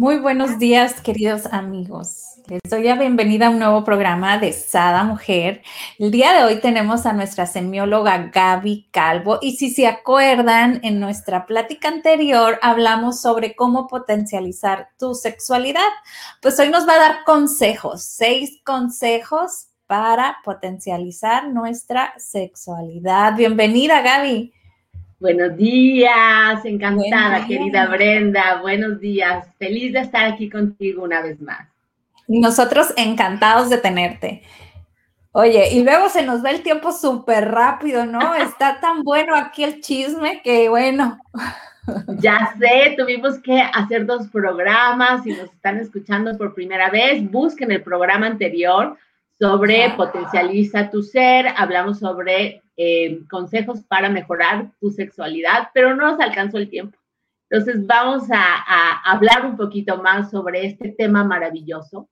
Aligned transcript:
Muy 0.00 0.20
buenos 0.20 0.60
días, 0.60 1.00
queridos 1.00 1.46
amigos. 1.46 2.36
Les 2.46 2.60
doy 2.70 2.84
la 2.84 2.94
bienvenida 2.94 3.48
a 3.48 3.50
un 3.50 3.58
nuevo 3.58 3.82
programa 3.82 4.38
de 4.38 4.52
Sada 4.52 5.02
Mujer. 5.02 5.62
El 5.98 6.12
día 6.12 6.32
de 6.34 6.44
hoy 6.44 6.60
tenemos 6.60 7.04
a 7.04 7.12
nuestra 7.12 7.46
semióloga 7.46 8.30
Gaby 8.32 8.90
Calvo 8.92 9.40
y 9.42 9.56
si 9.56 9.70
se 9.70 9.88
acuerdan, 9.88 10.78
en 10.84 11.00
nuestra 11.00 11.46
plática 11.46 11.88
anterior 11.88 12.60
hablamos 12.62 13.20
sobre 13.20 13.56
cómo 13.56 13.88
potencializar 13.88 14.90
tu 15.00 15.16
sexualidad. 15.16 15.90
Pues 16.40 16.60
hoy 16.60 16.68
nos 16.68 16.86
va 16.86 16.94
a 16.94 17.00
dar 17.00 17.24
consejos, 17.24 18.04
seis 18.04 18.60
consejos 18.64 19.66
para 19.88 20.36
potencializar 20.44 21.48
nuestra 21.48 22.14
sexualidad. 22.18 23.34
Bienvenida, 23.34 24.00
Gaby. 24.00 24.52
Buenos 25.20 25.56
días, 25.56 26.64
encantada, 26.64 27.44
querida 27.44 27.86
Brenda. 27.86 28.60
Buenos 28.60 29.00
días, 29.00 29.48
feliz 29.58 29.92
de 29.92 29.98
estar 29.98 30.24
aquí 30.26 30.48
contigo 30.48 31.02
una 31.02 31.20
vez 31.22 31.40
más. 31.40 31.66
Nosotros 32.28 32.94
encantados 32.96 33.68
de 33.68 33.78
tenerte. 33.78 34.42
Oye, 35.32 35.70
y 35.72 35.82
luego 35.82 36.08
se 36.08 36.22
nos 36.22 36.44
va 36.44 36.50
el 36.50 36.62
tiempo 36.62 36.92
súper 36.92 37.50
rápido, 37.50 38.06
¿no? 38.06 38.32
Está 38.36 38.78
tan 38.80 39.02
bueno 39.02 39.34
aquí 39.34 39.64
el 39.64 39.80
chisme 39.80 40.40
que 40.42 40.68
bueno. 40.68 41.18
Ya 42.18 42.54
sé, 42.58 42.96
tuvimos 42.98 43.38
que 43.38 43.62
hacer 43.62 44.04
dos 44.04 44.28
programas. 44.28 45.24
Si 45.24 45.30
nos 45.30 45.50
están 45.50 45.78
escuchando 45.78 46.36
por 46.36 46.52
primera 46.52 46.90
vez, 46.90 47.22
busquen 47.30 47.72
el 47.72 47.82
programa 47.82 48.26
anterior 48.26 48.98
sobre 49.38 49.88
potencializa 49.96 50.90
tu 50.90 51.02
ser. 51.02 51.46
Hablamos 51.56 52.00
sobre 52.00 52.60
eh, 52.78 53.20
consejos 53.28 53.82
para 53.82 54.08
mejorar 54.08 54.70
tu 54.80 54.90
sexualidad, 54.90 55.68
pero 55.74 55.94
no 55.94 56.12
nos 56.12 56.20
alcanzó 56.20 56.56
el 56.56 56.70
tiempo. 56.70 56.96
Entonces 57.50 57.86
vamos 57.86 58.24
a 58.30 59.02
hablar 59.10 59.44
un 59.44 59.58
poquito 59.58 60.02
más 60.02 60.30
sobre 60.30 60.64
este 60.64 60.90
tema 60.90 61.24
maravilloso 61.24 62.08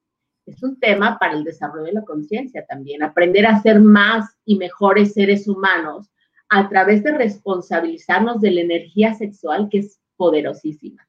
es 0.47 0.63
un 0.63 0.79
tema 0.79 1.19
para 1.19 1.35
el 1.35 1.45
desarrollo 1.45 1.87
de 1.87 1.93
la 1.93 2.05
conciencia 2.05 2.65
también, 2.67 3.03
aprender 3.03 3.47
a 3.47 3.61
ser 3.61 3.81
más 3.81 4.37
y 4.45 4.57
mejores 4.57 5.13
seres 5.13 5.49
humanos 5.49 6.11
a 6.49 6.69
través 6.69 7.03
de 7.03 7.13
responsabilizarnos 7.13 8.41
de 8.41 8.53
la 8.53 8.61
energía 8.61 9.15
sexual 9.15 9.69
que 9.69 9.79
es 9.79 10.01
poderosísima. 10.17 11.06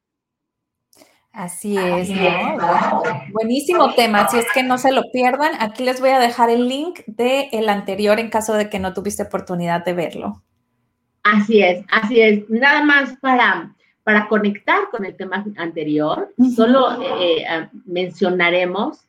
Así 1.38 1.78
es, 1.78 2.10
¿no? 2.10 2.58
Buenísimo 3.32 3.94
tema. 3.94 4.28
Si 4.28 4.40
es 4.40 4.48
que 4.56 4.64
no 4.64 4.80
se 4.80 4.92
lo 4.92 5.04
pierdan, 5.14 5.52
aquí 5.60 5.84
les 5.84 6.00
voy 6.00 6.10
a 6.10 6.18
dejar 6.18 6.50
el 6.50 6.68
link 6.68 7.02
del 7.06 7.46
el 7.52 7.70
anterior 7.70 8.20
en 8.20 8.32
caso 8.32 8.54
de 8.54 8.72
que 8.72 8.80
no 8.80 8.96
tuviste 8.96 9.22
oportunidad 9.22 9.86
de 9.86 9.94
verlo. 9.94 10.42
Así 11.22 11.62
es, 11.62 11.86
así 11.92 12.22
es. 12.22 12.50
Nada 12.50 12.84
más 12.84 13.18
para, 13.22 13.76
para 14.04 14.28
conectar 14.28 14.90
con 14.90 15.06
el 15.06 15.16
tema 15.16 15.46
anterior, 15.58 16.34
solo 16.56 17.00
eh, 17.04 17.44
eh, 17.48 17.70
mencionaremos 17.86 19.08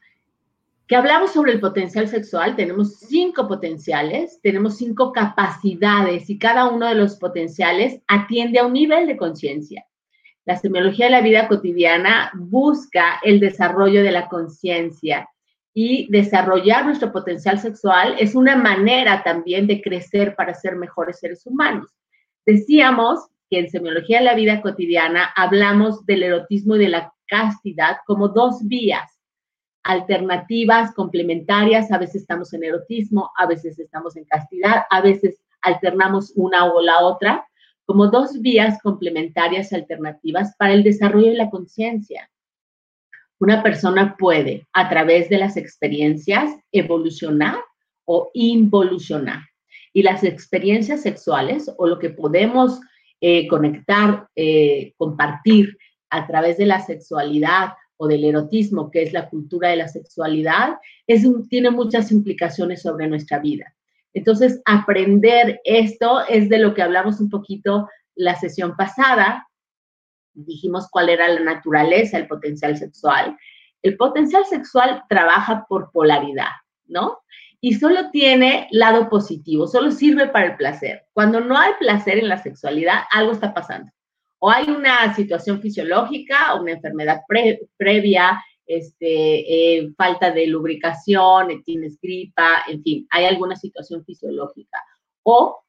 que 0.87 0.97
hablamos 0.97 1.33
sobre 1.33 1.53
el 1.53 1.61
potencial 1.61 2.09
sexual, 2.09 2.56
tenemos 2.56 2.99
cinco 2.99 3.49
potenciales, 3.49 4.39
tenemos 4.43 4.77
cinco 4.77 5.12
capacidades 5.12 6.28
y 6.28 6.38
cada 6.38 6.69
uno 6.69 6.88
de 6.88 6.94
los 6.94 7.17
potenciales 7.17 8.03
atiende 8.06 8.59
a 8.59 8.67
un 8.67 8.75
nivel 8.75 9.06
de 9.06 9.17
conciencia. 9.17 9.87
La 10.48 10.56
semiología 10.56 11.04
de 11.04 11.12
la 11.12 11.20
vida 11.20 11.47
cotidiana 11.47 12.32
busca 12.34 13.20
el 13.22 13.38
desarrollo 13.38 14.03
de 14.03 14.10
la 14.10 14.31
conciencia 14.31 15.28
y 15.75 16.10
desarrollar 16.10 16.86
nuestro 16.86 17.12
potencial 17.12 17.59
sexual 17.59 18.16
es 18.19 18.34
una 18.34 18.56
manera 18.56 19.22
también 19.22 19.66
de 19.66 19.82
crecer 19.82 20.34
para 20.37 20.54
ser 20.54 20.76
mejores 20.76 21.19
seres 21.19 21.44
humanos. 21.44 21.94
Decíamos 22.47 23.28
que 23.50 23.58
en 23.58 23.69
semiología 23.69 24.20
de 24.20 24.25
la 24.25 24.34
vida 24.34 24.62
cotidiana 24.62 25.31
hablamos 25.37 26.06
del 26.06 26.22
erotismo 26.22 26.76
y 26.76 26.78
de 26.78 26.88
la 26.88 27.12
castidad 27.26 27.98
como 28.06 28.28
dos 28.28 28.66
vías 28.66 29.20
alternativas 29.82 30.94
complementarias, 30.94 31.92
a 31.92 31.98
veces 31.98 32.22
estamos 32.22 32.54
en 32.54 32.64
erotismo, 32.64 33.32
a 33.37 33.44
veces 33.44 33.78
estamos 33.78 34.16
en 34.16 34.25
castidad, 34.25 34.84
a 34.88 35.03
veces 35.03 35.42
alternamos 35.60 36.32
una 36.37 36.72
o 36.72 36.81
la 36.81 37.00
otra, 37.00 37.47
como 37.88 38.09
dos 38.09 38.43
vías 38.43 38.78
complementarias 38.82 39.72
alternativas 39.72 40.54
para 40.59 40.75
el 40.75 40.82
desarrollo 40.82 41.28
de 41.28 41.38
la 41.38 41.49
conciencia. 41.49 42.31
Una 43.41 43.62
persona 43.62 44.15
puede, 44.19 44.66
a 44.75 44.91
través 44.91 45.31
de 45.31 45.38
las 45.38 45.56
experiencias, 45.56 46.54
evolucionar 46.71 47.56
o 48.04 48.31
involucionar. 48.34 49.41
Y 49.94 50.03
las 50.03 50.22
experiencias 50.22 51.00
sexuales 51.00 51.72
o 51.78 51.87
lo 51.87 51.99
que 51.99 52.10
podemos 52.10 52.78
eh, 53.22 53.49
conectar, 53.49 54.28
eh, 54.37 54.93
compartir 54.99 55.78
a 56.10 56.26
través 56.26 56.59
de 56.59 56.66
la 56.66 56.81
sexualidad 56.84 57.70
o 57.97 58.06
del 58.06 58.25
erotismo, 58.25 58.91
que 58.91 59.03
es 59.03 59.15
la 59.15 59.31
cultura 59.31 59.70
de 59.70 59.76
la 59.76 59.88
sexualidad, 59.88 60.75
es, 61.06 61.26
tiene 61.49 61.70
muchas 61.70 62.12
implicaciones 62.12 62.82
sobre 62.82 63.09
nuestra 63.09 63.38
vida. 63.38 63.75
Entonces, 64.14 64.60
aprender 64.64 65.60
esto 65.64 66.26
es 66.28 66.48
de 66.48 66.58
lo 66.58 66.74
que 66.74 66.82
hablamos 66.82 67.20
un 67.20 67.30
poquito 67.30 67.88
la 68.14 68.34
sesión 68.36 68.76
pasada. 68.76 69.46
Dijimos 70.34 70.88
cuál 70.91 71.08
era 71.08 71.28
la 71.28 71.41
naturaleza, 71.41 72.19
el 72.19 72.26
potencial 72.26 72.76
sexual. 72.76 73.36
El 73.82 73.96
potencial 73.96 74.44
sexual 74.44 75.04
trabaja 75.08 75.66
por 75.69 75.91
polaridad, 75.92 76.50
¿no? 76.86 77.20
Y 77.60 77.74
solo 77.74 78.10
tiene 78.10 78.69
lado 78.70 79.08
positivo, 79.08 79.66
solo 79.66 79.91
sirve 79.91 80.28
para 80.28 80.46
el 80.46 80.56
placer. 80.56 81.06
Cuando 81.12 81.40
no 81.40 81.56
hay 81.56 81.72
placer 81.78 82.19
en 82.19 82.28
la 82.28 82.42
sexualidad, 82.42 83.02
algo 83.10 83.32
está 83.32 83.52
pasando 83.52 83.90
o 84.38 84.50
hay 84.50 84.69
una 84.70 85.14
situación 85.14 85.60
fisiológica 85.60 86.54
o 86.54 86.62
una 86.62 86.72
enfermedad 86.72 87.22
previa, 87.76 88.42
este, 88.69 89.79
eh, 89.79 89.93
falta 89.97 90.31
de 90.31 90.47
lubricación, 90.47 91.51
eh, 91.51 91.62
tienes 91.65 91.99
gripa, 92.01 92.65
en 92.69 92.83
fin, 92.83 93.06
hay 93.11 93.25
alguna 93.25 93.56
situación 93.56 94.05
fisiológica. 94.05 94.79
O 95.25 95.65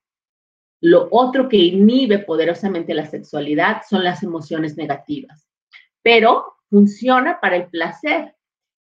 lo 0.81 1.07
otro 1.11 1.49
que 1.49 1.57
inhibe 1.57 2.19
poderosamente 2.19 2.93
la 2.93 3.05
sexualidad 3.05 3.81
son 3.89 4.03
las 4.03 4.21
emociones 4.21 4.77
negativas, 4.77 5.47
pero 6.01 6.57
funciona 6.69 7.39
para 7.39 7.55
el 7.55 7.67
placer 7.69 8.35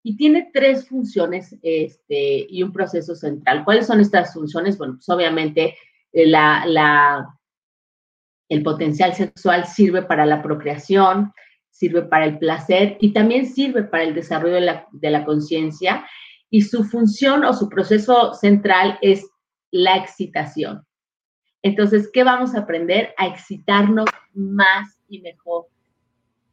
y 0.03 0.17
tiene 0.17 0.49
tres 0.53 0.87
funciones 0.87 1.55
este, 1.61 2.45
y 2.49 2.61
un 2.61 2.71
proceso 2.73 3.15
central. 3.15 3.63
¿Cuáles 3.63 3.87
son 3.87 3.99
estas 3.99 4.33
funciones? 4.33 4.77
Bueno, 4.77 4.95
pues 4.95 5.09
obviamente 5.09 5.75
eh, 6.11 6.27
la, 6.27 7.27
el 8.49 8.63
potencial 8.63 9.13
sexual 9.13 9.65
sirve 9.65 10.03
para 10.03 10.25
la 10.25 10.43
procreación, 10.43 11.33
sirve 11.83 12.03
para 12.03 12.23
el 12.23 12.37
placer 12.37 12.95
y 13.01 13.11
también 13.11 13.45
sirve 13.45 13.83
para 13.83 14.03
el 14.03 14.15
desarrollo 14.15 14.55
de 14.91 15.09
la, 15.11 15.25
conciencia. 15.25 16.05
Y 16.49 16.61
su 16.61 16.85
función 16.85 17.43
o 17.43 17.53
su 17.53 17.67
proceso 17.67 18.33
central 18.33 18.97
es 19.01 19.27
la 19.69 19.97
excitación. 19.97 20.85
Entonces, 21.61 22.09
¿qué 22.13 22.23
vamos 22.23 22.55
a 22.55 22.59
aprender? 22.59 23.13
A 23.17 23.27
excitarnos 23.27 24.05
más 24.33 24.97
y 25.09 25.19
mejor. 25.19 25.65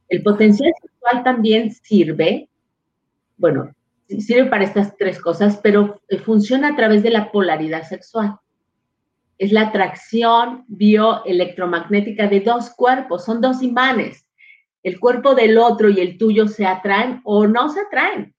El 0.08 0.24
potencial 0.24 0.72
sexual 0.82 1.22
también 1.22 1.70
sirve, 1.70 2.48
bueno, 3.36 3.72
sirve 4.08 4.46
para 4.46 4.64
estas 4.64 4.96
tres 4.96 5.20
cosas, 5.20 5.60
pero 5.62 6.00
funciona 6.24 6.70
a 6.70 6.76
través 6.76 7.04
de 7.04 7.10
la 7.10 7.30
polaridad 7.30 7.86
sexual 7.86 8.36
es 9.40 9.52
la 9.52 9.62
atracción 9.62 10.66
bioelectromagnética 10.68 12.28
de 12.28 12.40
dos 12.40 12.68
cuerpos, 12.76 13.24
son 13.24 13.40
dos 13.40 13.62
imanes. 13.62 14.26
El 14.82 14.98
cuerpo 14.98 15.34
del 15.34 15.58
otro 15.58 15.88
y 15.88 16.00
el 16.00 16.18
tuyo 16.18 16.48
se 16.48 16.66
atraen 16.66 17.20
o 17.24 17.46
no 17.46 17.68
se 17.68 17.80
atraen. 17.80 18.34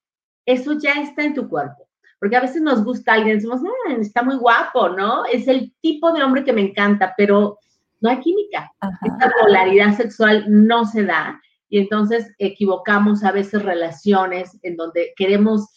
Eso 0.45 0.73
ya 0.73 0.93
está 1.01 1.23
en 1.23 1.35
tu 1.35 1.47
cuerpo. 1.47 1.88
Porque 2.19 2.35
a 2.35 2.41
veces 2.41 2.61
nos 2.61 2.83
gusta 2.83 3.13
alguien, 3.13 3.38
decimos, 3.38 3.61
mm, 3.61 4.01
está 4.01 4.23
muy 4.23 4.35
guapo, 4.38 4.89
¿no? 4.89 5.25
Es 5.25 5.47
el 5.47 5.73
tipo 5.81 6.11
de 6.11 6.23
hombre 6.23 6.43
que 6.43 6.53
me 6.53 6.61
encanta, 6.61 7.13
pero 7.17 7.57
no 7.99 8.09
hay 8.09 8.19
química. 8.19 8.71
Esta 9.03 9.31
polaridad 9.41 9.95
sexual 9.95 10.45
no 10.47 10.85
se 10.85 11.03
da. 11.03 11.41
Y 11.69 11.79
entonces 11.79 12.33
equivocamos 12.38 13.23
a 13.23 13.31
veces 13.31 13.63
relaciones 13.63 14.59
en 14.61 14.75
donde 14.75 15.13
queremos 15.15 15.67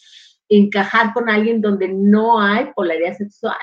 encajar 0.49 1.13
con 1.13 1.29
alguien 1.29 1.61
donde 1.61 1.87
no 1.87 2.39
hay 2.39 2.71
polaridad 2.75 3.15
sexual 3.15 3.55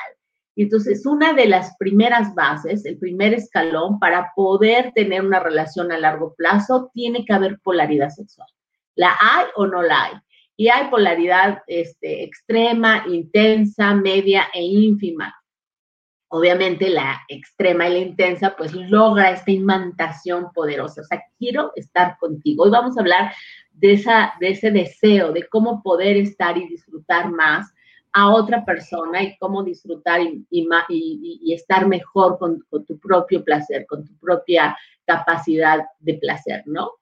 Entonces, 0.55 1.07
una 1.07 1.33
de 1.33 1.47
las 1.47 1.77
primeras 1.79 2.35
bases, 2.35 2.85
el 2.85 2.99
primer 2.99 3.33
escalón 3.33 3.99
para 3.99 4.33
poder 4.37 4.93
tener 4.95 5.25
una 5.25 5.41
relación 5.41 5.91
a 5.93 5.99
largo 5.99 6.35
plazo, 6.35 6.91
tiene 6.93 7.25
que 7.25 7.33
haber 7.33 7.59
polaridad 7.61 8.11
sexual. 8.11 8.49
¿La 8.95 9.17
hay 9.19 9.47
o 9.57 9.67
no 9.67 9.83
la 9.83 10.05
hay? 10.05 10.13
Y 10.57 10.69
hay 10.69 10.89
polaridad 10.89 11.63
este, 11.67 12.23
extrema, 12.25 13.05
intensa, 13.09 13.95
media 13.95 14.49
e 14.53 14.63
ínfima. 14.63 15.35
Obviamente 16.29 16.89
la 16.89 17.23
extrema 17.29 17.89
y 17.89 17.93
la 17.93 17.99
intensa 17.99 18.55
pues 18.57 18.73
logra 18.75 19.31
esta 19.31 19.51
imantación 19.51 20.51
poderosa. 20.53 21.01
O 21.01 21.05
sea, 21.05 21.23
quiero 21.39 21.73
estar 21.77 22.17
contigo. 22.19 22.65
Hoy 22.65 22.71
vamos 22.71 22.97
a 22.97 23.01
hablar 23.01 23.33
de, 23.71 23.95
esa, 23.95 24.35
de 24.41 24.51
ese 24.51 24.71
deseo, 24.71 25.33
de 25.33 25.47
cómo 25.49 25.83
poder 25.83 26.17
estar 26.17 26.57
y 26.57 26.69
disfrutar 26.69 27.31
más 27.31 27.73
a 28.13 28.31
otra 28.31 28.65
persona 28.65 29.23
y 29.23 29.37
cómo 29.39 29.63
disfrutar 29.63 30.21
y, 30.21 30.45
y, 30.51 31.53
estar 31.53 31.87
mejor 31.87 32.39
con, 32.39 32.65
con, 32.69 32.85
tu 32.85 32.99
propio 32.99 33.43
placer, 33.43 33.87
con 33.87 34.05
tu 34.05 34.15
propia 34.19 34.77
capacidad 35.07 35.81
de 35.99 36.15
placer, 36.15 36.63
¿no? 36.67 36.93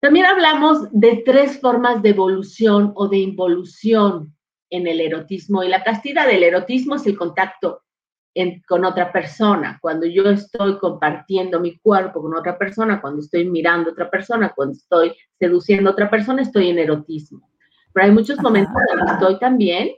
También 0.00 0.26
hablamos 0.26 0.88
de 0.92 1.22
tres 1.24 1.58
formas 1.60 2.02
de 2.02 2.10
evolución 2.10 2.92
o 2.94 3.08
de 3.08 3.18
involución 3.18 4.34
en 4.68 4.86
el 4.86 5.00
erotismo 5.00 5.62
y 5.62 5.68
la 5.68 5.82
castidad. 5.82 6.28
El 6.28 6.42
erotismo 6.42 6.96
es 6.96 7.06
el 7.06 7.16
contacto 7.16 7.84
con 8.66 8.84
otra 8.84 9.12
persona, 9.12 9.78
cuando 9.80 10.06
yo 10.06 10.24
estoy 10.24 10.76
compartiendo 10.78 11.60
mi 11.60 11.78
cuerpo 11.78 12.20
con 12.20 12.34
otra 12.34 12.58
persona, 12.58 13.00
cuando 13.00 13.20
estoy 13.20 13.48
mirando 13.48 13.90
a 13.90 13.92
otra 13.92 14.10
persona, 14.10 14.52
cuando 14.54 14.72
estoy 14.72 15.14
seduciendo 15.38 15.90
a 15.90 15.92
otra 15.92 16.10
persona, 16.10 16.42
estoy 16.42 16.70
en 16.70 16.80
erotismo. 16.80 17.48
Pero 17.92 18.06
hay 18.06 18.12
muchos 18.12 18.40
momentos 18.42 18.74
en 18.92 19.06
que 19.06 19.12
estoy 19.12 19.38
también 19.38 19.90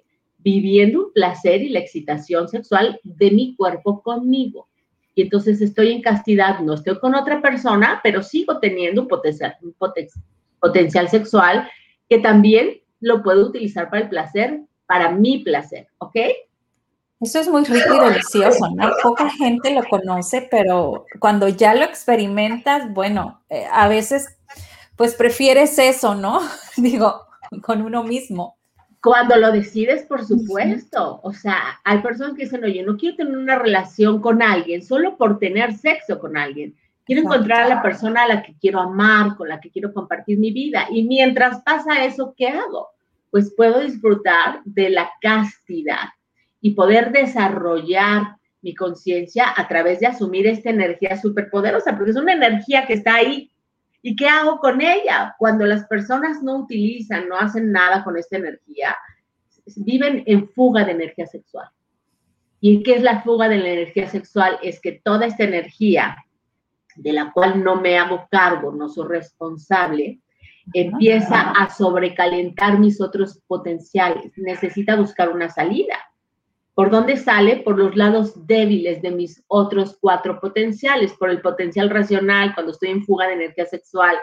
viviendo 0.47 1.07
un 1.07 1.13
placer 1.13 1.61
y 1.61 1.71
la 1.71 1.81
excitación 1.81 2.49
sexual 2.49 3.01
de 3.03 3.33
mi 3.33 3.57
cuerpo 3.57 4.01
conmigo. 4.01 4.69
Y 5.17 5.23
entonces 5.23 5.61
estoy 5.61 5.91
en 5.91 6.03
castidad, 6.03 6.61
no 6.61 6.75
estoy 6.75 7.01
con 7.01 7.17
otra 7.17 7.43
persona, 7.43 7.99
pero 8.05 8.23
sigo 8.23 8.61
teniendo 8.61 9.03
un 9.03 9.09
potencial, 9.09 9.57
un 9.61 9.75
potencial 10.61 11.09
sexual 11.09 11.69
que 12.09 12.19
también 12.19 12.81
lo 13.01 13.25
puedo 13.25 13.45
utilizar 13.45 13.91
para 13.91 14.03
el 14.03 14.09
placer, 14.09 14.61
para 14.87 15.11
mi 15.11 15.39
placer, 15.39 15.89
¿ok? 15.99 16.17
Eso 17.19 17.41
es 17.41 17.49
muy 17.49 17.65
rico 17.65 17.97
y 17.97 18.09
delicioso, 18.09 18.71
¿no? 18.77 18.89
Poca 19.03 19.29
gente 19.31 19.75
lo 19.75 19.83
conoce, 19.83 20.47
pero 20.49 21.07
cuando 21.19 21.49
ya 21.49 21.75
lo 21.75 21.85
experimentas, 21.85 22.95
bueno, 22.95 23.43
eh, 23.49 23.67
a 23.73 23.89
veces 23.89 24.39
pues 24.95 25.17
prefieres 25.17 25.77
eso, 25.81 26.15
¿no? 26.15 26.41
Digo, 26.77 27.27
con 27.63 27.83
uno 27.83 28.05
mismo. 28.05 28.56
Cuando 29.07 29.37
lo 29.37 29.53
decides, 29.53 30.03
por 30.03 30.25
supuesto. 30.25 31.21
O 31.23 31.33
sea, 31.33 31.81
hay 31.85 31.99
personas 31.99 32.35
que 32.35 32.43
dicen, 32.43 32.65
oye, 32.65 32.83
no 32.83 32.97
quiero 32.97 33.15
tener 33.15 33.37
una 33.37 33.57
relación 33.57 34.21
con 34.21 34.43
alguien 34.43 34.83
solo 34.83 35.17
por 35.17 35.39
tener 35.39 35.75
sexo 35.75 36.19
con 36.19 36.37
alguien. 36.37 36.75
Quiero 37.05 37.23
encontrar 37.23 37.63
a 37.63 37.69
la 37.69 37.83
persona 37.83 38.25
a 38.25 38.27
la 38.27 38.43
que 38.43 38.57
quiero 38.61 38.81
amar, 38.81 39.37
con 39.37 39.49
la 39.49 39.61
que 39.61 39.71
quiero 39.71 39.93
compartir 39.93 40.39
mi 40.39 40.51
vida. 40.51 40.89
Y 40.91 41.05
mientras 41.05 41.63
pasa 41.63 42.05
eso, 42.05 42.35
¿qué 42.37 42.49
hago? 42.49 42.89
Pues 43.31 43.55
puedo 43.57 43.79
disfrutar 43.79 44.63
de 44.65 44.91
la 44.91 45.09
castidad 45.21 46.09
y 46.61 46.73
poder 46.73 47.13
desarrollar 47.13 48.39
mi 48.61 48.75
conciencia 48.75 49.55
a 49.57 49.69
través 49.69 50.01
de 50.01 50.09
asumir 50.09 50.49
esta 50.49 50.71
energía 50.71 51.17
superpoderosa, 51.17 51.95
porque 51.97 52.11
es 52.11 52.17
una 52.17 52.33
energía 52.33 52.89
que 52.89 52.95
está 52.95 53.15
ahí. 53.15 53.53
¿Y 54.03 54.17
qué 54.17 54.29
hago 54.29 54.59
con 54.59 54.81
ella? 54.81 55.35
Cuando 55.39 55.67
las 55.67 55.87
personas 55.87 56.43
no 56.43 56.57
utilizan, 56.57 57.29
no 57.29 57.37
hacen 57.37 57.73
nada 57.73 58.05
con 58.05 58.17
esta 58.17 58.37
energía, 58.37 58.97
viven 59.77 60.23
en 60.27 60.49
fuga 60.49 60.85
de 60.85 60.93
energía 60.93 61.27
sexual. 61.27 61.69
¿Y 62.61 62.83
qué 62.83 62.97
es 62.97 63.03
la 63.03 63.23
fuga 63.23 63.49
de 63.49 63.59
la 63.59 63.69
energía 63.71 64.09
sexual? 64.09 64.59
Es 64.63 64.81
que 64.81 64.93
toda 64.93 65.27
esta 65.27 65.45
energía 65.45 66.17
de 66.97 67.13
la 67.13 67.33
cual 67.33 67.63
no 67.63 67.81
me 67.81 67.99
hago 67.99 68.27
cargo, 68.31 68.73
no 68.73 68.89
soy 68.89 69.09
responsable, 69.09 70.21
empieza 70.73 71.51
a 71.51 71.71
sobrecalentar 71.71 72.79
mis 72.79 73.01
otros 73.01 73.41
potenciales. 73.47 74.33
Necesita 74.37 74.97
buscar 74.97 75.31
una 75.31 75.49
salida. 75.49 75.97
¿Por 76.77 76.91
dónde 76.91 77.17
sale? 77.17 77.57
Por 77.57 77.79
los 77.79 77.97
lados 77.97 78.47
débiles 78.47 79.01
de 79.01 79.11
mis 79.11 79.43
otros 79.47 79.97
cuatro 79.99 80.39
potenciales, 80.39 81.15
por 81.15 81.31
el 81.31 81.41
potencial 81.41 81.89
racional, 81.89 82.53
cuando 82.53 82.73
estoy 82.73 82.91
en 82.91 83.03
fuga 83.03 83.27
de 83.27 83.33
energía 83.33 83.65
sexual. 83.65 84.15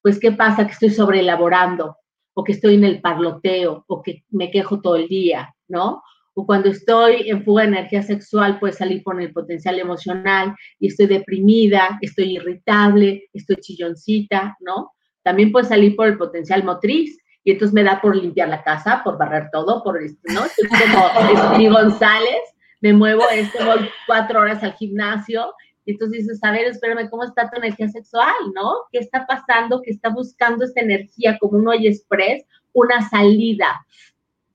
Pues, 0.00 0.20
¿qué 0.20 0.30
pasa? 0.30 0.64
Que 0.64 0.72
estoy 0.72 0.90
sobreelaborando, 0.90 1.96
o 2.32 2.44
que 2.44 2.52
estoy 2.52 2.74
en 2.76 2.84
el 2.84 3.00
parloteo, 3.00 3.84
o 3.88 4.02
que 4.02 4.22
me 4.30 4.52
quejo 4.52 4.80
todo 4.80 4.94
el 4.94 5.08
día, 5.08 5.52
¿no? 5.66 6.00
O 6.34 6.46
cuando 6.46 6.68
estoy 6.68 7.28
en 7.28 7.42
fuga 7.42 7.62
de 7.62 7.70
energía 7.70 8.04
sexual, 8.04 8.60
puede 8.60 8.72
salir 8.72 9.02
por 9.02 9.20
el 9.20 9.32
potencial 9.32 9.80
emocional 9.80 10.54
y 10.78 10.86
estoy 10.86 11.06
deprimida, 11.06 11.98
estoy 12.02 12.36
irritable, 12.36 13.24
estoy 13.32 13.56
chilloncita, 13.56 14.56
¿no? 14.60 14.92
También 15.24 15.50
puede 15.50 15.66
salir 15.66 15.96
por 15.96 16.06
el 16.06 16.16
potencial 16.16 16.62
motriz, 16.62 17.19
y 17.44 17.52
entonces 17.52 17.74
me 17.74 17.84
da 17.84 18.00
por 18.00 18.16
limpiar 18.16 18.48
la 18.48 18.62
casa, 18.62 19.02
por 19.02 19.18
barrer 19.18 19.48
todo, 19.52 19.82
por, 19.82 20.00
¿no? 20.00 20.42
Soy 20.42 20.68
como 20.68 21.54
Steve 21.54 21.70
González, 21.70 22.40
me 22.80 22.92
muevo, 22.92 23.22
este, 23.30 23.64
voy 23.64 23.88
cuatro 24.06 24.40
horas 24.40 24.62
al 24.62 24.74
gimnasio, 24.74 25.54
y 25.84 25.92
entonces 25.92 26.26
dices, 26.26 26.44
a 26.44 26.52
ver, 26.52 26.66
espérame, 26.66 27.08
¿cómo 27.08 27.24
está 27.24 27.48
tu 27.50 27.56
energía 27.56 27.88
sexual, 27.88 28.34
no? 28.54 28.74
¿Qué 28.92 28.98
está 28.98 29.26
pasando? 29.26 29.80
Que 29.82 29.90
está 29.90 30.10
buscando 30.10 30.64
esta 30.64 30.80
energía 30.80 31.38
como 31.38 31.58
un 31.58 31.68
hoy 31.68 31.86
express, 31.86 32.44
una 32.72 33.08
salida. 33.08 33.86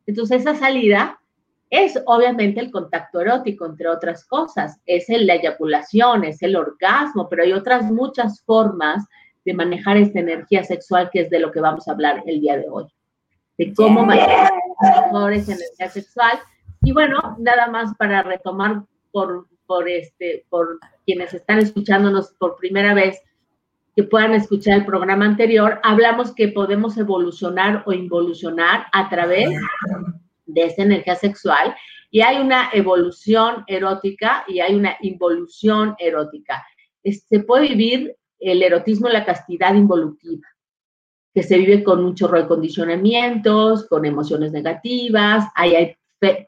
Entonces 0.06 0.42
esa 0.42 0.56
salida 0.56 1.20
es 1.70 2.00
obviamente 2.06 2.60
el 2.60 2.72
contacto 2.72 3.22
erótico, 3.22 3.66
entre 3.66 3.90
otras 3.90 4.24
cosas, 4.26 4.80
es 4.86 5.06
la 5.10 5.34
eyaculación, 5.34 6.24
es 6.24 6.42
el 6.44 6.56
orgasmo, 6.56 7.28
pero 7.28 7.44
hay 7.44 7.54
otras 7.54 7.84
muchas 7.92 8.44
formas 8.44 9.04
de 9.46 9.54
manejar 9.54 9.98
esta 9.98 10.20
energía 10.20 10.64
sexual, 10.64 11.10
que 11.14 11.22
es 11.22 11.30
de 11.30 11.40
lo 11.40 11.52
que 11.52 11.62
vamos 11.62 11.88
a 11.88 11.92
hablar 11.92 12.24
el 12.26 12.42
día 12.42 12.58
de 12.58 12.66
hoy. 12.70 12.86
De 13.58 13.74
cómo 13.74 14.06
manejar 14.06 14.52
mejor 14.82 15.34
esa 15.34 15.54
energía 15.54 15.90
sexual. 15.90 16.40
Y 16.82 16.92
bueno, 16.92 17.38
nada 17.40 17.68
más 17.68 17.96
para 17.96 18.24
retomar 18.24 18.84
por, 19.12 19.48
por, 19.66 19.88
este, 19.88 20.46
por 20.50 20.80
quienes 21.06 21.34
están 21.34 21.60
escuchándonos 21.60 22.34
por 22.40 22.58
primera 22.58 22.94
vez, 22.94 23.22
que 23.96 24.04
puedan 24.04 24.34
escuchar 24.34 24.80
el 24.80 24.86
programa 24.86 25.26
anterior, 25.26 25.80
hablamos 25.84 26.36
que 26.36 26.50
podemos 26.50 26.98
evolucionar 26.98 27.84
o 27.86 27.94
involucionar 27.94 28.88
a 28.92 29.08
través 29.10 29.50
de 30.46 30.66
esa 30.66 30.84
energía 30.84 31.16
sexual 31.16 31.74
y 32.12 32.22
hay 32.22 32.42
una 32.42 32.70
evolución 32.74 33.64
erótica 33.68 34.44
y 34.48 34.60
hay 34.60 34.76
una 34.76 34.98
involución 35.02 35.96
erótica. 35.98 36.66
Se 37.04 37.40
puede 37.40 37.70
vivir 37.70 38.16
el 38.46 38.62
erotismo 38.62 39.10
la 39.10 39.26
castidad 39.26 39.74
involutiva, 39.74 40.48
que 41.34 41.44
se 41.44 41.58
vive 41.58 41.84
con 41.84 42.04
un 42.06 42.16
chorro 42.16 42.42
de 42.42 42.48
condicionamientos, 42.48 43.88
con 43.88 44.06
emociones 44.06 44.52
negativas, 44.52 45.46
hay, 45.56 45.98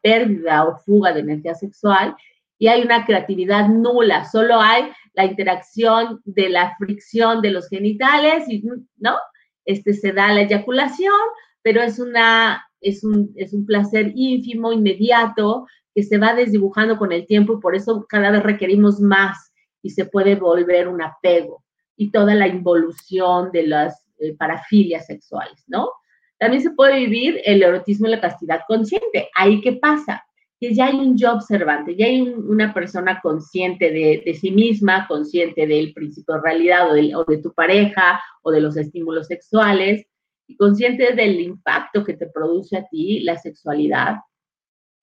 pérdida 0.01 0.63
o 0.65 0.77
fuga 0.77 1.13
de 1.13 1.19
energía 1.19 1.53
sexual 1.53 2.15
y 2.57 2.67
hay 2.67 2.81
una 2.81 3.05
creatividad 3.05 3.67
nula, 3.67 4.25
solo 4.25 4.59
hay 4.59 4.89
la 5.13 5.25
interacción 5.25 6.21
de 6.25 6.49
la 6.49 6.75
fricción 6.77 7.41
de 7.41 7.51
los 7.51 7.67
genitales 7.67 8.45
y, 8.47 8.63
¿no? 8.97 9.17
Este 9.65 9.93
se 9.93 10.13
da 10.13 10.31
la 10.33 10.41
eyaculación, 10.41 11.13
pero 11.61 11.81
es 11.81 11.99
una 11.99 12.63
es 12.79 13.03
un, 13.03 13.33
es 13.35 13.53
un 13.53 13.65
placer 13.65 14.13
ínfimo, 14.15 14.71
inmediato, 14.71 15.67
que 15.93 16.03
se 16.03 16.17
va 16.17 16.33
desdibujando 16.33 16.97
con 16.97 17.11
el 17.11 17.25
tiempo 17.25 17.53
y 17.53 17.59
por 17.59 17.75
eso 17.75 18.05
cada 18.07 18.31
vez 18.31 18.43
requerimos 18.43 18.99
más 18.99 19.51
y 19.81 19.89
se 19.89 20.05
puede 20.05 20.35
volver 20.35 20.87
un 20.87 21.01
apego 21.01 21.63
y 21.97 22.11
toda 22.11 22.35
la 22.35 22.47
involución 22.47 23.51
de 23.51 23.67
las 23.67 24.07
eh, 24.19 24.35
parafilias 24.37 25.07
sexuales, 25.07 25.63
¿no? 25.67 25.89
También 26.39 26.61
se 26.61 26.71
puede 26.71 26.99
vivir 26.99 27.41
el 27.45 27.63
erotismo 27.63 28.07
y 28.07 28.11
la 28.11 28.21
castidad 28.21 28.61
consciente. 28.67 29.29
¿Ahí 29.35 29.59
qué 29.61 29.73
pasa? 29.73 30.23
Que 30.59 30.73
ya 30.73 30.87
hay 30.87 30.95
un 30.95 31.17
yo 31.17 31.33
observante, 31.33 31.95
ya 31.95 32.05
hay 32.05 32.21
una 32.21 32.73
persona 32.73 33.19
consciente 33.21 33.91
de, 33.91 34.33
sí 34.39 34.51
misma, 34.51 35.07
consciente 35.07 35.65
del 35.67 35.93
principio 35.93 36.35
de 36.35 36.41
realidad 36.41 36.91
o 36.91 37.25
de, 37.25 37.37
tu 37.39 37.53
pareja 37.53 38.21
o 38.43 38.51
de 38.51 38.61
los 38.61 38.77
estímulos 38.77 39.27
sexuales, 39.27 40.05
y 40.47 40.55
consciente 40.55 41.13
del 41.13 41.41
impacto 41.41 42.03
que 42.03 42.13
te 42.13 42.27
produce 42.27 42.77
a 42.77 42.87
ti 42.87 43.19
la 43.19 43.37
sexualidad. 43.37 44.15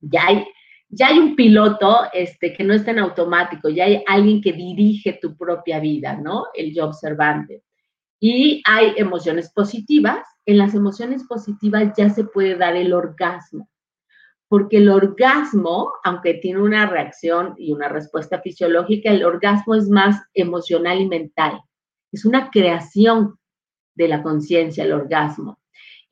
Ya 0.01 0.27
hay, 0.27 0.47
ya 0.89 1.09
hay 1.09 1.19
un 1.19 1.35
piloto 1.35 2.03
este, 2.13 2.53
que 2.53 2.65
no 2.65 2.75
está 2.75 2.93
en 2.93 3.01
automático, 3.01 3.69
ya 3.69 3.85
hay 3.85 4.03
alguien 4.07 4.41
que 4.41 4.53
dirige 4.53 5.19
tu 5.21 5.37
propia 5.37 5.81
vida, 5.81 6.17
¿no? 6.17 6.47
El 6.55 6.75
yo 6.75 6.87
observante. 6.87 7.63
Y 8.21 8.63
hay 8.67 8.95
emociones 8.97 9.53
positivas. 9.53 10.27
En 10.47 10.59
las 10.59 10.75
emociones 10.75 11.25
positivas 11.25 11.93
ya 11.97 12.11
se 12.11 12.25
puede 12.25 12.57
dar 12.57 12.77
el 12.77 12.93
orgasmo, 12.93 13.69
porque 14.49 14.77
el 14.77 14.89
orgasmo, 14.89 15.93
aunque 16.05 16.35
tiene 16.35 16.61
una 16.61 16.87
reacción 16.87 17.55
y 17.57 17.73
una 17.73 17.89
respuesta 17.89 18.41
fisiológica, 18.41 19.11
el 19.11 19.25
orgasmo 19.25 19.75
es 19.75 19.89
más 19.89 20.23
emocional 20.35 21.01
y 21.01 21.09
mental. 21.09 21.61
Es 22.13 22.25
una 22.25 22.51
creación 22.51 23.39
de 23.95 24.09
la 24.09 24.23
conciencia, 24.23 24.85
el 24.85 24.93
orgasmo. 24.93 25.59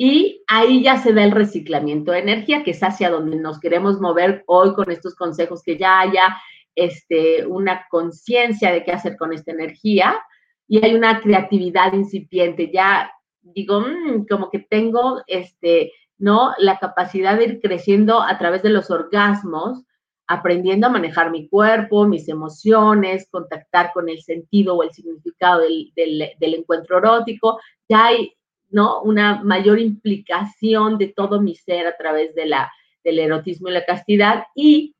Y 0.04 0.42
ahí 0.48 0.82
ya 0.82 0.96
se 0.96 1.12
da 1.12 1.22
el 1.22 1.30
reciclamiento 1.30 2.10
de 2.10 2.18
energía, 2.18 2.64
que 2.64 2.72
es 2.72 2.82
hacia 2.82 3.08
donde 3.08 3.36
nos 3.36 3.60
queremos 3.60 4.00
mover 4.00 4.42
hoy 4.48 4.74
con 4.74 4.90
estos 4.90 5.14
consejos, 5.14 5.62
que 5.62 5.78
ya 5.78 6.00
haya 6.00 6.36
este, 6.74 7.46
una 7.46 7.86
conciencia 7.88 8.72
de 8.72 8.82
qué 8.82 8.90
hacer 8.90 9.16
con 9.16 9.32
esta 9.32 9.52
energía 9.52 10.18
y 10.66 10.84
hay 10.84 10.96
una 10.96 11.20
creatividad 11.20 11.92
incipiente. 11.92 12.72
Ya 12.74 13.12
digo, 13.42 13.82
mm, 13.82 14.26
como 14.28 14.50
que 14.50 14.58
tengo 14.58 15.22
este, 15.28 15.92
¿no? 16.18 16.52
La 16.58 16.80
capacidad 16.80 17.38
de 17.38 17.44
ir 17.44 17.60
creciendo 17.60 18.22
a 18.22 18.36
través 18.38 18.64
de 18.64 18.70
los 18.70 18.90
orgasmos, 18.90 19.84
aprendiendo 20.26 20.88
a 20.88 20.90
manejar 20.90 21.30
mi 21.30 21.48
cuerpo, 21.48 22.08
mis 22.08 22.28
emociones, 22.28 23.28
contactar 23.30 23.92
con 23.94 24.08
el 24.08 24.20
sentido 24.20 24.74
o 24.74 24.82
el 24.82 24.90
significado 24.90 25.60
del, 25.60 25.92
del 25.94 26.54
encuentro 26.54 26.98
erótico. 26.98 27.60
Ya 27.88 28.06
hay 28.06 28.34
¿no? 28.72 29.00
Una 29.02 29.42
mayor 29.42 29.78
implicación 29.78 30.98
de 30.98 31.08
todo 31.08 31.40
mi 31.40 31.54
ser 31.54 31.86
a 31.86 31.96
través 31.96 32.34
de 32.34 32.46
la, 32.46 32.72
del 33.04 33.18
erotismo 33.18 33.68
y 33.68 33.72
la 33.72 33.84
castidad. 33.84 34.44
Y 34.54 34.96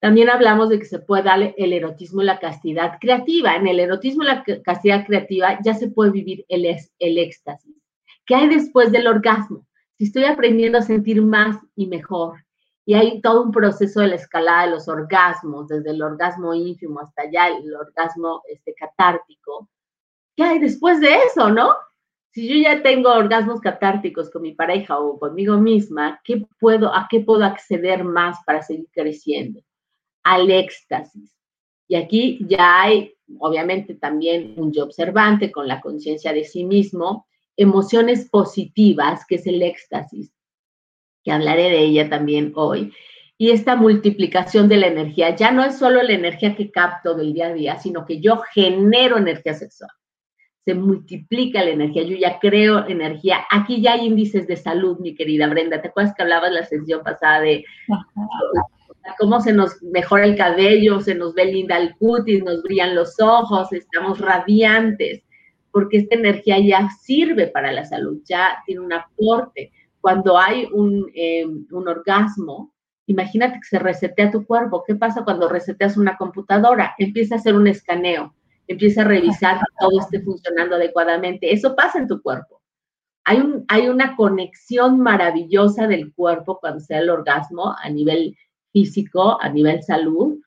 también 0.00 0.30
hablamos 0.30 0.68
de 0.68 0.78
que 0.78 0.84
se 0.84 1.00
puede 1.00 1.24
dar 1.24 1.54
el 1.56 1.72
erotismo 1.72 2.22
y 2.22 2.26
la 2.26 2.38
castidad 2.38 2.98
creativa. 3.00 3.56
En 3.56 3.66
el 3.66 3.80
erotismo 3.80 4.22
y 4.22 4.26
la 4.26 4.44
castidad 4.64 5.04
creativa 5.06 5.58
ya 5.64 5.74
se 5.74 5.88
puede 5.88 6.12
vivir 6.12 6.44
el, 6.48 6.64
el 6.98 7.18
éxtasis. 7.18 7.74
¿Qué 8.24 8.34
hay 8.34 8.48
después 8.48 8.92
del 8.92 9.06
orgasmo? 9.06 9.66
Si 9.98 10.04
estoy 10.04 10.24
aprendiendo 10.24 10.78
a 10.78 10.82
sentir 10.82 11.22
más 11.22 11.56
y 11.74 11.86
mejor, 11.86 12.44
y 12.84 12.94
hay 12.94 13.20
todo 13.20 13.42
un 13.42 13.50
proceso 13.50 14.00
de 14.00 14.08
la 14.08 14.14
escalada 14.14 14.66
de 14.66 14.70
los 14.70 14.86
orgasmos, 14.86 15.66
desde 15.66 15.90
el 15.90 16.02
orgasmo 16.02 16.54
ínfimo 16.54 17.00
hasta 17.00 17.22
allá 17.22 17.48
el 17.48 17.74
orgasmo 17.74 18.42
este, 18.48 18.74
catártico. 18.74 19.68
¿Qué 20.36 20.44
hay 20.44 20.58
después 20.60 21.00
de 21.00 21.12
eso, 21.24 21.50
no? 21.50 21.74
Si 22.36 22.46
yo 22.46 22.54
ya 22.56 22.82
tengo 22.82 23.10
orgasmos 23.10 23.62
catárticos 23.62 24.28
con 24.28 24.42
mi 24.42 24.52
pareja 24.52 24.98
o 24.98 25.18
conmigo 25.18 25.56
misma, 25.56 26.20
¿qué 26.22 26.46
puedo, 26.60 26.94
¿a 26.94 27.08
qué 27.10 27.20
puedo 27.20 27.42
acceder 27.44 28.04
más 28.04 28.36
para 28.44 28.60
seguir 28.60 28.88
creciendo? 28.92 29.62
Al 30.22 30.50
éxtasis. 30.50 31.34
Y 31.88 31.94
aquí 31.94 32.38
ya 32.46 32.82
hay, 32.82 33.14
obviamente, 33.38 33.94
también 33.94 34.52
un 34.58 34.70
yo 34.70 34.84
observante 34.84 35.50
con 35.50 35.66
la 35.66 35.80
conciencia 35.80 36.34
de 36.34 36.44
sí 36.44 36.64
mismo, 36.64 37.26
emociones 37.56 38.28
positivas, 38.28 39.24
que 39.26 39.36
es 39.36 39.46
el 39.46 39.62
éxtasis, 39.62 40.30
que 41.24 41.32
hablaré 41.32 41.70
de 41.70 41.78
ella 41.84 42.10
también 42.10 42.52
hoy. 42.54 42.92
Y 43.38 43.48
esta 43.48 43.76
multiplicación 43.76 44.68
de 44.68 44.76
la 44.76 44.88
energía 44.88 45.34
ya 45.34 45.52
no 45.52 45.64
es 45.64 45.78
solo 45.78 46.02
la 46.02 46.12
energía 46.12 46.54
que 46.54 46.70
capto 46.70 47.14
del 47.14 47.32
día 47.32 47.46
a 47.46 47.54
día, 47.54 47.78
sino 47.78 48.04
que 48.04 48.20
yo 48.20 48.42
genero 48.52 49.16
energía 49.16 49.54
sexual 49.54 49.90
se 50.66 50.74
multiplica 50.74 51.62
la 51.62 51.70
energía, 51.70 52.02
yo 52.02 52.16
ya 52.16 52.40
creo 52.40 52.88
energía. 52.88 53.46
Aquí 53.52 53.80
ya 53.80 53.92
hay 53.92 54.06
índices 54.06 54.48
de 54.48 54.56
salud, 54.56 54.98
mi 54.98 55.14
querida 55.14 55.46
Brenda. 55.46 55.80
¿Te 55.80 55.88
acuerdas 55.88 56.12
que 56.16 56.24
hablabas 56.24 56.50
la 56.50 56.64
sesión 56.64 57.04
pasada 57.04 57.40
de 57.42 57.64
cómo 59.16 59.40
se 59.40 59.52
nos 59.52 59.80
mejora 59.80 60.24
el 60.24 60.36
cabello, 60.36 61.00
se 61.00 61.14
nos 61.14 61.34
ve 61.34 61.44
linda 61.44 61.78
el 61.78 61.94
cutis, 61.94 62.42
nos 62.42 62.64
brillan 62.64 62.96
los 62.96 63.14
ojos, 63.20 63.72
estamos 63.72 64.18
radiantes? 64.18 65.22
Porque 65.70 65.98
esta 65.98 66.16
energía 66.16 66.58
ya 66.58 66.90
sirve 67.00 67.46
para 67.46 67.70
la 67.70 67.84
salud, 67.84 68.20
ya 68.24 68.60
tiene 68.66 68.80
un 68.80 68.92
aporte. 68.92 69.70
Cuando 70.00 70.36
hay 70.36 70.68
un, 70.72 71.08
em, 71.14 71.64
un 71.70 71.86
orgasmo, 71.86 72.72
imagínate 73.06 73.60
que 73.60 73.68
se 73.68 73.78
resetea 73.78 74.32
tu 74.32 74.44
cuerpo. 74.44 74.82
¿Qué 74.84 74.96
pasa 74.96 75.22
cuando 75.22 75.48
reseteas 75.48 75.96
una 75.96 76.16
computadora? 76.16 76.96
Empieza 76.98 77.36
a 77.36 77.38
hacer 77.38 77.54
un 77.54 77.68
escaneo 77.68 78.34
empieza 78.66 79.02
a 79.02 79.04
revisar 79.04 79.58
que 79.58 79.64
todo 79.78 80.00
esté 80.00 80.20
funcionando 80.20 80.76
adecuadamente. 80.76 81.52
Eso 81.52 81.74
pasa 81.76 81.98
en 81.98 82.08
tu 82.08 82.20
cuerpo. 82.20 82.62
Hay, 83.24 83.38
un, 83.38 83.64
hay 83.68 83.88
una 83.88 84.16
conexión 84.16 85.00
maravillosa 85.00 85.86
del 85.86 86.12
cuerpo 86.14 86.58
cuando 86.60 86.80
sea 86.80 87.00
el 87.00 87.10
orgasmo 87.10 87.74
a 87.78 87.88
nivel 87.90 88.36
físico, 88.72 89.40
a 89.40 89.48
nivel 89.48 89.82
salud, 89.82 90.38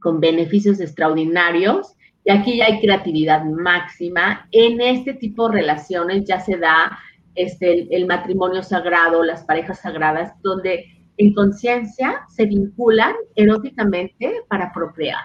con 0.00 0.20
beneficios 0.20 0.80
extraordinarios. 0.80 1.94
Y 2.24 2.30
aquí 2.30 2.58
ya 2.58 2.66
hay 2.66 2.80
creatividad 2.80 3.44
máxima. 3.44 4.46
En 4.52 4.80
este 4.80 5.14
tipo 5.14 5.48
de 5.48 5.56
relaciones 5.56 6.24
ya 6.24 6.40
se 6.40 6.56
da 6.56 6.98
este, 7.34 7.88
el 7.94 8.06
matrimonio 8.06 8.62
sagrado, 8.62 9.24
las 9.24 9.44
parejas 9.44 9.80
sagradas, 9.80 10.32
donde 10.42 10.84
en 11.16 11.34
conciencia 11.34 12.24
se 12.28 12.46
vinculan 12.46 13.14
eróticamente 13.34 14.42
para 14.48 14.72
procrear. 14.72 15.22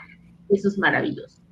Eso 0.50 0.70
es 0.70 0.78
maravilloso. 0.78 1.47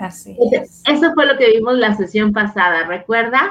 Así 0.00 0.34
es. 0.50 0.82
Eso 0.86 1.12
fue 1.14 1.26
lo 1.26 1.36
que 1.36 1.50
vimos 1.50 1.74
la 1.74 1.94
sesión 1.94 2.32
pasada, 2.32 2.86
¿recuerdas? 2.86 3.50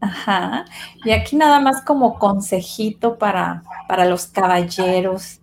Ajá. 0.00 0.66
Y 1.02 1.12
aquí 1.12 1.34
nada 1.34 1.60
más 1.60 1.82
como 1.82 2.18
consejito 2.18 3.16
para, 3.16 3.62
para 3.88 4.04
los 4.04 4.26
caballeros. 4.26 5.40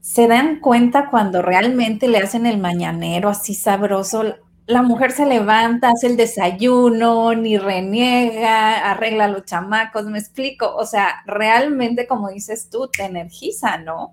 Se 0.00 0.28
dan 0.28 0.60
cuenta 0.60 1.08
cuando 1.08 1.40
realmente 1.40 2.06
le 2.06 2.18
hacen 2.18 2.44
el 2.44 2.58
mañanero 2.58 3.30
así 3.30 3.54
sabroso. 3.54 4.36
La 4.66 4.82
mujer 4.82 5.12
se 5.12 5.24
levanta, 5.24 5.88
hace 5.88 6.08
el 6.08 6.18
desayuno, 6.18 7.32
ni 7.34 7.56
reniega, 7.56 8.90
arregla 8.90 9.26
los 9.26 9.46
chamacos, 9.46 10.04
me 10.04 10.18
explico. 10.18 10.76
O 10.76 10.84
sea, 10.84 11.22
realmente, 11.24 12.06
como 12.06 12.28
dices 12.28 12.68
tú, 12.68 12.88
te 12.88 13.04
energiza, 13.04 13.78
¿no? 13.78 14.12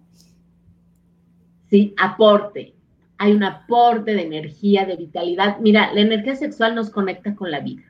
Sí, 1.69 1.93
aporte 1.97 2.74
hay 3.17 3.31
un 3.31 3.43
aporte 3.43 4.13
de 4.13 4.23
energía, 4.23 4.85
de 4.85 4.95
vitalidad. 4.95 5.59
Mira, 5.59 5.93
la 5.93 6.01
energía 6.01 6.35
sexual 6.35 6.75
nos 6.75 6.89
conecta 6.89 7.35
con 7.35 7.51
la 7.51 7.59
vida. 7.59 7.83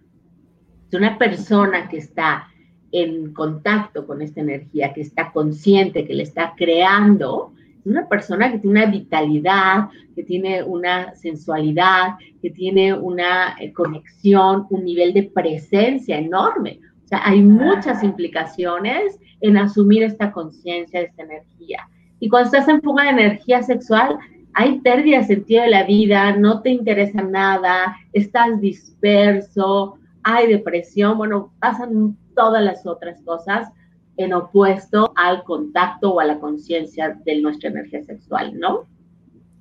Es 0.87 0.93
una 0.93 1.17
persona 1.17 1.89
que 1.89 1.97
está 1.97 2.47
en 2.91 3.33
contacto 3.33 4.05
con 4.05 4.21
esta 4.21 4.41
energía, 4.41 4.93
que 4.93 5.01
está 5.01 5.31
consciente, 5.31 6.05
que 6.05 6.13
le 6.13 6.23
está 6.23 6.53
creando, 6.55 7.53
es 7.85 7.91
una 7.91 8.07
persona 8.07 8.51
que 8.51 8.57
tiene 8.59 8.83
una 8.83 8.91
vitalidad, 8.91 9.89
que 10.15 10.23
tiene 10.23 10.63
una 10.63 11.13
sensualidad, 11.13 12.15
que 12.41 12.49
tiene 12.49 12.93
una 12.93 13.55
eh, 13.59 13.71
conexión, 13.73 14.65
un 14.71 14.85
nivel 14.85 15.13
de 15.13 15.23
presencia 15.23 16.17
enorme. 16.17 16.79
O 17.03 17.07
sea, 17.07 17.21
hay 17.23 17.43
muchas 17.43 18.03
implicaciones 18.03 19.19
en 19.41 19.57
asumir 19.57 20.01
esta 20.01 20.31
conciencia, 20.31 21.01
esta 21.01 21.23
energía. 21.23 21.87
Y 22.19 22.27
cuando 22.27 22.47
estás 22.47 22.67
en 22.67 22.81
fuga 22.81 23.03
de 23.03 23.09
energía 23.09 23.61
sexual, 23.61 24.17
hay 24.55 24.79
pérdida 24.79 25.19
de 25.19 25.25
sentido 25.25 25.63
de 25.63 25.69
la 25.69 25.83
vida, 25.83 26.35
no 26.37 26.61
te 26.61 26.69
interesa 26.69 27.21
nada, 27.21 27.97
estás 28.13 28.59
disperso, 28.61 29.97
hay 30.23 30.47
depresión, 30.47 31.17
bueno, 31.17 31.53
pasan 31.59 32.17
todas 32.35 32.63
las 32.63 32.87
otras 32.87 33.21
cosas 33.23 33.69
en 34.15 34.33
opuesto 34.33 35.11
al 35.17 35.43
contacto 35.43 36.13
o 36.13 36.19
a 36.21 36.25
la 36.25 36.39
conciencia 36.39 37.19
de 37.25 37.41
nuestra 37.41 37.69
energía 37.69 38.01
sexual, 38.03 38.57
¿no? 38.57 38.85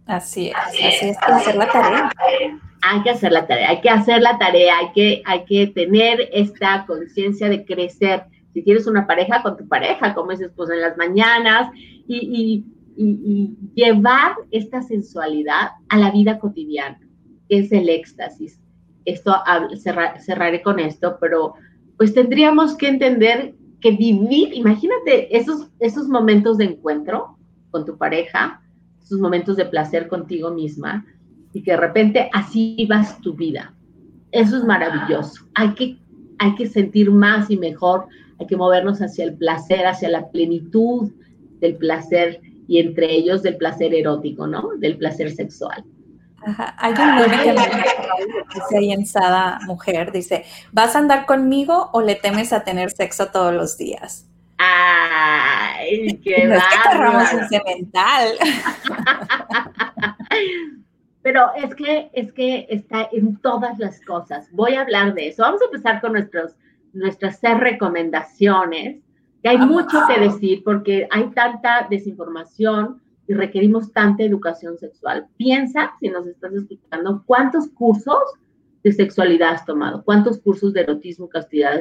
Así 0.06 0.48
es, 0.48 0.54
así 0.54 0.86
es, 0.86 1.02
hay 1.02 1.26
que 1.26 1.32
hacer 1.32 1.56
la 1.56 1.68
tarea. 1.68 2.10
Hay 2.82 3.02
que 3.02 3.10
hacer 3.10 3.32
la 3.32 3.46
tarea, 3.48 3.70
hay 3.70 3.80
que 3.80 3.90
hacer 3.90 4.22
la 4.22 4.38
tarea, 4.38 4.78
hay 4.78 4.92
que, 4.92 5.22
hay 5.24 5.44
que 5.44 5.66
tener 5.66 6.28
esta 6.32 6.84
conciencia 6.86 7.48
de 7.48 7.64
crecer. 7.64 8.24
Si 8.52 8.62
tienes 8.62 8.86
una 8.86 9.08
pareja, 9.08 9.42
con 9.42 9.56
tu 9.56 9.66
pareja, 9.66 10.14
como 10.14 10.30
dices, 10.30 10.52
pues 10.54 10.70
en 10.70 10.82
las 10.82 10.96
mañanas, 10.96 11.72
y 11.74 12.04
y, 12.06 12.64
llevar 12.96 14.36
esta 14.50 14.82
sensualidad 14.82 15.70
a 15.88 15.98
la 15.98 16.10
vida 16.10 16.38
cotidiana, 16.38 17.00
que 17.48 17.58
es 17.58 17.72
el 17.72 17.88
éxtasis. 17.88 18.60
Esto 19.04 19.34
cerraré 20.18 20.62
con 20.62 20.80
esto, 20.80 21.18
pero 21.20 21.54
pues 21.96 22.14
tendríamos 22.14 22.76
que 22.76 22.88
entender 22.88 23.54
que 23.80 23.92
vivir, 23.92 24.54
imagínate 24.54 25.36
esos, 25.36 25.68
esos 25.78 26.08
momentos 26.08 26.58
de 26.58 26.64
encuentro 26.64 27.36
con 27.70 27.84
tu 27.84 27.98
pareja, 27.98 28.62
esos 29.02 29.20
momentos 29.20 29.56
de 29.56 29.66
placer 29.66 30.08
contigo 30.08 30.50
misma, 30.50 31.04
y 31.52 31.62
que 31.62 31.72
de 31.72 31.76
repente 31.76 32.30
así 32.32 32.86
vas 32.88 33.20
tu 33.20 33.34
vida. 33.34 33.74
Eso 34.32 34.56
es 34.56 34.64
maravilloso. 34.64 35.46
Hay 35.54 35.74
que, 35.74 35.98
hay 36.38 36.54
que 36.54 36.66
sentir 36.66 37.10
más 37.10 37.50
y 37.50 37.56
mejor, 37.56 38.06
hay 38.40 38.46
que 38.46 38.56
movernos 38.56 39.00
hacia 39.00 39.24
el 39.24 39.34
placer, 39.34 39.86
hacia 39.86 40.08
la 40.08 40.30
plenitud 40.30 41.12
del 41.60 41.76
placer 41.76 42.40
y 42.66 42.80
entre 42.80 43.12
ellos 43.12 43.42
del 43.42 43.56
placer 43.56 43.94
erótico, 43.94 44.46
¿no? 44.46 44.70
Del 44.78 44.96
placer 44.96 45.30
sexual. 45.30 45.84
Ajá. 46.46 46.74
Hay 46.78 46.92
un 46.92 47.16
meme 47.16 47.42
que 47.42 47.52
dice 48.54 48.78
ahí 48.78 48.92
en 48.92 49.06
Sada 49.06 49.58
Mujer, 49.66 50.12
dice, 50.12 50.44
¿vas 50.72 50.94
a 50.94 50.98
andar 50.98 51.24
conmigo 51.26 51.90
o 51.92 52.02
le 52.02 52.16
temes 52.16 52.52
a 52.52 52.64
tener 52.64 52.90
sexo 52.90 53.28
todos 53.28 53.54
los 53.54 53.78
días? 53.78 54.28
¡Ay, 54.58 56.20
qué 56.24 56.46
no 56.46 57.20
es 57.20 57.28
sentimental. 57.28 58.28
Pero 61.22 61.50
es 61.56 61.74
que, 61.74 62.10
es 62.12 62.32
que 62.34 62.66
está 62.68 63.08
en 63.10 63.38
todas 63.38 63.78
las 63.78 63.98
cosas. 64.02 64.46
Voy 64.52 64.74
a 64.74 64.82
hablar 64.82 65.14
de 65.14 65.28
eso. 65.28 65.42
Vamos 65.42 65.62
a 65.62 65.64
empezar 65.64 66.02
con 66.02 66.12
nuestros, 66.12 66.54
nuestras 66.92 67.38
seis 67.38 67.58
recomendaciones 67.58 68.98
hay 69.48 69.58
mucho 69.58 69.98
que 70.08 70.20
decir 70.20 70.62
porque 70.64 71.06
hay 71.10 71.30
tanta 71.30 71.86
desinformación 71.90 73.00
y 73.26 73.34
requerimos 73.34 73.92
tanta 73.92 74.22
educación 74.22 74.78
sexual. 74.78 75.26
Piensa, 75.36 75.92
si 76.00 76.08
nos 76.08 76.26
estás 76.26 76.52
escuchando, 76.52 77.22
cuántos 77.26 77.68
cursos 77.70 78.22
de 78.82 78.92
sexualidad 78.92 79.54
has 79.54 79.64
tomado, 79.64 80.04
cuántos 80.04 80.38
cursos 80.40 80.72
de 80.72 80.82
erotismo, 80.82 81.28
castidad 81.28 81.80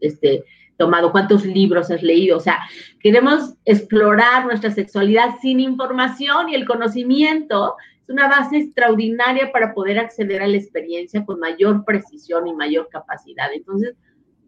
este, 0.00 0.44
tomado, 0.76 1.10
cuántos 1.10 1.44
libros 1.44 1.90
has 1.90 2.02
leído. 2.02 2.36
O 2.36 2.40
sea, 2.40 2.58
queremos 3.00 3.54
explorar 3.64 4.46
nuestra 4.46 4.70
sexualidad 4.70 5.36
sin 5.42 5.60
información 5.60 6.48
y 6.48 6.54
el 6.54 6.66
conocimiento 6.66 7.74
es 8.02 8.08
una 8.08 8.28
base 8.28 8.58
extraordinaria 8.58 9.52
para 9.52 9.74
poder 9.74 9.98
acceder 9.98 10.40
a 10.40 10.46
la 10.46 10.56
experiencia 10.56 11.24
con 11.24 11.40
mayor 11.40 11.84
precisión 11.84 12.46
y 12.46 12.54
mayor 12.54 12.88
capacidad. 12.90 13.52
Entonces, 13.52 13.96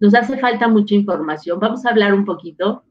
nos 0.01 0.15
hace 0.15 0.39
falta 0.39 0.67
mucha 0.67 0.95
información. 0.95 1.61
Vamos 1.61 1.85
a 1.85 1.91
hablar 1.91 2.15
un 2.15 2.25
poquito 2.25 2.85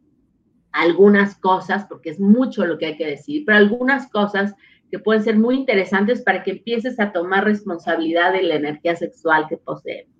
algunas 0.71 1.35
cosas, 1.37 1.85
porque 1.85 2.11
es 2.11 2.19
mucho 2.19 2.65
lo 2.65 2.77
que 2.77 2.85
hay 2.85 2.97
que 2.97 3.07
decir, 3.07 3.43
pero 3.45 3.57
algunas 3.57 4.07
cosas 4.09 4.53
que 4.91 4.99
pueden 4.99 5.23
ser 5.23 5.37
muy 5.37 5.55
interesantes 5.55 6.21
para 6.21 6.43
que 6.43 6.51
empieces 6.51 6.99
a 6.99 7.11
tomar 7.11 7.43
responsabilidad 7.43 8.33
de 8.33 8.43
la 8.43 8.55
energía 8.55 8.95
sexual 8.95 9.47
que 9.49 9.57
poseemos. 9.57 10.13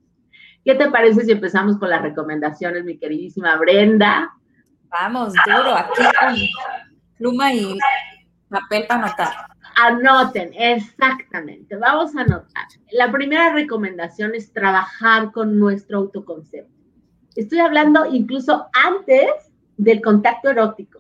¿Qué 0.66 0.76
te 0.76 0.90
parece 0.90 1.22
si 1.22 1.32
empezamos 1.32 1.78
con 1.78 1.90
las 1.90 2.02
recomendaciones, 2.02 2.84
mi 2.84 2.98
queridísima 2.98 3.56
Brenda? 3.58 4.32
Vamos, 4.90 5.34
duro, 5.46 5.76
aquí 5.76 6.04
con 6.20 6.36
pluma 7.18 7.54
y 7.54 7.78
papel 8.50 8.86
para 8.88 9.06
anotar. 9.06 9.34
Anoten, 9.76 10.52
exactamente, 10.54 11.76
vamos 11.78 12.16
a 12.16 12.22
anotar. 12.22 12.66
La 12.92 13.12
primera 13.12 13.54
recomendación 13.54 14.36
es 14.36 14.52
trabajar 14.52 15.32
con 15.32 15.58
nuestro 15.58 16.00
autoconcepto. 16.00 16.79
Estoy 17.36 17.60
hablando 17.60 18.06
incluso 18.06 18.68
antes 18.74 19.30
del 19.78 20.02
contacto 20.02 20.50
erótico. 20.50 21.00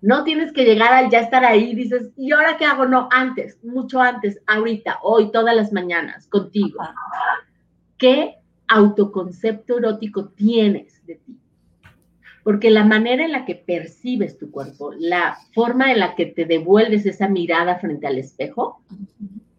No 0.00 0.22
tienes 0.24 0.52
que 0.52 0.64
llegar 0.64 0.92
al 0.92 1.10
ya 1.10 1.20
estar 1.20 1.44
ahí, 1.44 1.74
dices, 1.74 2.12
¿y 2.16 2.30
ahora 2.32 2.56
qué 2.56 2.64
hago? 2.64 2.86
No, 2.86 3.08
antes, 3.10 3.58
mucho 3.64 4.00
antes, 4.00 4.40
ahorita, 4.46 5.00
hoy, 5.02 5.32
todas 5.32 5.56
las 5.56 5.72
mañanas, 5.72 6.28
contigo. 6.28 6.78
¿Qué 7.98 8.36
autoconcepto 8.68 9.78
erótico 9.78 10.28
tienes 10.28 11.04
de 11.06 11.16
ti? 11.16 11.36
Porque 12.44 12.70
la 12.70 12.84
manera 12.84 13.24
en 13.24 13.32
la 13.32 13.44
que 13.44 13.56
percibes 13.56 14.38
tu 14.38 14.50
cuerpo, 14.52 14.92
la 14.96 15.38
forma 15.52 15.90
en 15.90 15.98
la 15.98 16.14
que 16.14 16.26
te 16.26 16.44
devuelves 16.44 17.06
esa 17.06 17.28
mirada 17.28 17.80
frente 17.80 18.06
al 18.06 18.18
espejo, 18.18 18.82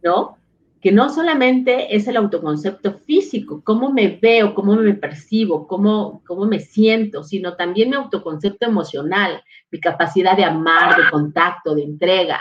¿no? 0.01 0.37
Que 0.81 0.91
no 0.91 1.09
solamente 1.09 1.95
es 1.95 2.07
el 2.07 2.17
autoconcepto 2.17 2.93
físico, 2.99 3.61
cómo 3.63 3.91
me 3.91 4.19
veo, 4.21 4.53
cómo 4.53 4.75
me 4.75 4.93
percibo, 4.93 5.67
cómo, 5.67 6.21
cómo 6.25 6.45
me 6.45 6.59
siento, 6.59 7.23
sino 7.23 7.55
también 7.55 7.89
mi 7.89 7.95
autoconcepto 7.95 8.65
emocional, 8.65 9.43
mi 9.71 9.79
capacidad 9.79 10.37
de 10.37 10.43
amar, 10.43 10.95
de 10.95 11.09
contacto, 11.09 11.73
de 11.73 11.83
entrega. 11.83 12.39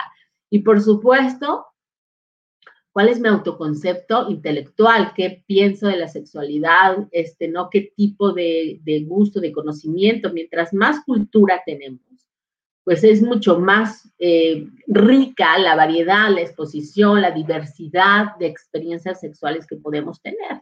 Y 0.49 0.59
por 0.59 0.81
supuesto, 0.81 1.65
cuál 2.91 3.09
es 3.09 3.19
mi 3.19 3.27
autoconcepto 3.27 4.29
intelectual, 4.29 5.13
qué 5.15 5.43
pienso 5.45 5.87
de 5.87 5.97
la 5.97 6.07
sexualidad, 6.07 7.07
este, 7.11 7.47
¿no? 7.47 7.69
qué 7.69 7.91
tipo 7.95 8.33
de, 8.33 8.79
de 8.83 9.01
gusto, 9.01 9.39
de 9.39 9.51
conocimiento. 9.51 10.31
Mientras 10.31 10.73
más 10.73 11.03
cultura 11.05 11.61
tenemos, 11.65 12.01
pues 12.87 13.03
es 13.03 13.21
mucho 13.21 13.59
más 13.59 14.09
eh, 14.17 14.65
rica 14.87 15.59
la 15.59 15.75
variedad, 15.75 16.29
la 16.29 16.39
exposición, 16.39 17.21
la 17.21 17.31
diversidad 17.31 18.37
de 18.39 18.45
experiencias 18.45 19.19
sexuales 19.19 19.67
que 19.67 19.75
podemos 19.75 20.21
tener. 20.21 20.61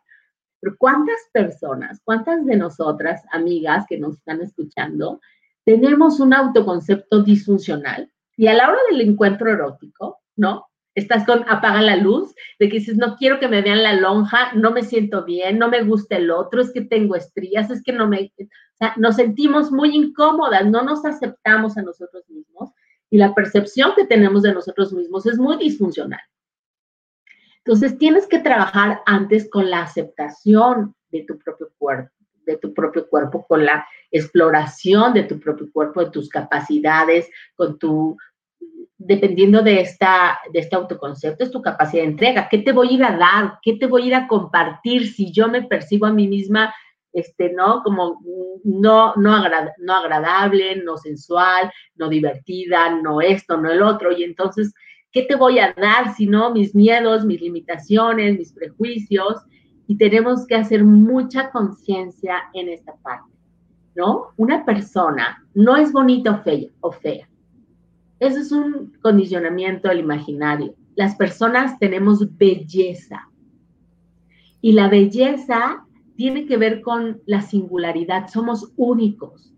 Pero 0.59 0.75
¿cuántas 0.79 1.19
personas, 1.31 2.01
cuántas 2.03 2.43
de 2.47 2.55
nosotras, 2.55 3.21
amigas 3.31 3.85
que 3.87 3.99
nos 3.99 4.15
están 4.15 4.41
escuchando, 4.41 5.21
tenemos 5.65 6.19
un 6.19 6.33
autoconcepto 6.33 7.21
disfuncional? 7.21 8.11
Y 8.35 8.47
a 8.47 8.55
la 8.55 8.69
hora 8.69 8.79
del 8.89 9.01
encuentro 9.01 9.51
erótico, 9.51 10.17
¿no? 10.35 10.65
Estás 10.95 11.27
con 11.27 11.47
apaga 11.47 11.83
la 11.83 11.95
luz, 11.95 12.33
de 12.57 12.69
que 12.69 12.79
dices, 12.79 12.97
no 12.97 13.17
quiero 13.17 13.39
que 13.39 13.49
me 13.49 13.61
vean 13.61 13.83
la 13.83 13.93
lonja, 13.93 14.51
no 14.53 14.71
me 14.71 14.81
siento 14.81 15.25
bien, 15.25 15.59
no 15.59 15.69
me 15.69 15.83
gusta 15.83 16.17
el 16.17 16.31
otro, 16.31 16.59
es 16.59 16.73
que 16.73 16.81
tengo 16.81 17.15
estrías, 17.15 17.69
es 17.69 17.83
que 17.83 17.93
no 17.93 18.07
me, 18.07 18.33
o 18.75 18.77
sea, 18.77 18.93
nos 18.97 19.15
sentimos 19.15 19.71
muy 19.71 19.95
incómodas, 19.95 20.65
no 20.65 20.83
nos 20.83 21.05
aceptamos 21.05 21.77
a 21.77 21.81
nosotros 21.81 22.29
mismos 22.29 22.71
y 23.09 23.17
la 23.17 23.33
percepción 23.33 23.93
que 23.95 24.05
tenemos 24.05 24.41
de 24.41 24.53
nosotros 24.53 24.91
mismos 24.91 25.25
es 25.25 25.37
muy 25.37 25.55
disfuncional. 25.55 26.19
Entonces, 27.59 27.97
tienes 27.97 28.27
que 28.27 28.39
trabajar 28.39 29.01
antes 29.05 29.49
con 29.49 29.69
la 29.69 29.81
aceptación 29.81 30.93
de 31.09 31.23
tu 31.23 31.39
propio 31.39 31.71
cuerpo, 31.77 32.11
de 32.45 32.57
tu 32.57 32.73
propio 32.73 33.07
cuerpo, 33.07 33.45
con 33.47 33.65
la 33.65 33.87
exploración 34.11 35.13
de 35.13 35.23
tu 35.23 35.39
propio 35.39 35.71
cuerpo, 35.71 36.03
de 36.03 36.11
tus 36.11 36.27
capacidades, 36.27 37.29
con 37.55 37.79
tu, 37.79 38.17
dependiendo 38.97 39.61
de, 39.61 39.79
esta, 39.79 40.37
de 40.51 40.59
este 40.59 40.75
autoconcepto, 40.75 41.45
es 41.45 41.51
tu 41.51 41.61
capacidad 41.61 42.03
de 42.03 42.09
entrega. 42.09 42.49
¿Qué 42.49 42.57
te 42.57 42.73
voy 42.73 43.01
a 43.01 43.15
dar? 43.15 43.59
¿Qué 43.61 43.77
te 43.77 43.87
voy 43.87 44.03
a 44.03 44.07
ir 44.07 44.15
a 44.15 44.27
compartir 44.27 45.07
si 45.13 45.31
yo 45.31 45.47
me 45.47 45.63
percibo 45.63 46.05
a 46.05 46.13
mí 46.13 46.27
misma 46.27 46.75
este, 47.15 47.53
¿no? 47.53 47.81
Como 47.81 48.19
no, 48.65 49.15
no, 49.15 49.41
no 49.79 49.93
agradable, 49.93 50.83
no 50.83 50.97
sensual, 50.97 51.71
no 51.95 52.09
divertida, 52.09 53.01
no 53.01 53.21
esto, 53.21 53.55
no 53.55 53.71
el 53.71 53.81
otro. 53.81 54.11
Y 54.11 54.25
entonces, 54.25 54.73
¿qué 55.13 55.23
te 55.23 55.35
voy 55.35 55.59
a 55.59 55.73
dar 55.73 56.13
si 56.13 56.27
no 56.27 56.53
mis 56.53 56.75
miedos, 56.75 57.25
mis 57.25 57.39
limitaciones, 57.39 58.37
mis 58.37 58.51
prejuicios? 58.51 59.45
Y 59.87 59.97
tenemos 59.97 60.45
que 60.45 60.55
hacer 60.55 60.83
mucha 60.83 61.51
conciencia 61.51 62.43
en 62.53 62.67
esta 62.67 62.93
parte, 62.97 63.31
¿no? 63.95 64.33
Una 64.35 64.65
persona 64.65 65.41
no 65.53 65.77
es 65.77 65.93
bonita 65.93 66.43
o 66.81 66.91
fea. 66.91 67.29
Eso 68.19 68.39
es 68.39 68.51
un 68.51 68.91
condicionamiento 69.01 69.87
del 69.87 69.99
imaginario. 69.99 70.75
Las 70.95 71.15
personas 71.15 71.79
tenemos 71.79 72.37
belleza. 72.37 73.29
Y 74.59 74.73
la 74.73 74.89
belleza 74.89 75.84
tiene 76.15 76.45
que 76.45 76.57
ver 76.57 76.81
con 76.81 77.21
la 77.25 77.41
singularidad, 77.41 78.27
somos 78.29 78.71
únicos. 78.75 79.53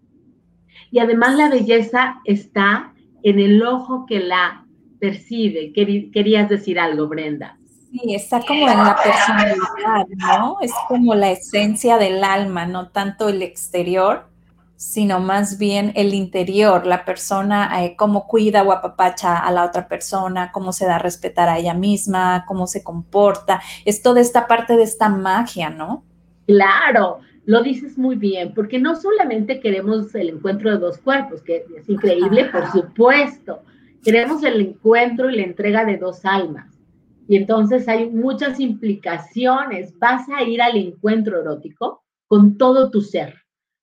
Y 0.91 0.99
además 0.99 1.35
la 1.35 1.49
belleza 1.49 2.19
está 2.25 2.93
en 3.23 3.39
el 3.39 3.61
ojo 3.63 4.05
que 4.05 4.19
la 4.19 4.65
percibe. 4.99 5.73
Querías 5.73 6.49
decir 6.49 6.79
algo, 6.79 7.07
Brenda. 7.07 7.57
Sí, 7.91 8.15
está 8.15 8.41
como 8.41 8.67
en 8.69 8.77
la 8.77 8.97
personalidad, 9.01 10.07
¿no? 10.39 10.57
Es 10.61 10.73
como 10.87 11.15
la 11.15 11.31
esencia 11.31 11.97
del 11.97 12.23
alma, 12.23 12.65
no 12.65 12.89
tanto 12.89 13.29
el 13.29 13.41
exterior, 13.41 14.27
sino 14.75 15.19
más 15.19 15.57
bien 15.57 15.91
el 15.95 16.13
interior, 16.13 16.85
la 16.85 17.05
persona, 17.05 17.83
eh, 17.83 17.95
cómo 17.95 18.27
cuida 18.27 18.63
o 18.63 18.71
apapacha 18.71 19.37
a 19.37 19.51
la 19.51 19.63
otra 19.63 19.87
persona, 19.87 20.51
cómo 20.51 20.71
se 20.71 20.85
da 20.85 20.97
a 20.97 20.99
respetar 20.99 21.49
a 21.49 21.57
ella 21.57 21.73
misma, 21.73 22.45
cómo 22.47 22.67
se 22.67 22.83
comporta. 22.83 23.61
Es 23.85 24.01
toda 24.01 24.21
esta 24.21 24.47
parte 24.47 24.75
de 24.75 24.83
esta 24.83 25.09
magia, 25.09 25.69
¿no? 25.69 26.03
Claro, 26.47 27.19
lo 27.45 27.61
dices 27.61 27.97
muy 27.97 28.15
bien, 28.15 28.53
porque 28.53 28.79
no 28.79 28.95
solamente 28.95 29.59
queremos 29.59 30.15
el 30.15 30.29
encuentro 30.29 30.71
de 30.71 30.77
dos 30.77 30.97
cuerpos, 30.97 31.43
que 31.43 31.65
es 31.77 31.89
increíble, 31.89 32.45
por 32.45 32.71
supuesto, 32.71 33.63
queremos 34.01 34.43
el 34.43 34.61
encuentro 34.61 35.29
y 35.29 35.35
la 35.35 35.43
entrega 35.43 35.83
de 35.83 35.97
dos 35.97 36.23
almas. 36.23 36.73
Y 37.27 37.35
entonces 37.35 37.89
hay 37.89 38.09
muchas 38.09 38.61
implicaciones. 38.61 39.97
Vas 39.99 40.29
a 40.29 40.43
ir 40.43 40.61
al 40.61 40.77
encuentro 40.77 41.41
erótico 41.41 42.05
con 42.27 42.57
todo 42.57 42.89
tu 42.89 43.01
ser, 43.01 43.35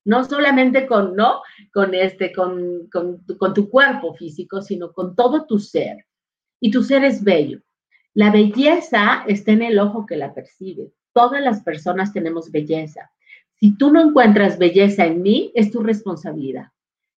no 0.06 0.24
solamente 0.24 0.86
con, 0.86 1.14
¿no? 1.14 1.42
Con 1.72 1.94
este, 1.94 2.32
con, 2.32 2.88
con, 2.90 3.18
con 3.38 3.52
tu 3.52 3.68
cuerpo 3.68 4.14
físico, 4.14 4.62
sino 4.62 4.92
con 4.92 5.14
todo 5.14 5.44
tu 5.44 5.58
ser. 5.58 6.06
Y 6.60 6.70
tu 6.70 6.82
ser 6.82 7.04
es 7.04 7.22
bello. 7.22 7.60
La 8.14 8.30
belleza 8.30 9.24
está 9.26 9.52
en 9.52 9.62
el 9.62 9.78
ojo 9.78 10.06
que 10.06 10.16
la 10.16 10.32
percibe 10.32 10.92
todas 11.14 11.40
las 11.42 11.62
personas 11.62 12.12
tenemos 12.12 12.50
belleza. 12.50 13.10
Si 13.54 13.78
tú 13.78 13.90
no 13.90 14.02
encuentras 14.02 14.58
belleza 14.58 15.06
en 15.06 15.22
mí, 15.22 15.52
es 15.54 15.70
tu 15.70 15.82
responsabilidad. 15.82 16.68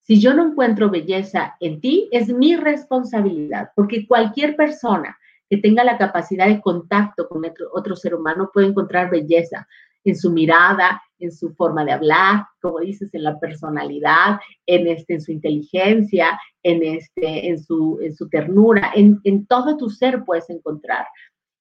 Si 0.02 0.20
yo 0.20 0.34
no 0.34 0.48
encuentro 0.48 0.90
belleza 0.90 1.56
en 1.60 1.80
ti, 1.80 2.10
es 2.12 2.28
mi 2.28 2.56
responsabilidad, 2.56 3.70
porque 3.74 4.06
cualquier 4.06 4.54
persona 4.54 5.16
que 5.48 5.56
tenga 5.56 5.84
la 5.84 5.96
capacidad 5.96 6.46
de 6.46 6.60
contacto 6.60 7.28
con 7.28 7.42
otro, 7.72 7.96
ser 7.96 8.14
humano 8.14 8.50
puede 8.52 8.66
encontrar 8.66 9.10
belleza 9.10 9.66
en 10.04 10.16
su 10.16 10.30
mirada, 10.30 11.00
en 11.18 11.32
su 11.32 11.54
forma 11.54 11.84
de 11.84 11.92
hablar, 11.92 12.44
como 12.60 12.80
dices, 12.80 13.14
en 13.14 13.22
la 13.22 13.38
personalidad, 13.38 14.38
en, 14.66 14.86
este, 14.88 15.14
en 15.14 15.22
su 15.22 15.32
inteligencia, 15.32 16.38
en, 16.62 16.82
este, 16.82 17.48
en, 17.48 17.58
su, 17.58 17.98
en 18.02 18.14
su 18.14 18.28
ternura, 18.28 18.92
en, 18.94 19.20
en 19.24 19.46
todo 19.46 19.78
tu 19.78 19.88
ser 19.88 20.24
puedes 20.24 20.50
encontrar. 20.50 21.06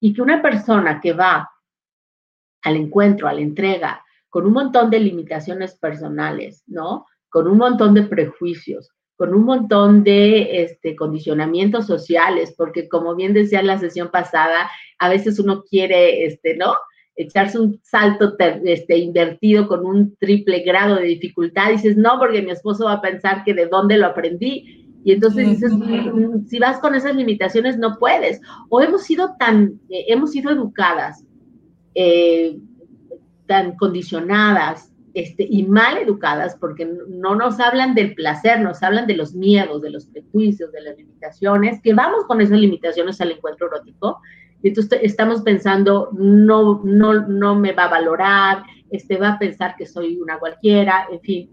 Y 0.01 0.13
que 0.13 0.21
una 0.21 0.41
persona 0.41 0.99
que 0.99 1.13
va 1.13 1.49
al 2.63 2.77
encuentro, 2.77 3.27
a 3.27 3.33
la 3.33 3.41
entrega, 3.41 4.03
con 4.29 4.47
un 4.47 4.53
montón 4.53 4.89
de 4.89 4.99
limitaciones 4.99 5.75
personales, 5.75 6.63
¿no? 6.65 7.05
Con 7.29 7.47
un 7.47 7.59
montón 7.59 7.93
de 7.93 8.03
prejuicios, 8.03 8.89
con 9.15 9.33
un 9.35 9.43
montón 9.43 10.03
de 10.03 10.63
este, 10.63 10.95
condicionamientos 10.95 11.85
sociales, 11.85 12.53
porque 12.57 12.89
como 12.89 13.15
bien 13.15 13.33
decía 13.33 13.59
en 13.59 13.67
la 13.67 13.77
sesión 13.77 14.09
pasada, 14.09 14.71
a 14.97 15.09
veces 15.09 15.37
uno 15.39 15.63
quiere, 15.63 16.25
este, 16.25 16.55
¿no? 16.57 16.73
Echarse 17.15 17.59
un 17.59 17.79
salto 17.83 18.35
este, 18.65 18.97
invertido 18.97 19.67
con 19.67 19.85
un 19.85 20.15
triple 20.15 20.61
grado 20.61 20.95
de 20.95 21.03
dificultad, 21.03 21.69
dices, 21.69 21.95
no, 21.95 22.17
porque 22.17 22.41
mi 22.41 22.51
esposo 22.51 22.85
va 22.85 22.93
a 22.93 23.01
pensar 23.01 23.43
que 23.43 23.53
de 23.53 23.67
dónde 23.67 23.97
lo 23.97 24.07
aprendí. 24.07 24.79
Y 25.05 25.11
entonces 25.11 25.47
dices, 25.47 25.73
mm, 25.73 26.47
si 26.47 26.57
vas 26.57 26.79
con 26.79 26.95
esas 26.95 27.15
limitaciones, 27.15 27.77
no 27.77 27.97
puedes. 27.99 28.41
O 28.69 28.81
hemos 28.81 29.03
sido 29.03 29.35
tan, 29.37 29.79
eh, 29.89 30.05
hemos 30.07 30.31
sido 30.31 30.49
educadas 30.49 31.23
eh, 31.95 32.57
tan 33.45 33.75
condicionadas 33.75 34.93
este, 35.13 35.45
y 35.47 35.63
mal 35.63 35.97
educadas 35.97 36.55
porque 36.59 36.91
no 37.07 37.35
nos 37.35 37.59
hablan 37.59 37.93
del 37.93 38.15
placer, 38.15 38.61
nos 38.61 38.81
hablan 38.81 39.05
de 39.05 39.15
los 39.15 39.35
miedos, 39.35 39.81
de 39.83 39.91
los 39.91 40.07
prejuicios, 40.07 40.71
de 40.71 40.81
las 40.81 40.97
limitaciones, 40.97 41.81
que 41.81 41.93
vamos 41.93 42.25
con 42.25 42.41
esas 42.41 42.59
limitaciones 42.59 43.21
al 43.21 43.31
encuentro 43.31 43.67
erótico. 43.67 44.19
Y 44.63 44.69
entonces 44.69 45.01
estamos 45.03 45.41
pensando, 45.41 46.09
no, 46.13 46.81
no, 46.83 47.27
no 47.27 47.55
me 47.55 47.73
va 47.73 47.85
a 47.85 47.89
valorar, 47.89 48.63
este 48.89 49.17
va 49.17 49.33
a 49.33 49.39
pensar 49.39 49.75
que 49.77 49.85
soy 49.85 50.17
una 50.17 50.39
cualquiera, 50.39 51.07
en 51.11 51.19
fin. 51.21 51.49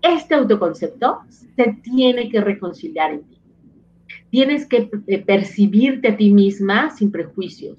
Este 0.00 0.34
autoconcepto 0.34 1.22
se 1.28 1.78
tiene 1.82 2.28
que 2.28 2.40
reconciliar 2.40 3.12
en 3.12 3.24
ti. 3.24 3.40
Tienes 4.30 4.66
que 4.66 4.90
eh, 5.06 5.18
percibirte 5.24 6.08
a 6.08 6.16
ti 6.16 6.32
misma 6.32 6.90
sin 6.90 7.10
prejuicios, 7.10 7.78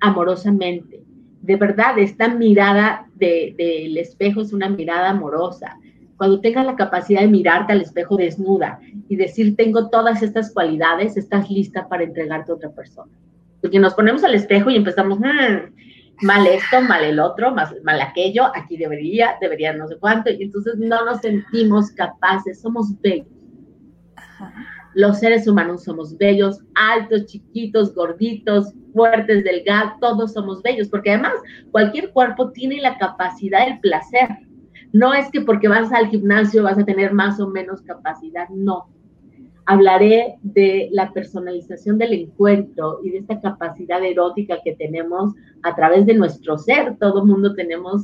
amorosamente, 0.00 1.03
de 1.44 1.56
verdad, 1.56 1.98
esta 1.98 2.28
mirada 2.28 3.06
del 3.16 3.98
espejo 3.98 4.40
es 4.40 4.54
una 4.54 4.70
mirada 4.70 5.10
amorosa. 5.10 5.78
Cuando 6.16 6.40
tengas 6.40 6.64
la 6.64 6.74
capacidad 6.74 7.20
de 7.20 7.28
mirarte 7.28 7.74
al 7.74 7.82
espejo 7.82 8.16
desnuda 8.16 8.80
y 9.10 9.16
decir, 9.16 9.54
tengo 9.54 9.90
todas 9.90 10.22
estas 10.22 10.54
cualidades, 10.54 11.18
estás 11.18 11.50
lista 11.50 11.86
para 11.86 12.04
entregarte 12.04 12.50
a 12.50 12.54
otra 12.54 12.70
persona. 12.70 13.12
Porque 13.60 13.78
nos 13.78 13.92
ponemos 13.92 14.24
al 14.24 14.34
espejo 14.34 14.70
y 14.70 14.76
empezamos, 14.76 15.18
mm, 15.18 16.22
mal 16.22 16.46
esto, 16.46 16.80
mal 16.80 17.04
el 17.04 17.20
otro, 17.20 17.54
mal, 17.54 17.76
mal 17.82 18.00
aquello, 18.00 18.44
aquí 18.54 18.78
debería, 18.78 19.36
debería 19.38 19.74
no 19.74 19.86
sé 19.86 19.98
cuánto, 19.98 20.30
y 20.30 20.44
entonces 20.44 20.76
no 20.78 21.04
nos 21.04 21.20
sentimos 21.20 21.90
capaces, 21.90 22.62
somos 22.62 22.98
bellos. 23.02 23.28
Los 24.94 25.18
seres 25.18 25.46
humanos 25.46 25.84
somos 25.84 26.16
bellos, 26.16 26.60
altos, 26.74 27.26
chiquitos, 27.26 27.94
gorditos, 27.94 28.72
fuertes, 28.92 29.42
delgados, 29.44 29.94
todos 30.00 30.32
somos 30.32 30.62
bellos, 30.62 30.88
porque 30.88 31.10
además 31.10 31.34
cualquier 31.70 32.10
cuerpo 32.12 32.50
tiene 32.52 32.80
la 32.80 32.96
capacidad 32.98 33.66
del 33.66 33.80
placer. 33.80 34.28
No 34.92 35.12
es 35.12 35.28
que 35.30 35.40
porque 35.40 35.66
vas 35.66 35.92
al 35.92 36.06
gimnasio 36.06 36.62
vas 36.62 36.78
a 36.78 36.84
tener 36.84 37.12
más 37.12 37.40
o 37.40 37.48
menos 37.48 37.82
capacidad, 37.82 38.48
no. 38.50 38.88
Hablaré 39.66 40.36
de 40.42 40.88
la 40.92 41.12
personalización 41.12 41.98
del 41.98 42.12
encuentro 42.12 43.00
y 43.02 43.10
de 43.10 43.18
esta 43.18 43.40
capacidad 43.40 44.04
erótica 44.04 44.58
que 44.62 44.76
tenemos 44.76 45.32
a 45.62 45.74
través 45.74 46.06
de 46.06 46.14
nuestro 46.14 46.58
ser. 46.58 46.96
Todo 46.98 47.24
mundo 47.24 47.54
tenemos 47.54 48.02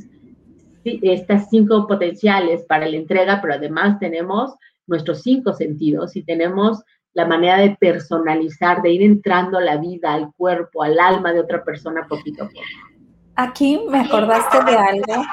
estas 0.83 1.49
cinco 1.49 1.87
potenciales 1.87 2.63
para 2.63 2.87
la 2.87 2.97
entrega, 2.97 3.39
pero 3.41 3.53
además 3.53 3.99
tenemos 3.99 4.55
nuestros 4.91 5.23
cinco 5.23 5.53
sentidos 5.53 6.15
y 6.15 6.23
tenemos 6.23 6.83
la 7.13 7.25
manera 7.25 7.57
de 7.57 7.75
personalizar, 7.79 8.81
de 8.81 8.91
ir 8.91 9.01
entrando 9.01 9.57
a 9.57 9.61
la 9.61 9.77
vida, 9.77 10.13
al 10.13 10.31
cuerpo, 10.37 10.83
al 10.83 10.99
alma 10.99 11.33
de 11.33 11.39
otra 11.39 11.63
persona 11.63 12.05
poquito 12.07 12.43
a 12.43 12.47
poco. 12.47 12.61
Aquí 13.35 13.81
me 13.89 14.01
acordaste 14.01 14.63
de 14.63 14.77
algo. 14.77 15.23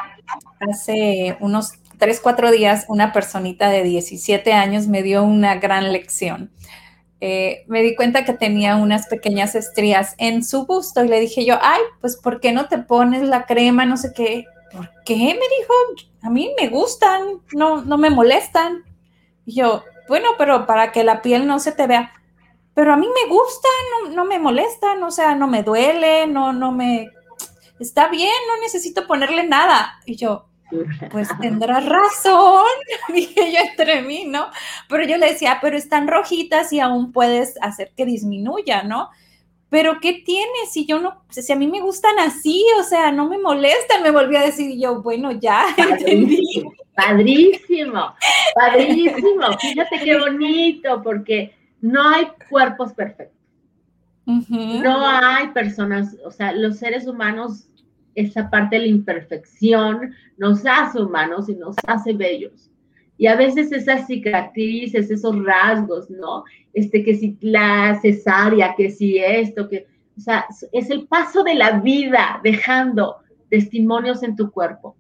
Hace 0.61 1.37
unos 1.41 1.73
tres, 1.99 2.21
cuatro 2.21 2.51
días, 2.51 2.87
una 2.89 3.13
personita 3.13 3.69
de 3.69 3.83
17 3.83 4.53
años 4.53 4.87
me 4.87 5.03
dio 5.03 5.23
una 5.25 5.57
gran 5.57 5.93
lección. 5.93 6.51
Eh, 7.21 7.65
me 7.67 7.83
di 7.83 7.97
cuenta 7.97 8.25
que 8.25 8.33
tenía 8.33 8.77
unas 8.77 9.09
pequeñas 9.09 9.57
estrías 9.57 10.15
en 10.19 10.45
su 10.45 10.67
busto 10.67 11.05
y 11.05 11.09
le 11.09 11.19
dije 11.21 11.45
yo, 11.45 11.59
ay, 11.61 11.81
pues 12.01 12.17
¿por 12.17 12.41
qué 12.41 12.53
no 12.53 12.69
te 12.69 12.79
pones 12.79 13.23
la 13.23 13.45
crema? 13.45 13.85
No 13.85 13.97
sé 13.97 14.13
qué. 14.15 14.45
¿Por 14.73 14.89
qué? 15.05 15.17
Me 15.17 15.25
dijo, 15.59 16.09
a 16.23 16.31
mí 16.31 16.51
me 16.61 16.69
gustan, 16.69 17.41
no, 17.55 17.83
no 17.83 17.99
me 17.99 18.11
molestan. 18.11 18.85
Y 19.49 19.55
yo, 19.55 19.83
bueno, 20.09 20.29
pero 20.37 20.67
para 20.67 20.93
que 20.93 21.03
la 21.05 21.23
piel 21.23 21.47
no 21.47 21.59
se 21.59 21.73
te 21.73 21.87
vea. 21.87 22.13
Pero 22.75 22.93
a 22.93 22.99
mí 22.99 23.07
me 23.07 23.31
gusta, 23.31 23.67
no, 23.91 24.11
no 24.11 24.27
me 24.27 24.39
molesta, 24.39 24.93
o 25.03 25.11
sea, 25.11 25.35
no 25.35 25.47
me 25.47 25.63
duele, 25.63 26.27
no, 26.27 26.53
no 26.53 26.71
me... 26.71 27.09
Está 27.81 28.09
bien, 28.09 28.35
no 28.47 28.61
necesito 28.61 29.07
ponerle 29.07 29.45
nada. 29.45 30.01
Y 30.05 30.17
yo, 30.17 30.51
pues 31.11 31.31
tendrás 31.41 31.87
razón, 31.87 32.67
dije 33.09 33.51
yo 33.51 33.61
entre 33.71 34.03
mí, 34.03 34.27
¿no? 34.27 34.49
Pero 34.87 35.05
yo 35.05 35.17
le 35.17 35.33
decía, 35.33 35.61
pero 35.63 35.79
están 35.79 36.09
rojitas 36.09 36.71
y 36.75 36.81
aún 36.81 37.11
puedes 37.11 37.55
hacer 37.63 37.93
que 37.97 38.05
disminuya, 38.05 38.83
¿no? 38.83 39.09
Pero 39.71 40.01
¿qué 40.01 40.15
tiene 40.25 40.67
si 40.71 40.87
yo 40.87 40.99
no, 40.99 41.23
si 41.29 41.53
a 41.53 41.57
mí 41.57 41.67
me 41.67 41.81
gustan 41.81 42.19
así, 42.19 42.65
o 42.81 42.83
sea, 42.83 43.13
no 43.13 43.29
me 43.29 43.39
molestan, 43.39 44.03
me 44.03 44.11
volví 44.11 44.37
a 44.37 44.43
decir 44.43 44.79
yo, 44.81 45.03
bueno, 45.03 45.33
ya 45.33 45.67
entendí. 45.77 46.65
Padrísimo, 46.95 48.15
padrísimo. 48.55 49.47
Fíjate 49.61 50.01
qué 50.03 50.19
bonito, 50.19 51.03
porque 51.03 51.55
no 51.81 52.09
hay 52.09 52.29
cuerpos 52.49 52.93
perfectos. 52.93 53.37
No 54.27 55.07
hay 55.07 55.49
personas, 55.49 56.15
o 56.23 56.31
sea, 56.31 56.53
los 56.53 56.79
seres 56.79 57.07
humanos, 57.07 57.67
esa 58.15 58.51
parte 58.51 58.77
de 58.77 58.83
la 58.83 58.89
imperfección 58.89 60.15
nos 60.37 60.67
hace 60.67 61.01
humanos 61.01 61.49
y 61.49 61.55
nos 61.55 61.77
hace 61.87 62.13
bellos. 62.13 62.71
Y 63.19 63.27
a 63.27 63.37
veces 63.37 63.73
esas 63.73 64.07
cicatrices, 64.07 65.11
esos 65.11 65.45
rasgos, 65.45 66.09
¿no? 66.09 66.45
Este, 66.73 67.03
que 67.03 67.17
si 67.17 67.37
la 67.41 67.99
cesárea, 68.01 68.75
que 68.77 68.91
si 68.91 69.19
esto, 69.19 69.69
que, 69.69 69.87
o 70.17 70.21
sea, 70.21 70.47
es 70.73 70.89
el 70.89 71.07
paso 71.09 71.43
de 71.43 71.57
la 71.57 71.81
vida 71.81 72.41
dejando 72.43 73.17
testimonios 73.51 74.23
en 74.23 74.37
tu 74.37 74.51
cuerpo 74.51 74.97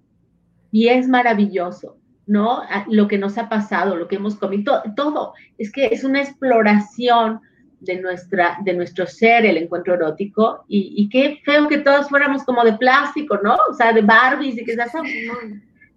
y 0.70 0.88
es 0.88 1.09
maravilloso, 1.09 1.96
¿no? 2.26 2.62
Lo 2.88 3.09
que 3.09 3.18
nos 3.18 3.38
ha 3.38 3.48
pasado, 3.48 3.96
lo 3.96 4.09
que 4.09 4.16
hemos 4.16 4.37
comido, 4.37 4.83
todo, 4.96 5.35
Es 5.57 5.72
que 5.72 5.87
es 5.87 6.04
una 6.04 6.20
exploración 6.20 7.40
de, 7.81 8.00
nuestra, 8.00 8.59
de 8.64 8.74
nuestro 8.74 9.07
ser, 9.07 9.46
el 9.46 9.57
encuentro 9.57 9.94
erótico, 9.94 10.64
y, 10.68 11.09
qué 11.09 11.40
feo 11.44 11.68
que 11.68 11.78
todos 11.78 12.09
fuéramos 12.09 12.44
como 12.44 12.64
de 12.64 12.74
plástico, 12.74 13.38
¿no? 13.42 13.57
O 13.70 13.74
sea, 13.74 13.92
de 13.92 14.02
Barbies 14.02 14.59
y 14.59 14.64
que 14.64 14.74
seas, 14.74 14.92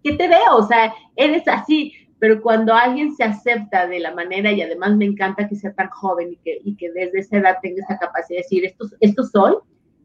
¿qué 0.04 0.14
te 0.14 0.28
veo? 0.28 0.58
O 0.58 0.68
sea, 0.68 0.94
eres 1.16 1.48
así, 1.48 1.94
pero 2.22 2.42
cuando 2.42 2.74
alguien 2.74 3.14
se 3.14 3.26
acepta 3.26 3.86
de 3.88 4.00
la 4.00 4.16
manera, 4.16 4.54
y 4.54 4.62
además 4.62 4.96
me 4.96 5.04
encanta 5.04 5.50
que 5.50 5.58
sea 5.58 5.74
tan 5.74 5.90
joven 5.90 6.32
y 6.32 6.38
que, 6.38 6.62
y 6.64 6.78
que 6.78 6.90
desde 6.94 7.20
esa 7.20 7.38
edad 7.40 7.58
tenga 7.62 7.84
esa 7.84 7.98
capacidad 7.98 8.38
de 8.38 8.44
decir, 8.44 8.64
esto, 8.64 8.86
esto 9.02 9.24
soy 9.24 9.56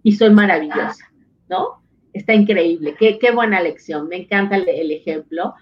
y 0.03 0.13
soy 0.13 0.31
maravillosa, 0.31 1.13
¿no? 1.49 1.87
está 2.17 2.35
increíble. 2.35 2.95
Qué, 2.99 3.19
qué 3.19 3.31
buena 3.31 3.61
lección. 3.61 4.09
Me 4.09 4.17
encanta 4.17 4.57
el, 4.57 4.91
ejemplo. 4.91 5.55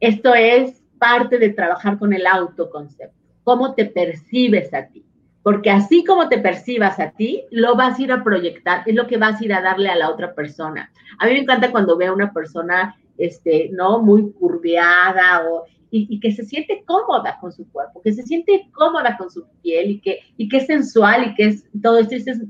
Esto 0.00 0.34
es 0.34 0.82
parte 0.98 1.38
de 1.38 1.50
trabajar 1.50 1.98
con 1.98 2.12
el 2.12 2.26
autoconcepto. 2.26 3.16
¿Cómo 3.44 3.74
te 3.74 3.86
percibes 3.86 4.72
a 4.74 4.86
ti? 4.86 5.04
Porque 5.42 5.70
así 5.70 6.04
como 6.04 6.28
te 6.28 6.38
percibas 6.38 7.00
a 7.00 7.10
ti, 7.10 7.44
lo 7.50 7.74
vas 7.74 7.98
a 7.98 8.02
ir 8.02 8.12
a 8.12 8.22
proyectar, 8.22 8.82
es 8.86 8.94
lo 8.94 9.06
que 9.06 9.16
vas 9.16 9.40
a 9.40 9.44
ir 9.44 9.52
a 9.52 9.62
darle 9.62 9.88
a 9.88 9.96
la 9.96 10.10
otra 10.10 10.34
persona. 10.34 10.92
A 11.18 11.26
mí 11.26 11.32
me 11.32 11.40
encanta 11.40 11.70
cuando 11.70 11.96
veo 11.96 12.12
a 12.12 12.14
una 12.14 12.32
persona, 12.32 12.96
este, 13.16 13.70
¿no? 13.72 14.00
Muy 14.00 14.32
curveada 14.32 15.48
o, 15.48 15.64
y, 15.90 16.06
y, 16.10 16.20
que 16.20 16.32
se 16.32 16.44
siente 16.44 16.84
cómoda 16.86 17.38
con 17.40 17.52
su 17.52 17.70
cuerpo, 17.70 18.02
que 18.02 18.12
se 18.12 18.22
siente 18.22 18.68
cómoda 18.72 19.16
con 19.16 19.30
su 19.30 19.46
piel 19.62 19.90
y 19.90 20.00
que, 20.00 20.20
y 20.36 20.48
que 20.48 20.58
es 20.58 20.66
sensual 20.66 21.28
y 21.28 21.34
que 21.34 21.44
es 21.46 21.64
todo 21.82 21.98
esto, 21.98 22.14
es 22.14 22.40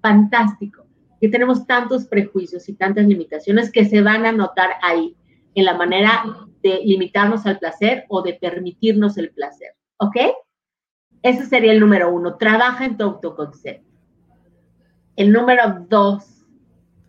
fantástico 0.00 0.88
que 1.20 1.28
tenemos 1.28 1.66
tantos 1.66 2.06
prejuicios 2.06 2.68
y 2.68 2.74
tantas 2.74 3.06
limitaciones 3.06 3.72
que 3.72 3.84
se 3.84 4.02
van 4.02 4.26
a 4.26 4.32
notar 4.32 4.70
ahí, 4.82 5.16
en 5.54 5.64
la 5.64 5.74
manera 5.74 6.24
de 6.62 6.80
limitarnos 6.84 7.46
al 7.46 7.58
placer 7.58 8.04
o 8.08 8.22
de 8.22 8.34
permitirnos 8.34 9.18
el 9.18 9.30
placer. 9.30 9.74
¿Ok? 9.96 10.16
Ese 11.22 11.46
sería 11.46 11.72
el 11.72 11.80
número 11.80 12.12
uno. 12.12 12.36
Trabaja 12.36 12.84
en 12.84 12.96
tu 12.96 13.04
autoconcepto. 13.04 13.88
El 15.16 15.32
número 15.32 15.84
dos, 15.88 16.46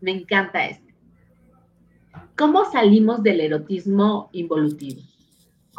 me 0.01 0.11
encanta 0.11 0.65
este. 0.65 0.95
¿Cómo 2.35 2.65
salimos 2.65 3.21
del 3.21 3.41
erotismo 3.41 4.29
involutivo? 4.31 5.01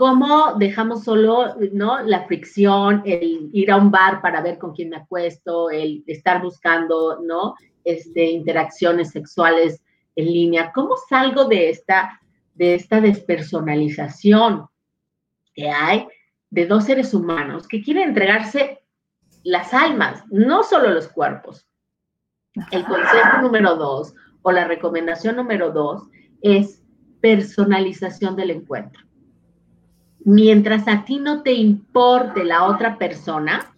¿Cómo 0.00 0.54
dejamos 0.54 1.04
solo 1.04 1.56
¿no? 1.72 2.00
la 2.00 2.24
fricción, 2.24 3.02
el 3.04 3.50
ir 3.52 3.70
a 3.70 3.76
un 3.76 3.90
bar 3.90 4.22
para 4.22 4.40
ver 4.40 4.56
con 4.56 4.72
quién 4.72 4.88
me 4.88 4.96
acuesto, 4.96 5.68
el 5.68 6.02
estar 6.06 6.40
buscando 6.40 7.20
¿no? 7.22 7.54
este, 7.84 8.30
interacciones 8.30 9.10
sexuales 9.10 9.82
en 10.16 10.24
línea. 10.24 10.72
¿Cómo 10.74 10.96
salgo 10.96 11.44
de 11.44 11.68
esta, 11.68 12.18
de 12.54 12.76
esta 12.76 13.02
despersonalización 13.02 14.68
que 15.52 15.68
hay 15.68 16.08
de 16.48 16.64
dos 16.64 16.84
seres 16.84 17.12
humanos 17.12 17.68
que 17.68 17.82
quieren 17.82 18.08
entregarse 18.08 18.82
las 19.42 19.74
almas, 19.74 20.24
no 20.30 20.62
solo 20.62 20.88
los 20.88 21.08
cuerpos? 21.08 21.68
El 22.70 22.86
consejo 22.86 23.42
número 23.42 23.76
dos 23.76 24.14
o 24.40 24.50
la 24.50 24.64
recomendación 24.66 25.36
número 25.36 25.72
dos 25.72 26.08
es 26.40 26.82
personalización 27.20 28.34
del 28.34 28.52
encuentro. 28.52 29.09
Mientras 30.24 30.87
a 30.88 31.04
ti 31.04 31.18
no 31.18 31.42
te 31.42 31.52
importe 31.52 32.44
la 32.44 32.64
otra 32.64 32.98
persona, 32.98 33.72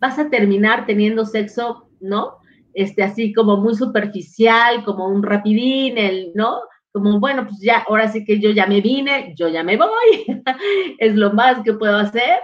vas 0.00 0.18
a 0.18 0.28
terminar 0.28 0.86
teniendo 0.86 1.24
sexo, 1.24 1.88
¿no? 2.00 2.42
este, 2.74 3.02
así 3.02 3.32
como 3.32 3.56
muy 3.56 3.74
superficial, 3.74 4.84
como 4.84 5.08
un 5.08 5.22
rapidín, 5.22 5.98
el, 5.98 6.32
¿no? 6.34 6.60
Como, 6.92 7.18
bueno, 7.20 7.46
pues 7.46 7.60
ya, 7.60 7.84
ahora 7.88 8.08
sí 8.08 8.24
que 8.24 8.38
yo 8.38 8.50
ya 8.50 8.66
me 8.66 8.80
vine, 8.80 9.34
yo 9.36 9.48
ya 9.48 9.62
me 9.62 9.76
voy, 9.76 9.88
es 10.98 11.14
lo 11.14 11.32
más 11.32 11.62
que 11.62 11.72
puedo 11.74 11.96
hacer, 11.96 12.38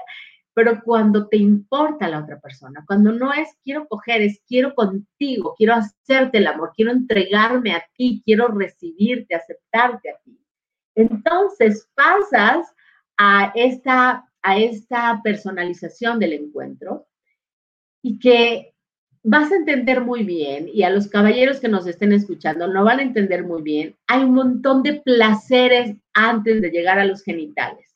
pero 0.55 0.81
cuando 0.83 1.29
te 1.29 1.37
importa 1.37 2.09
la 2.09 2.21
otra 2.21 2.41
persona, 2.41 2.83
cuando 2.87 3.13
no 3.13 3.33
es 3.33 3.49
quiero 3.63 3.87
coger, 3.87 4.23
es 4.23 4.43
quiero 4.47 4.75
contigo, 4.75 5.55
quiero 5.57 5.75
hacerte 5.75 6.39
el 6.39 6.47
amor, 6.47 6.73
quiero 6.75 6.93
entregarme 6.93 7.73
a 7.73 7.85
ti, 7.97 8.23
quiero 8.25 8.49
recibirte, 8.49 9.35
aceptarte 9.35 10.11
a 10.11 10.19
ti. 10.25 10.39
Entonces 10.95 11.89
pasas 11.95 12.75
a 13.19 13.53
esta, 13.55 14.25
a 14.43 14.59
esta 14.59 15.21
personalización 15.23 16.19
del 16.19 16.33
encuentro 16.33 17.07
y 18.01 18.19
que 18.19 18.75
vas 19.23 19.53
a 19.53 19.57
entender 19.57 20.01
muy 20.01 20.25
bien, 20.25 20.71
y 20.73 20.85
a 20.85 20.91
los 20.91 21.09
caballeros 21.09 21.61
que 21.61 21.69
nos 21.69 21.87
estén 21.87 22.13
escuchando 22.13 22.69
no 22.69 22.85
van 22.85 23.01
a 23.01 23.03
entender 23.03 23.45
muy 23.45 23.61
bien, 23.63 23.97
hay 24.07 24.23
un 24.23 24.35
montón 24.35 24.83
de 24.83 25.03
placeres 25.03 25.97
antes 26.15 26.63
de 26.63 26.71
llegar 26.71 26.99
a 26.99 27.05
los 27.05 27.23
genitales. 27.23 27.95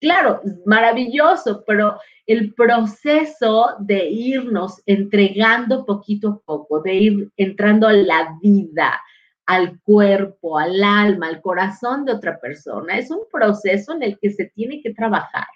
Claro, 0.00 0.40
maravilloso, 0.66 1.62
pero 1.64 1.96
el 2.26 2.54
proceso 2.54 3.76
de 3.78 4.08
irnos 4.08 4.82
entregando 4.86 5.86
poquito 5.86 6.28
a 6.28 6.40
poco, 6.40 6.80
de 6.80 6.94
ir 6.94 7.30
entrando 7.36 7.86
a 7.86 7.92
la 7.92 8.36
vida, 8.42 9.00
al 9.46 9.80
cuerpo, 9.80 10.58
al 10.58 10.82
alma, 10.82 11.28
al 11.28 11.40
corazón 11.40 12.04
de 12.04 12.12
otra 12.12 12.38
persona, 12.38 12.98
es 12.98 13.10
un 13.10 13.22
proceso 13.30 13.92
en 13.92 14.02
el 14.02 14.18
que 14.18 14.30
se 14.30 14.46
tiene 14.46 14.80
que 14.80 14.94
trabajar. 14.94 15.46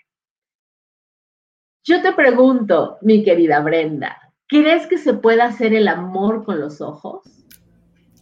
Yo 1.84 2.02
te 2.02 2.12
pregunto, 2.12 2.98
mi 3.00 3.22
querida 3.22 3.60
Brenda, 3.60 4.18
¿crees 4.48 4.86
que 4.88 4.98
se 4.98 5.14
puede 5.14 5.42
hacer 5.42 5.72
el 5.72 5.86
amor 5.86 6.44
con 6.44 6.60
los 6.60 6.80
ojos? 6.80 7.22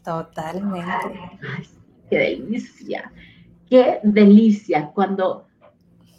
Totalmente. 0.05 0.85
qué 2.11 2.19
delicia, 2.19 3.11
qué 3.71 4.01
delicia 4.03 4.91
cuando 4.95 5.47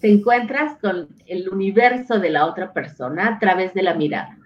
te 0.02 0.12
encuentras 0.12 0.80
con 0.80 1.08
el 1.28 1.48
universo 1.50 2.20
de 2.20 2.32
la 2.32 2.48
otra 2.48 2.74
persona 2.74 3.28
a 3.28 3.40
través 3.40 3.76
de 3.76 3.84
la 3.84 3.94
mirada. 3.94 4.38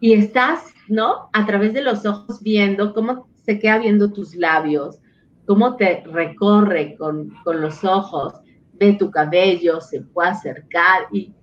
Y 0.00 0.14
estás, 0.14 0.74
¿no? 0.88 1.28
A 1.32 1.46
través 1.46 1.72
de 1.74 1.82
los 1.82 2.04
ojos 2.06 2.42
viendo 2.42 2.92
cómo 2.92 3.29
se 3.50 3.58
queda 3.58 3.78
viendo 3.78 4.12
tus 4.12 4.36
labios, 4.36 5.00
cómo 5.44 5.74
te 5.74 6.04
recorre 6.06 6.94
con, 6.96 7.30
con 7.42 7.60
los 7.60 7.82
ojos, 7.82 8.34
ve 8.74 8.92
tu 8.92 9.10
cabello, 9.10 9.80
se 9.80 10.02
puede 10.02 10.28
acercar 10.28 11.08
y 11.10 11.34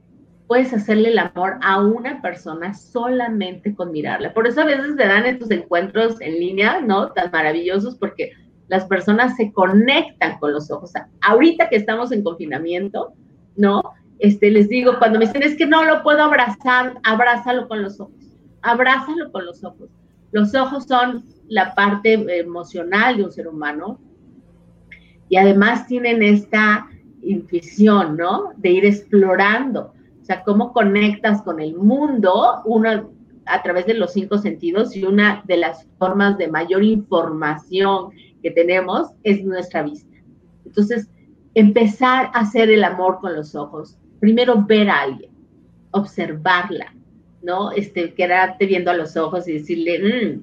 puedes 0.47 0.71
hacerle 0.71 1.09
el 1.09 1.19
amor 1.19 1.57
a 1.61 1.81
una 1.81 2.21
persona 2.21 2.73
solamente 2.73 3.75
con 3.75 3.91
mirarla. 3.91 4.33
Por 4.33 4.47
eso 4.47 4.61
a 4.61 4.65
veces 4.65 4.95
te 4.95 5.05
dan 5.05 5.25
estos 5.25 5.51
encuentros 5.51 6.21
en 6.21 6.39
línea, 6.39 6.79
¿no? 6.79 7.11
Tan 7.11 7.29
maravillosos 7.29 7.95
porque 7.95 8.31
las 8.69 8.85
personas 8.85 9.35
se 9.35 9.51
conectan 9.51 10.39
con 10.39 10.53
los 10.53 10.71
ojos. 10.71 10.93
ahorita 11.19 11.67
que 11.67 11.75
estamos 11.75 12.13
en 12.13 12.23
confinamiento, 12.23 13.11
¿no? 13.57 13.83
Este, 14.19 14.49
les 14.49 14.69
digo, 14.69 14.97
cuando 14.97 15.19
me 15.19 15.25
dicen, 15.25 15.43
es 15.43 15.57
que 15.57 15.67
no 15.67 15.83
lo 15.83 16.03
puedo 16.03 16.23
abrazar, 16.23 16.99
abrázalo 17.03 17.67
con 17.67 17.83
los 17.83 17.99
ojos. 17.99 18.15
Abrázalo 18.61 19.29
con 19.33 19.45
los 19.45 19.61
ojos. 19.65 19.89
Los 20.31 20.55
ojos 20.55 20.85
son 20.85 21.25
la 21.47 21.73
parte 21.75 22.13
emocional 22.39 23.17
de 23.17 23.23
un 23.23 23.31
ser 23.31 23.47
humano 23.47 23.99
y 25.29 25.37
además 25.37 25.87
tienen 25.87 26.23
esta 26.23 26.87
intuición, 27.21 28.17
¿no? 28.17 28.51
De 28.57 28.69
ir 28.69 28.85
explorando 28.85 29.93
o 30.21 30.25
sea, 30.27 30.43
cómo 30.43 30.73
conectas 30.73 31.41
con 31.41 31.61
el 31.61 31.73
mundo, 31.77 32.61
una 32.65 33.07
a 33.45 33.63
través 33.63 33.85
de 33.85 33.93
los 33.93 34.11
cinco 34.11 34.37
sentidos 34.37 34.93
y 34.93 35.05
una 35.05 35.41
de 35.45 35.55
las 35.55 35.87
formas 35.97 36.37
de 36.37 36.49
mayor 36.49 36.83
información 36.83 38.09
que 38.43 38.51
tenemos 38.51 39.11
es 39.23 39.41
nuestra 39.45 39.83
vista. 39.83 40.17
Entonces, 40.65 41.09
empezar 41.53 42.29
a 42.33 42.41
hacer 42.41 42.69
el 42.69 42.83
amor 42.83 43.19
con 43.21 43.37
los 43.37 43.55
ojos. 43.55 43.97
Primero 44.19 44.65
ver 44.65 44.89
a 44.89 44.99
alguien, 45.03 45.31
observarla, 45.91 46.93
¿no? 47.41 47.71
Este, 47.71 48.13
quedarte 48.13 48.65
viendo 48.65 48.91
a 48.91 48.97
los 48.97 49.15
ojos 49.15 49.47
y 49.47 49.53
decirle, 49.53 50.35
mm, 50.35 50.41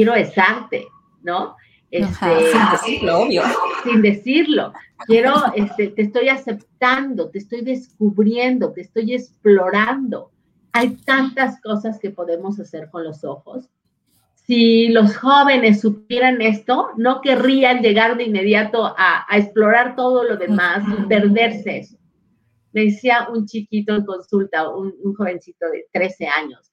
quiero 0.00 0.14
besarte, 0.14 0.88
¿no? 1.22 1.56
Este, 1.90 2.52
sin 2.52 2.70
decirlo, 2.72 3.18
obvio. 3.20 3.42
Sin 3.84 4.00
decirlo. 4.00 4.72
Quiero, 5.06 5.34
este, 5.54 5.88
te 5.88 6.02
estoy 6.02 6.30
aceptando, 6.30 7.28
te 7.28 7.38
estoy 7.38 7.60
descubriendo, 7.60 8.72
te 8.72 8.80
estoy 8.80 9.12
explorando. 9.12 10.30
Hay 10.72 10.96
tantas 11.04 11.60
cosas 11.60 11.98
que 11.98 12.08
podemos 12.08 12.58
hacer 12.58 12.88
con 12.90 13.04
los 13.04 13.24
ojos. 13.24 13.68
Si 14.46 14.88
los 14.88 15.18
jóvenes 15.18 15.82
supieran 15.82 16.40
esto, 16.40 16.88
no 16.96 17.20
querrían 17.20 17.82
llegar 17.82 18.16
de 18.16 18.24
inmediato 18.24 18.94
a, 18.96 19.26
explorar 19.32 19.96
todo 19.96 20.24
lo 20.24 20.38
demás 20.38 20.82
y 20.98 21.02
perderse 21.08 21.78
eso. 21.78 21.96
Me 22.72 22.84
decía 22.84 23.28
un 23.30 23.44
chiquito 23.44 23.94
en 23.94 24.06
consulta, 24.06 24.70
un, 24.70 24.94
un 25.02 25.14
jovencito 25.14 25.66
de 25.70 25.86
13 25.92 26.26
años, 26.28 26.69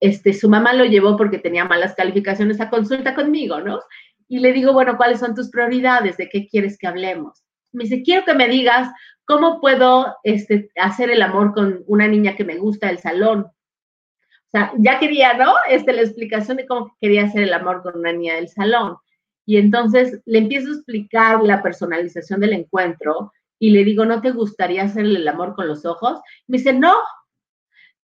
este, 0.00 0.32
su 0.32 0.48
mamá 0.48 0.72
lo 0.72 0.84
llevó 0.84 1.16
porque 1.16 1.38
tenía 1.38 1.64
malas 1.64 1.94
calificaciones 1.94 2.60
a 2.60 2.70
consulta 2.70 3.14
conmigo, 3.14 3.60
¿no? 3.60 3.80
y 4.28 4.40
le 4.40 4.52
digo, 4.52 4.72
bueno, 4.72 4.96
¿cuáles 4.96 5.20
son 5.20 5.34
tus 5.34 5.50
prioridades? 5.50 6.16
¿De 6.16 6.28
qué 6.28 6.48
quieres 6.48 6.78
que 6.78 6.86
hablemos? 6.86 7.44
Me 7.72 7.84
dice, 7.84 8.02
quiero 8.02 8.24
que 8.24 8.34
me 8.34 8.48
digas 8.48 8.90
cómo 9.24 9.60
puedo 9.60 10.16
este, 10.22 10.70
hacer 10.76 11.10
el 11.10 11.22
amor 11.22 11.52
con 11.54 11.84
una 11.86 12.08
niña 12.08 12.36
que 12.36 12.44
me 12.44 12.56
gusta 12.56 12.88
del 12.88 12.98
salón. 12.98 13.40
O 13.40 14.50
sea, 14.50 14.72
ya 14.78 14.98
quería, 14.98 15.34
¿no? 15.34 15.54
Este, 15.68 15.92
la 15.92 16.02
explicación 16.02 16.56
de 16.56 16.66
cómo 16.66 16.96
quería 17.00 17.24
hacer 17.24 17.42
el 17.42 17.52
amor 17.52 17.82
con 17.82 17.98
una 17.98 18.12
niña 18.12 18.34
del 18.36 18.48
salón. 18.48 18.96
Y 19.44 19.58
entonces 19.58 20.20
le 20.24 20.38
empiezo 20.38 20.68
a 20.68 20.74
explicar 20.74 21.42
la 21.42 21.62
personalización 21.62 22.40
del 22.40 22.52
encuentro 22.52 23.32
y 23.58 23.70
le 23.70 23.84
digo, 23.84 24.04
¿no 24.04 24.20
te 24.20 24.32
gustaría 24.32 24.84
hacer 24.84 25.04
el 25.04 25.26
amor 25.28 25.54
con 25.54 25.68
los 25.68 25.84
ojos? 25.84 26.20
Me 26.46 26.58
dice, 26.58 26.72
no. 26.72 26.94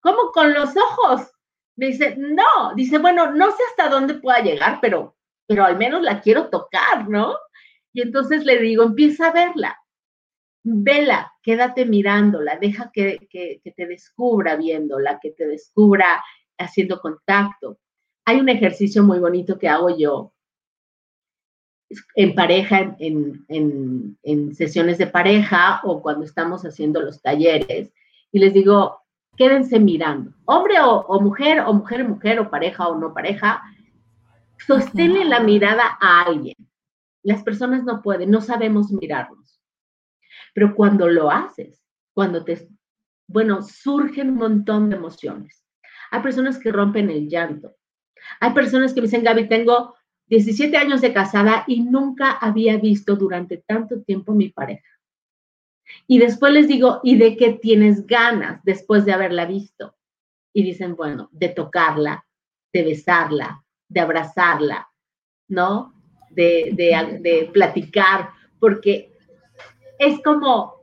¿Cómo 0.01 0.31
con 0.33 0.53
los 0.53 0.69
ojos? 0.75 1.29
Me 1.79 1.87
dice, 1.87 2.15
no. 2.17 2.75
Dice, 2.75 2.97
bueno, 2.97 3.31
no 3.31 3.51
sé 3.51 3.63
hasta 3.69 3.89
dónde 3.89 4.15
pueda 4.15 4.39
llegar, 4.41 4.79
pero 4.81 5.15
pero 5.49 5.65
al 5.65 5.79
menos 5.79 6.03
la 6.03 6.21
quiero 6.21 6.49
tocar, 6.49 7.09
¿no? 7.09 7.35
Y 7.91 8.03
entonces 8.03 8.45
le 8.45 8.59
digo, 8.59 8.83
empieza 8.83 9.29
a 9.29 9.33
verla, 9.33 9.79
vela, 10.63 11.33
quédate 11.41 11.87
mirándola, 11.87 12.59
deja 12.61 12.91
que, 12.93 13.17
te 13.75 13.87
descubra 13.87 14.57
viéndola, 14.57 15.19
que 15.19 15.31
te 15.31 15.47
descubra 15.47 16.23
haciendo 16.59 17.01
contacto. 17.01 17.79
Hay 18.25 18.39
un 18.39 18.47
ejercicio 18.47 19.01
muy 19.01 19.17
bonito 19.17 19.57
que 19.57 19.67
hago 19.67 19.97
yo 19.97 20.33
en 22.13 22.35
pareja, 22.35 22.95
en, 22.99 23.43
en, 24.21 24.53
sesiones 24.53 24.99
de 24.99 25.07
pareja 25.07 25.81
o 25.83 25.99
cuando 26.03 26.25
estamos 26.25 26.63
haciendo 26.63 27.01
los 27.01 27.23
talleres, 27.23 27.91
y 28.31 28.37
les 28.37 28.53
digo, 28.53 29.01
quédense 29.39 29.79
mirando, 29.79 30.33
hombre 30.45 30.79
o, 30.81 30.99
o 30.99 31.19
mujer, 31.19 31.61
o 31.61 31.73
mujer, 31.73 32.07
mujer, 32.07 32.39
o 32.39 32.49
pareja 32.51 32.87
o 32.87 32.99
no 32.99 33.13
pareja, 33.13 33.63
Sosténle 34.65 35.25
la 35.25 35.39
mirada 35.39 35.97
a 35.99 36.21
alguien. 36.21 36.55
Las 37.23 37.43
personas 37.43 37.83
no 37.83 38.01
pueden, 38.01 38.29
no 38.29 38.41
sabemos 38.41 38.91
mirarnos. 38.91 39.59
Pero 40.53 40.75
cuando 40.75 41.07
lo 41.07 41.31
haces, 41.31 41.81
cuando 42.13 42.43
te, 42.43 42.67
bueno, 43.27 43.61
surgen 43.61 44.31
un 44.31 44.35
montón 44.35 44.89
de 44.89 44.97
emociones. 44.97 45.65
Hay 46.11 46.21
personas 46.21 46.57
que 46.59 46.71
rompen 46.71 47.09
el 47.09 47.29
llanto. 47.29 47.75
Hay 48.39 48.51
personas 48.53 48.93
que 48.93 49.01
me 49.01 49.07
dicen, 49.07 49.23
Gaby, 49.23 49.47
tengo 49.47 49.95
17 50.27 50.75
años 50.77 51.01
de 51.01 51.13
casada 51.13 51.63
y 51.67 51.81
nunca 51.81 52.31
había 52.31 52.77
visto 52.77 53.15
durante 53.15 53.57
tanto 53.57 54.01
tiempo 54.01 54.33
mi 54.33 54.49
pareja. 54.49 54.98
Y 56.07 56.19
después 56.19 56.53
les 56.53 56.67
digo, 56.67 56.99
¿y 57.03 57.17
de 57.17 57.37
qué 57.37 57.53
tienes 57.53 58.05
ganas 58.07 58.63
después 58.63 59.05
de 59.05 59.13
haberla 59.13 59.45
visto? 59.45 59.95
Y 60.53 60.63
dicen, 60.63 60.95
bueno, 60.95 61.29
de 61.31 61.49
tocarla, 61.49 62.25
de 62.73 62.83
besarla, 62.83 63.63
de 63.87 63.99
abrazarla, 63.99 64.89
¿no? 65.47 65.93
De, 66.31 66.71
de, 67.21 67.49
platicar, 67.51 68.29
porque 68.59 69.11
es 69.97 70.21
como 70.23 70.79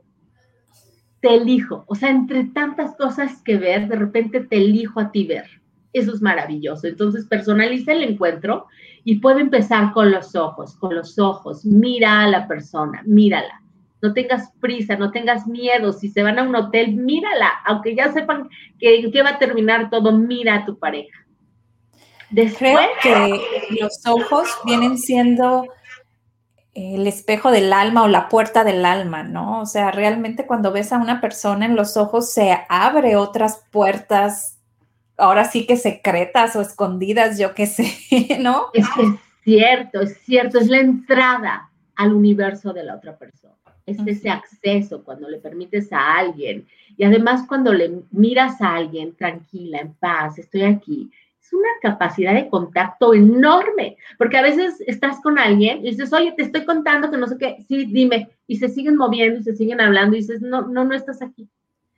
te 1.21 1.33
elijo, 1.35 1.83
o 1.87 1.95
sea, 1.95 2.09
entre 2.09 2.43
tantas 2.45 2.95
cosas 2.95 3.41
que 3.41 3.57
ver, 3.57 3.87
de 3.87 3.95
repente 3.95 4.41
te 4.41 4.57
elijo 4.57 4.99
a 4.99 5.11
ti 5.11 5.25
ver. 5.25 5.45
Eso 5.93 6.13
es 6.13 6.21
maravilloso. 6.21 6.85
Entonces, 6.85 7.25
personaliza 7.25 7.91
el 7.91 8.03
encuentro 8.03 8.67
y 9.03 9.15
puede 9.15 9.41
empezar 9.41 9.93
con 9.93 10.11
los 10.11 10.35
ojos, 10.35 10.75
con 10.75 10.93
los 10.93 11.17
ojos. 11.17 11.65
Mira 11.65 12.21
a 12.21 12.27
la 12.27 12.47
persona, 12.47 13.01
mírala. 13.05 13.63
No 14.01 14.13
tengas 14.13 14.51
prisa, 14.59 14.95
no 14.95 15.11
tengas 15.11 15.47
miedo. 15.47 15.93
Si 15.93 16.09
se 16.09 16.23
van 16.23 16.39
a 16.39 16.43
un 16.43 16.55
hotel, 16.55 16.95
mírala. 16.95 17.51
Aunque 17.65 17.95
ya 17.95 18.11
sepan 18.11 18.49
que, 18.79 19.09
que 19.11 19.21
va 19.23 19.31
a 19.31 19.39
terminar 19.39 19.89
todo, 19.89 20.11
mira 20.11 20.55
a 20.55 20.65
tu 20.65 20.77
pareja. 20.77 21.27
Creo 22.29 22.79
que 23.01 23.41
los 23.79 24.05
ojos 24.05 24.47
vienen 24.65 24.97
siendo 24.97 25.65
el 26.73 27.07
espejo 27.07 27.51
del 27.51 27.73
alma 27.73 28.03
o 28.03 28.07
la 28.07 28.29
puerta 28.29 28.63
del 28.63 28.85
alma, 28.85 29.23
¿no? 29.23 29.61
O 29.61 29.65
sea, 29.65 29.91
realmente 29.91 30.45
cuando 30.45 30.71
ves 30.71 30.93
a 30.93 30.97
una 30.97 31.21
persona 31.21 31.65
en 31.65 31.75
los 31.75 31.97
ojos 31.97 32.31
se 32.31 32.55
abre 32.69 33.15
otras 33.15 33.65
puertas, 33.71 34.59
ahora 35.17 35.45
sí 35.45 35.65
que 35.65 35.77
secretas 35.77 36.55
o 36.55 36.61
escondidas, 36.61 37.39
yo 37.39 37.55
qué 37.55 37.65
sé, 37.65 38.37
¿no? 38.39 38.67
Es 38.73 38.87
que 38.89 39.01
es 39.01 39.09
cierto, 39.43 40.01
es 40.01 40.17
cierto, 40.23 40.59
es 40.59 40.67
la 40.67 40.79
entrada 40.79 41.71
al 41.95 42.13
universo 42.13 42.73
de 42.73 42.83
la 42.83 42.95
otra 42.95 43.17
persona. 43.17 43.46
Es 43.87 43.97
ese 44.05 44.29
acceso 44.29 45.03
cuando 45.03 45.27
le 45.29 45.39
permites 45.39 45.91
a 45.91 46.17
alguien. 46.17 46.67
Y 46.95 47.05
además 47.05 47.45
cuando 47.47 47.73
le 47.73 48.03
miras 48.11 48.61
a 48.61 48.75
alguien 48.75 49.15
tranquila, 49.15 49.79
en 49.79 49.93
paz, 49.93 50.37
estoy 50.37 50.63
aquí, 50.63 51.09
es 51.47 51.53
una 51.53 51.69
capacidad 51.81 52.33
de 52.33 52.49
contacto 52.49 53.13
enorme, 53.13 53.95
porque 54.17 54.37
a 54.37 54.41
veces 54.41 54.81
estás 54.85 55.21
con 55.21 55.39
alguien 55.39 55.79
y 55.79 55.91
dices, 55.91 56.11
oye, 56.11 56.33
te 56.33 56.43
estoy 56.43 56.65
contando 56.65 57.09
que 57.09 57.17
no 57.17 57.27
sé 57.27 57.37
qué, 57.37 57.63
sí, 57.67 57.85
dime, 57.85 58.29
y 58.45 58.57
se 58.57 58.67
siguen 58.67 58.97
moviendo 58.97 59.39
y 59.39 59.43
se 59.43 59.55
siguen 59.55 59.79
hablando 59.79 60.15
y 60.15 60.19
dices, 60.19 60.41
no, 60.41 60.63
no, 60.63 60.83
no 60.83 60.93
estás 60.93 61.21
aquí. 61.21 61.47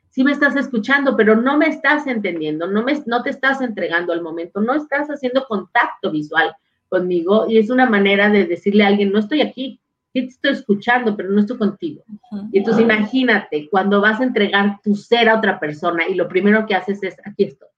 Sí 0.09 0.23
me 0.23 0.31
estás 0.31 0.55
escuchando, 0.55 1.15
pero 1.15 1.35
no 1.35 1.57
me 1.57 1.67
estás 1.67 2.05
entendiendo, 2.05 2.67
no, 2.67 2.83
me, 2.83 3.01
no 3.07 3.23
te 3.23 3.31
estás 3.31 3.61
entregando 3.61 4.13
al 4.13 4.21
momento, 4.21 4.61
no 4.61 4.75
estás 4.75 5.07
haciendo 5.07 5.45
contacto 5.47 6.11
visual 6.11 6.55
conmigo 6.87 7.45
y 7.47 7.57
es 7.57 7.69
una 7.69 7.89
manera 7.89 8.29
de 8.29 8.45
decirle 8.45 8.83
a 8.83 8.87
alguien, 8.87 9.11
no 9.11 9.19
estoy 9.19 9.41
aquí, 9.41 9.79
sí 10.13 10.21
te 10.21 10.27
estoy 10.27 10.51
escuchando, 10.51 11.15
pero 11.15 11.29
no 11.29 11.41
estoy 11.41 11.57
contigo. 11.57 12.03
Y 12.51 12.59
entonces 12.59 12.83
imagínate, 12.83 13.69
cuando 13.69 14.01
vas 14.01 14.19
a 14.19 14.23
entregar 14.23 14.79
tu 14.83 14.95
ser 14.95 15.29
a 15.29 15.37
otra 15.37 15.59
persona 15.59 16.07
y 16.07 16.15
lo 16.15 16.27
primero 16.27 16.65
que 16.65 16.75
haces 16.75 17.01
es, 17.03 17.15
aquí 17.25 17.45
estoy 17.45 17.69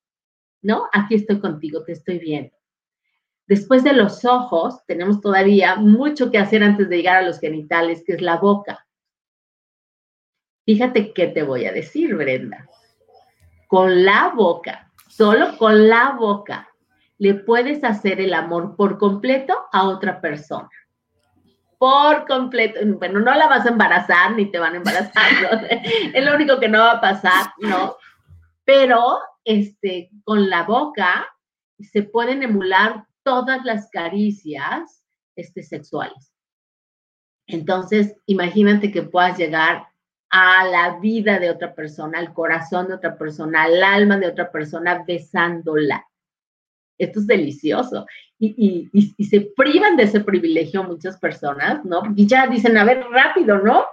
¿no? 0.61 0.87
Aquí 0.91 1.15
estoy 1.15 1.39
contigo, 1.39 1.83
te 1.83 1.93
estoy 1.93 2.19
viendo. 2.19 2.55
Después 3.47 3.83
de 3.83 3.93
los 3.93 4.23
ojos, 4.23 4.85
tenemos 4.85 5.19
todavía 5.19 5.75
mucho 5.75 6.31
que 6.31 6.37
hacer 6.37 6.63
antes 6.63 6.87
de 6.87 6.97
llegar 6.97 7.17
a 7.17 7.27
los 7.27 7.39
genitales, 7.39 8.03
que 8.05 8.13
es 8.13 8.21
la 8.21 8.37
boca. 8.37 8.85
Fíjate 10.65 11.11
qué 11.13 11.27
te 11.27 11.43
voy 11.43 11.65
a 11.65 11.73
decir, 11.73 12.15
Brenda. 12.15 12.67
Con 13.67 14.05
la 14.05 14.31
boca, 14.35 14.91
solo 15.09 15.57
con 15.57 15.89
la 15.89 16.11
boca, 16.11 16.69
le 17.17 17.33
puedes 17.33 17.83
hacer 17.83 18.21
el 18.21 18.33
amor 18.33 18.75
por 18.75 18.97
completo 18.97 19.55
a 19.71 19.87
otra 19.87 20.21
persona. 20.21 20.69
Por 21.81 22.27
completo. 22.27 22.79
Bueno, 22.99 23.21
no 23.21 23.33
la 23.33 23.47
vas 23.47 23.65
a 23.65 23.69
embarazar 23.69 24.35
ni 24.35 24.51
te 24.51 24.59
van 24.59 24.73
a 24.73 24.77
embarazar. 24.77 25.67
Es 26.13 26.23
lo 26.23 26.35
único 26.35 26.59
que 26.59 26.67
no 26.67 26.77
va 26.77 26.91
a 26.91 27.01
pasar, 27.01 27.53
¿no? 27.57 27.95
Pero 28.63 29.17
este, 29.43 30.11
con 30.23 30.47
la 30.47 30.61
boca 30.61 31.27
se 31.79 32.03
pueden 32.03 32.43
emular 32.43 33.07
todas 33.23 33.65
las 33.65 33.89
caricias 33.89 35.03
este, 35.35 35.63
sexuales. 35.63 36.31
Entonces, 37.47 38.15
imagínate 38.27 38.91
que 38.91 39.01
puedas 39.01 39.39
llegar 39.39 39.87
a 40.29 40.63
la 40.65 40.99
vida 40.99 41.39
de 41.39 41.49
otra 41.49 41.73
persona, 41.73 42.19
al 42.19 42.31
corazón 42.31 42.89
de 42.89 42.93
otra 42.93 43.17
persona, 43.17 43.63
al 43.63 43.81
alma 43.81 44.17
de 44.17 44.27
otra 44.27 44.51
persona, 44.51 45.03
besándola. 45.07 46.05
Esto 47.01 47.19
es 47.19 47.27
delicioso. 47.27 48.05
Y, 48.39 48.89
se 49.29 49.41
privan 49.55 49.97
de 49.97 50.03
ese 50.03 50.21
privilegio 50.21 50.83
muchas 50.83 51.17
personas, 51.17 51.85
¿no? 51.85 52.01
Porque 52.01 52.25
ya 52.25 52.47
dicen, 52.47 52.77
a 52.77 52.83
ver, 52.83 53.03
rápido, 53.11 53.59
¿no? 53.59 53.85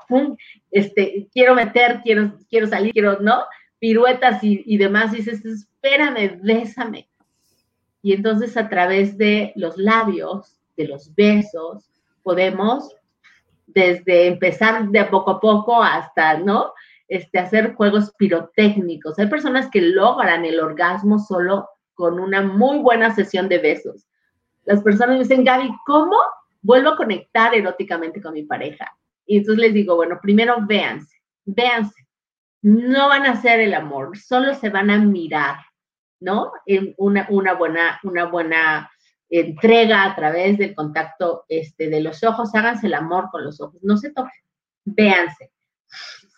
Este, 0.71 1.29
quiero 1.33 1.55
meter, 1.55 2.01
quiero, 2.03 2.35
quiero 2.49 2.67
salir, 2.67 2.93
quiero, 2.93 3.21
¿no? 3.21 3.43
piruetas 3.79 4.43
y, 4.43 4.77
demás, 4.77 5.13
dices, 5.13 5.45
espérame, 5.45 6.41
bésame. 6.43 7.09
Y 8.03 8.13
entonces 8.13 8.57
a 8.57 8.69
través 8.69 9.17
de 9.19 9.53
los 9.57 9.77
labios, 9.77 10.59
de 10.77 10.89
los 10.89 11.15
besos, 11.15 11.91
podemos 12.23 12.95
desde 13.67 14.29
empezar 14.29 14.89
de 14.89 15.05
poco 15.05 15.33
a 15.33 15.41
poco 15.41 15.83
hasta, 15.83 16.39
¿no? 16.39 16.73
Este, 17.07 17.39
hacer 17.39 17.75
juegos 17.75 18.13
pirotécnicos. 18.19 19.19
Hay 19.19 19.27
personas 19.29 19.71
que 19.71 19.81
logran 19.81 20.45
el 20.45 20.61
orgasmo 20.61 21.19
solo 21.19 21.69
con 21.99 22.21
una 22.21 22.43
muy 22.43 22.79
buena 22.79 23.13
sesión 23.13 23.49
de 23.49 23.59
besos. 23.59 24.07
Las 24.65 24.81
personas 24.85 25.17
me 25.17 25.25
dicen, 25.25 25.43
Gaby, 25.43 25.69
¿cómo 25.85 26.17
vuelvo 26.63 26.91
a 26.91 26.97
conectar 26.97 27.57
eróticamente 27.57 28.23
con 28.23 28.35
mi 28.35 28.45
pareja? 28.45 28.97
Y 29.27 29.39
entonces 29.39 29.61
les 29.61 29.75
digo, 29.75 29.97
bueno, 29.97 30.21
primero 30.23 30.59
véanse, 30.65 31.17
véanse, 31.45 32.07
no 32.63 33.09
van 33.09 33.27
a 33.27 33.33
hacer 33.33 33.59
el 33.59 33.75
amor, 33.75 34.17
solo 34.17 34.55
se 34.55 34.71
van 34.71 34.91
a 34.91 34.99
mirar, 34.99 35.57
¿no? 36.21 36.53
En 36.67 36.95
una, 36.99 37.27
buena, 37.55 37.99
una 38.05 38.27
buena 38.27 38.89
entrega 39.29 40.05
a 40.05 40.15
través 40.15 40.57
del 40.57 40.77
contacto 40.77 41.47
este, 41.49 41.91
de 41.91 42.01
los 42.01 42.23
ojos, 42.23 42.55
háganse 42.55 42.87
el 42.87 42.95
amor 42.95 43.29
con 43.33 43.45
los 43.45 43.61
ojos, 43.61 43.83
no 43.83 43.97
se 43.97 44.13
toquen, 44.13 44.41
véanse. 44.85 45.51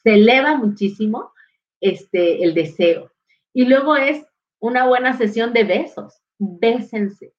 Se 0.03 0.15
eleva 0.15 0.57
muchísimo 0.57 1.35
este, 1.83 2.43
el 2.45 2.55
deseo. 2.55 3.13
Y 3.53 3.67
luego 3.67 3.97
es 3.97 4.25
una 4.61 4.87
buena 4.87 5.17
sesión 5.17 5.53
de 5.53 5.65
besos, 5.65 6.23
bésense. 6.39 7.35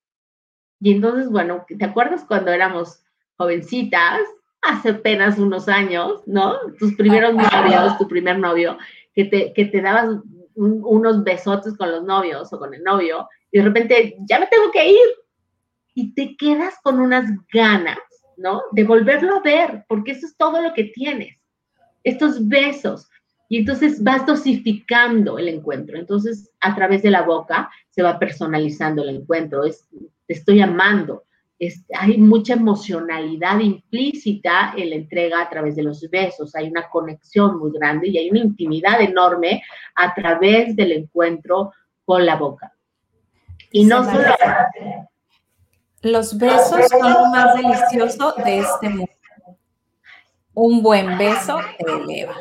Y 0.80 0.92
entonces, 0.92 1.30
bueno, 1.30 1.64
¿te 1.66 1.84
acuerdas 1.84 2.24
cuando 2.24 2.50
éramos 2.52 3.02
jovencitas? 3.36 4.20
hace 4.62 4.90
apenas 4.90 5.38
unos 5.38 5.68
años, 5.68 6.22
¿no? 6.26 6.56
Tus 6.78 6.94
primeros 6.94 7.34
novios, 7.34 7.98
tu 7.98 8.08
primer 8.08 8.38
novio, 8.38 8.78
que 9.12 9.24
te, 9.24 9.52
que 9.52 9.66
te 9.66 9.82
dabas 9.82 10.08
unos 10.54 11.24
besotes 11.24 11.76
con 11.76 11.90
los 11.90 12.04
novios 12.04 12.52
o 12.52 12.58
con 12.58 12.72
el 12.72 12.82
novio, 12.82 13.28
y 13.50 13.58
de 13.58 13.64
repente, 13.64 14.16
ya 14.28 14.38
me 14.38 14.46
tengo 14.46 14.70
que 14.70 14.88
ir. 14.88 15.08
Y 15.94 16.14
te 16.14 16.36
quedas 16.38 16.74
con 16.82 17.00
unas 17.00 17.30
ganas, 17.52 17.98
¿no? 18.38 18.62
De 18.70 18.84
volverlo 18.84 19.36
a 19.36 19.42
ver, 19.42 19.84
porque 19.88 20.12
eso 20.12 20.26
es 20.26 20.34
todo 20.38 20.62
lo 20.62 20.72
que 20.72 20.84
tienes, 20.84 21.36
estos 22.02 22.48
besos. 22.48 23.10
Y 23.52 23.58
entonces 23.58 24.02
vas 24.02 24.24
dosificando 24.24 25.38
el 25.38 25.46
encuentro. 25.46 25.98
Entonces, 25.98 26.50
a 26.58 26.74
través 26.74 27.02
de 27.02 27.10
la 27.10 27.20
boca 27.20 27.70
se 27.90 28.02
va 28.02 28.18
personalizando 28.18 29.02
el 29.02 29.16
encuentro. 29.16 29.64
Es, 29.64 29.90
te 30.26 30.32
estoy 30.32 30.62
amando, 30.62 31.24
hay 31.98 32.16
mucha 32.16 32.54
emocionalidad 32.54 33.60
implícita 33.60 34.72
en 34.74 34.88
la 34.88 34.96
entrega 34.96 35.42
a 35.42 35.50
través 35.50 35.76
de 35.76 35.82
los 35.82 36.00
besos, 36.08 36.54
hay 36.54 36.70
una 36.70 36.88
conexión 36.88 37.58
muy 37.58 37.72
grande 37.72 38.08
y 38.08 38.16
hay 38.16 38.30
una 38.30 38.40
intimidad 38.40 39.02
enorme 39.02 39.62
a 39.96 40.14
través 40.14 40.74
del 40.74 40.92
encuentro 40.92 41.72
con 42.06 42.24
la 42.24 42.36
boca. 42.36 42.72
Y 43.70 43.84
no 43.84 44.02
solo... 44.02 44.34
Los 46.00 46.38
besos 46.38 46.88
son 46.88 47.12
lo 47.12 47.26
más 47.26 47.54
delicioso 47.54 48.32
de 48.42 48.60
este 48.60 48.88
mundo. 48.88 49.12
Un 50.54 50.82
buen 50.82 51.18
beso 51.18 51.58
te 51.78 51.92
eleva. 51.92 52.34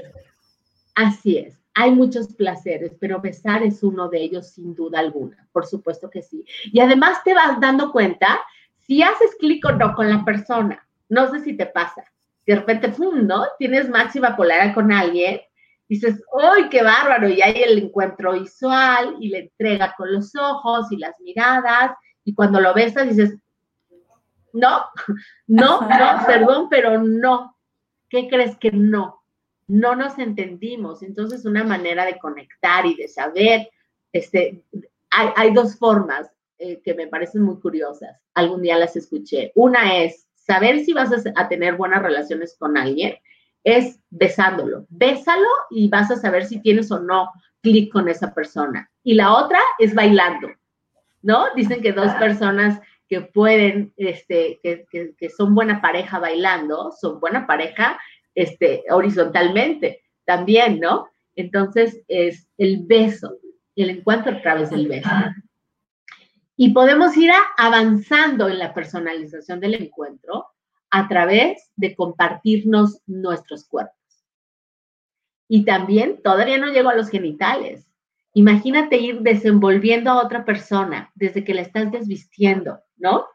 Así 0.95 1.37
es. 1.37 1.57
Hay 1.73 1.91
muchos 1.91 2.33
placeres, 2.33 2.95
pero 2.99 3.21
besar 3.21 3.63
es 3.63 3.81
uno 3.81 4.09
de 4.09 4.21
ellos 4.21 4.49
sin 4.49 4.75
duda 4.75 4.99
alguna, 4.99 5.47
por 5.53 5.65
supuesto 5.65 6.09
que 6.09 6.21
sí. 6.21 6.43
Y 6.65 6.81
además 6.81 7.23
te 7.23 7.33
vas 7.33 7.59
dando 7.61 7.91
cuenta 7.91 8.41
si 8.77 9.01
haces 9.01 9.35
clic 9.39 9.65
o 9.65 9.71
no 9.71 9.93
con 9.95 10.09
la 10.09 10.25
persona, 10.25 10.85
no 11.07 11.29
sé 11.29 11.39
si 11.41 11.55
te 11.55 11.65
pasa. 11.65 12.03
De 12.45 12.55
repente, 12.55 12.89
¡pum! 12.89 13.25
¿no? 13.25 13.45
Tienes 13.57 13.89
máxima 13.89 14.35
polaridad 14.35 14.73
con 14.73 14.91
alguien, 14.91 15.39
dices, 15.87 16.21
¡ay, 16.41 16.67
qué 16.69 16.83
bárbaro! 16.83 17.29
Y 17.29 17.41
hay 17.41 17.61
el 17.61 17.77
encuentro 17.77 18.33
visual 18.33 19.15
y 19.19 19.29
le 19.29 19.39
entrega 19.39 19.93
con 19.95 20.11
los 20.11 20.35
ojos 20.35 20.91
y 20.91 20.97
las 20.97 21.17
miradas, 21.21 21.91
y 22.25 22.33
cuando 22.33 22.59
lo 22.59 22.73
besas 22.73 23.07
dices, 23.07 23.37
no, 24.53 24.85
no, 25.47 25.81
no, 25.81 26.25
perdón, 26.25 26.67
pero 26.69 27.01
no. 27.01 27.55
¿Qué 28.09 28.27
crees 28.27 28.57
que 28.57 28.71
no? 28.71 29.20
No 29.71 29.95
nos 29.95 30.19
entendimos. 30.19 31.01
Entonces, 31.03 31.45
una 31.45 31.63
manera 31.63 32.05
de 32.05 32.19
conectar 32.19 32.85
y 32.85 32.95
de 32.95 33.07
saber, 33.07 33.69
este, 34.11 34.63
hay, 35.09 35.29
hay 35.35 35.53
dos 35.53 35.77
formas. 35.77 36.29
Eh, 36.63 36.79
que 36.85 36.93
me 36.93 37.07
parecen 37.07 37.41
muy 37.41 37.59
curiosas. 37.59 38.21
Algún 38.35 38.61
día 38.61 38.77
las 38.77 38.95
escuché. 38.95 39.51
Una 39.55 39.97
es 39.97 40.27
saber 40.35 40.85
si 40.85 40.93
vas 40.93 41.09
a, 41.35 41.49
tener 41.49 41.75
buenas 41.75 42.03
relaciones 42.03 42.55
con 42.55 42.77
alguien, 42.77 43.15
es 43.63 43.99
besándolo. 44.11 44.85
Bésalo 44.89 45.47
y 45.71 45.89
vas 45.89 46.11
a 46.11 46.17
saber 46.17 46.45
si 46.45 46.61
tienes 46.61 46.91
o 46.91 46.99
no 46.99 47.31
clic 47.63 47.91
con 47.91 48.07
esa 48.09 48.35
persona. 48.35 48.91
Y 49.03 49.15
la 49.15 49.33
otra 49.33 49.57
es 49.79 49.95
bailando, 49.95 50.49
¿no? 51.23 51.45
Dicen 51.55 51.81
que 51.81 51.93
dos 51.93 52.13
personas 52.13 52.79
que 53.09 53.21
pueden, 53.21 53.91
este, 53.97 54.59
que, 54.61 55.15
que, 55.17 55.29
son 55.31 55.55
buena 55.55 55.81
pareja 55.81 56.19
bailando, 56.19 56.91
son 56.91 57.19
buena 57.19 57.47
pareja 57.47 57.99
este, 58.35 58.83
horizontalmente 58.89 60.03
también, 60.25 60.79
¿no? 60.79 61.07
Entonces 61.35 62.01
es 62.07 62.47
el 62.57 62.83
beso, 62.85 63.37
el 63.75 63.89
encuentro 63.89 64.33
a 64.33 64.41
través 64.41 64.69
del 64.69 64.87
beso. 64.87 65.09
Y 66.55 66.73
podemos 66.73 67.15
ir 67.17 67.31
avanzando 67.57 68.47
en 68.47 68.59
la 68.59 68.73
personalización 68.73 69.59
del 69.59 69.75
encuentro 69.75 70.47
a 70.91 71.07
través 71.07 71.71
de 71.75 71.95
compartirnos 71.95 73.01
nuestros 73.07 73.65
cuerpos. 73.65 73.95
Y 75.47 75.65
también, 75.65 76.21
todavía 76.21 76.57
no 76.57 76.71
llego 76.71 76.89
a 76.89 76.95
los 76.95 77.09
genitales. 77.09 77.87
Imagínate 78.33 78.97
ir 78.97 79.21
desenvolviendo 79.21 80.11
a 80.11 80.23
otra 80.23 80.45
persona 80.45 81.11
desde 81.15 81.43
que 81.43 81.53
la 81.53 81.61
estás 81.61 81.91
desvistiendo, 81.91 82.79
¿no? 82.97 83.25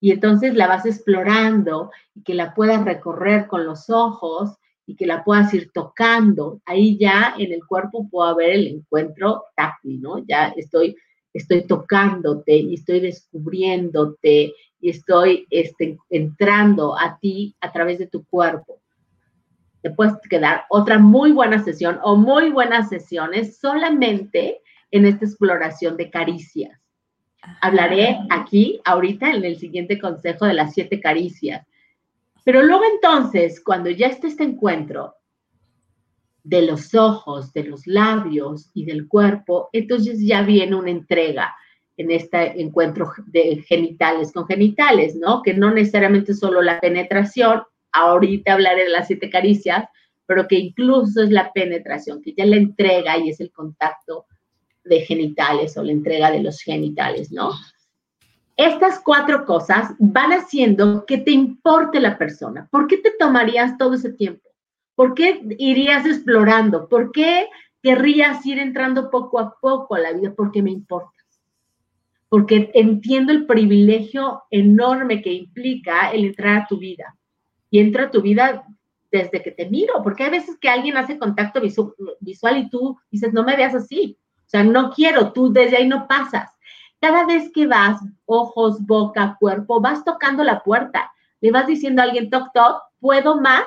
Y 0.00 0.12
entonces 0.12 0.54
la 0.54 0.66
vas 0.66 0.86
explorando 0.86 1.90
y 2.14 2.22
que 2.22 2.34
la 2.34 2.54
puedas 2.54 2.84
recorrer 2.84 3.46
con 3.46 3.66
los 3.66 3.90
ojos 3.90 4.56
y 4.86 4.96
que 4.96 5.06
la 5.06 5.22
puedas 5.22 5.52
ir 5.54 5.70
tocando. 5.72 6.60
Ahí 6.64 6.98
ya 6.98 7.34
en 7.38 7.52
el 7.52 7.64
cuerpo 7.66 8.08
puedo 8.10 8.28
haber 8.28 8.50
el 8.50 8.66
encuentro 8.66 9.44
táctil, 9.54 10.00
¿no? 10.00 10.24
Ya 10.26 10.48
estoy 10.56 10.96
estoy 11.32 11.66
tocándote 11.66 12.56
y 12.56 12.74
estoy 12.74 13.00
descubriéndote 13.00 14.54
y 14.80 14.90
estoy 14.90 15.46
este, 15.50 15.98
entrando 16.08 16.98
a 16.98 17.18
ti 17.20 17.54
a 17.60 17.72
través 17.72 17.98
de 17.98 18.06
tu 18.06 18.24
cuerpo. 18.24 18.80
Te 19.82 19.90
puedes 19.90 20.14
quedar 20.28 20.64
otra 20.68 20.98
muy 20.98 21.32
buena 21.32 21.62
sesión 21.62 21.98
o 22.02 22.16
muy 22.16 22.50
buenas 22.50 22.88
sesiones 22.88 23.58
solamente 23.58 24.60
en 24.90 25.06
esta 25.06 25.24
exploración 25.24 25.96
de 25.96 26.10
caricias. 26.10 26.78
Hablaré 27.60 28.18
aquí, 28.30 28.80
ahorita, 28.84 29.30
en 29.30 29.44
el 29.44 29.56
siguiente 29.56 29.98
consejo 29.98 30.46
de 30.46 30.54
las 30.54 30.74
siete 30.74 31.00
caricias. 31.00 31.66
Pero 32.44 32.62
luego 32.62 32.84
entonces, 32.92 33.62
cuando 33.62 33.90
ya 33.90 34.08
esté 34.08 34.28
este 34.28 34.44
encuentro 34.44 35.14
de 36.42 36.62
los 36.62 36.94
ojos, 36.94 37.52
de 37.52 37.64
los 37.64 37.86
labios 37.86 38.70
y 38.74 38.84
del 38.84 39.08
cuerpo, 39.08 39.68
entonces 39.72 40.20
ya 40.20 40.42
viene 40.42 40.74
una 40.74 40.90
entrega 40.90 41.54
en 41.96 42.10
este 42.10 42.60
encuentro 42.60 43.12
de 43.26 43.62
genitales 43.68 44.32
con 44.32 44.46
genitales, 44.46 45.16
¿no? 45.16 45.42
Que 45.42 45.52
no 45.52 45.70
necesariamente 45.70 46.32
solo 46.34 46.62
la 46.62 46.80
penetración, 46.80 47.62
ahorita 47.92 48.54
hablaré 48.54 48.84
de 48.84 48.90
las 48.90 49.06
siete 49.06 49.28
caricias, 49.28 49.84
pero 50.24 50.48
que 50.48 50.56
incluso 50.56 51.22
es 51.22 51.30
la 51.30 51.52
penetración, 51.52 52.22
que 52.22 52.32
ya 52.32 52.46
la 52.46 52.56
entrega 52.56 53.18
y 53.18 53.30
es 53.30 53.40
el 53.40 53.52
contacto 53.52 54.26
de 54.90 55.00
genitales 55.00 55.78
o 55.78 55.82
la 55.82 55.92
entrega 55.92 56.30
de 56.30 56.42
los 56.42 56.60
genitales, 56.60 57.32
¿no? 57.32 57.52
Estas 58.56 59.00
cuatro 59.00 59.46
cosas 59.46 59.92
van 59.98 60.32
haciendo 60.32 61.06
que 61.06 61.16
te 61.16 61.30
importe 61.30 61.98
la 61.98 62.18
persona. 62.18 62.68
¿Por 62.70 62.86
qué 62.86 62.98
te 62.98 63.12
tomarías 63.18 63.78
todo 63.78 63.94
ese 63.94 64.12
tiempo? 64.12 64.50
¿Por 64.94 65.14
qué 65.14 65.40
irías 65.58 66.04
explorando? 66.04 66.86
¿Por 66.88 67.10
qué 67.10 67.48
querrías 67.82 68.44
ir 68.44 68.58
entrando 68.58 69.10
poco 69.10 69.38
a 69.38 69.58
poco 69.58 69.94
a 69.94 70.00
la 70.00 70.12
vida? 70.12 70.34
Porque 70.36 70.62
me 70.62 70.70
importa 70.70 71.20
porque 72.30 72.70
entiendo 72.74 73.32
el 73.32 73.44
privilegio 73.44 74.44
enorme 74.50 75.20
que 75.20 75.32
implica 75.32 76.12
el 76.12 76.26
entrar 76.26 76.62
a 76.62 76.66
tu 76.68 76.78
vida. 76.78 77.18
Y 77.70 77.80
entra 77.80 78.04
a 78.04 78.10
tu 78.10 78.22
vida 78.22 78.64
desde 79.10 79.42
que 79.42 79.50
te 79.50 79.68
miro, 79.68 79.94
porque 80.04 80.22
hay 80.22 80.30
veces 80.30 80.56
que 80.60 80.68
alguien 80.68 80.96
hace 80.96 81.18
contacto 81.18 81.60
visual 81.60 82.56
y 82.56 82.70
tú 82.70 82.96
dices, 83.10 83.32
no 83.32 83.42
me 83.42 83.56
veas 83.56 83.74
así. 83.74 84.16
O 84.50 84.56
sea, 84.58 84.64
no 84.64 84.90
quiero, 84.90 85.32
tú 85.32 85.52
desde 85.52 85.76
ahí 85.76 85.86
no 85.86 86.08
pasas. 86.08 86.50
Cada 87.00 87.24
vez 87.24 87.52
que 87.54 87.68
vas, 87.68 88.00
ojos, 88.24 88.84
boca, 88.84 89.36
cuerpo, 89.38 89.80
vas 89.80 90.04
tocando 90.04 90.42
la 90.42 90.64
puerta, 90.64 91.12
le 91.40 91.52
vas 91.52 91.68
diciendo 91.68 92.02
a 92.02 92.06
alguien, 92.06 92.30
toc, 92.30 92.52
toc, 92.52 92.82
¿puedo 92.98 93.40
más? 93.40 93.62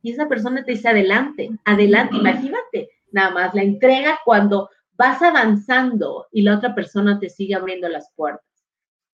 Y 0.00 0.12
esa 0.12 0.28
persona 0.28 0.64
te 0.64 0.70
dice, 0.70 0.88
adelante, 0.90 1.50
adelante, 1.64 2.14
imagínate, 2.14 2.88
nada 3.10 3.30
más 3.30 3.52
la 3.52 3.64
entrega 3.64 4.20
cuando 4.24 4.70
vas 4.96 5.20
avanzando 5.22 6.28
y 6.30 6.42
la 6.42 6.54
otra 6.54 6.72
persona 6.72 7.18
te 7.18 7.30
sigue 7.30 7.56
abriendo 7.56 7.88
las 7.88 8.12
puertas. 8.14 8.46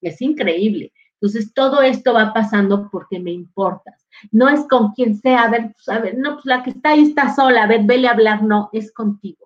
Es 0.02 0.20
increíble. 0.20 0.92
Entonces, 1.14 1.54
todo 1.54 1.80
esto 1.80 2.12
va 2.12 2.34
pasando 2.34 2.90
porque 2.92 3.18
me 3.18 3.30
importas. 3.30 4.06
No 4.30 4.50
es 4.50 4.60
con 4.68 4.92
quien 4.92 5.16
sea, 5.16 5.44
a 5.44 5.48
ver, 5.48 5.72
pues, 5.72 5.88
a 5.88 6.00
ver, 6.00 6.18
no, 6.18 6.34
pues 6.34 6.44
la 6.44 6.62
que 6.62 6.68
está 6.68 6.90
ahí 6.90 7.04
está 7.04 7.34
sola, 7.34 7.62
a 7.62 7.66
ver, 7.66 7.84
vele 7.84 8.08
a 8.08 8.10
hablar, 8.10 8.42
no, 8.42 8.68
es 8.74 8.92
contigo. 8.92 9.43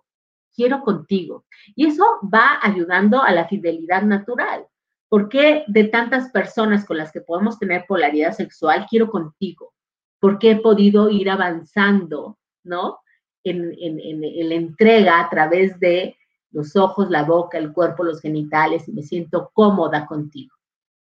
Quiero 0.58 0.80
contigo. 0.80 1.44
Y 1.76 1.86
eso 1.86 2.04
va 2.34 2.58
ayudando 2.60 3.22
a 3.22 3.30
la 3.30 3.46
fidelidad 3.46 4.02
natural. 4.02 4.66
¿Por 5.08 5.28
qué 5.28 5.62
de 5.68 5.84
tantas 5.84 6.32
personas 6.32 6.84
con 6.84 6.98
las 6.98 7.12
que 7.12 7.20
podemos 7.20 7.60
tener 7.60 7.84
polaridad 7.86 8.32
sexual, 8.32 8.84
quiero 8.90 9.08
contigo? 9.08 9.72
Porque 10.18 10.50
he 10.50 10.56
podido 10.56 11.10
ir 11.10 11.30
avanzando, 11.30 12.40
¿no? 12.64 12.98
En, 13.44 13.72
en 13.78 14.48
la 14.48 14.54
entrega 14.56 15.20
a 15.20 15.30
través 15.30 15.78
de 15.78 16.16
los 16.50 16.74
ojos, 16.74 17.08
la 17.08 17.22
boca, 17.22 17.56
el 17.56 17.72
cuerpo, 17.72 18.02
los 18.02 18.20
genitales 18.20 18.88
y 18.88 18.92
me 18.92 19.04
siento 19.04 19.52
cómoda 19.54 20.06
contigo. 20.06 20.56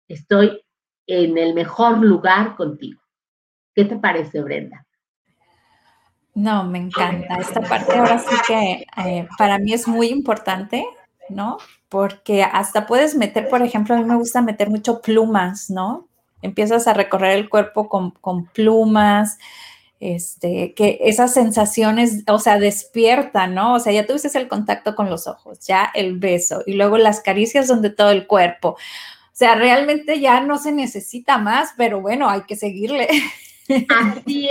Estoy 0.09 0.63
en 1.07 1.39
el 1.39 1.55
mejor 1.55 2.05
lugar 2.05 2.55
contigo. 2.55 3.01
¿Qué 3.75 3.87
te 3.87 3.97
parece, 3.97 4.43
Brenda? 4.43 4.87
No, 6.39 6.63
me 6.63 6.79
encanta. 6.79 7.35
Esta 7.35 7.61
parte 7.61 7.99
ahora 7.99 8.21
sí 8.21 8.37
que 8.47 8.87
eh, 9.05 9.27
para 9.37 9.59
mí 9.59 9.73
es 9.73 9.89
muy 9.89 10.07
importante, 10.07 10.87
¿no? 11.29 11.59
Porque 11.89 12.45
hasta 12.45 12.87
puedes 12.87 13.17
meter, 13.17 13.49
por 13.49 13.61
ejemplo, 13.61 13.97
a 13.97 13.99
mí 13.99 14.05
me 14.05 14.15
gusta 14.15 14.41
meter 14.41 14.71
mucho 14.71 15.01
plumas, 15.01 15.69
¿no? 15.69 16.07
Empiezas 16.41 16.87
a 16.87 16.95
recorrer 16.95 17.37
el 17.37 17.49
cuerpo 17.49 17.89
con, 17.89 18.13
con 18.13 18.47
plumas, 18.47 19.37
este, 19.99 20.75
que 20.75 21.01
esas 21.01 21.35
sensaciones, 21.35 22.23
o 22.29 22.39
sea, 22.39 22.61
despiertan, 22.61 23.57
¿no? 23.57 23.75
O 23.75 23.81
sea, 23.81 23.93
ya 23.93 24.07
tuviste 24.07 24.39
el 24.39 24.47
contacto 24.47 24.95
con 24.95 25.11
los 25.11 25.27
ojos, 25.27 25.59
ya 25.67 25.91
el 25.93 26.21
beso 26.21 26.63
y 26.67 26.75
luego 26.75 26.99
las 26.99 27.21
caricias 27.21 27.67
donde 27.67 27.91
todo 27.91 28.13
el 28.13 28.29
cuerpo. 28.29 28.69
O 28.69 28.77
sea, 29.33 29.57
realmente 29.57 30.21
ya 30.21 30.41
no 30.41 30.59
se 30.59 30.71
necesita 30.71 31.37
más, 31.39 31.71
pero 31.77 32.01
bueno, 32.01 32.31
hay 32.31 32.43
que 32.43 32.55
seguirle. 32.55 33.09
Así 33.89 34.49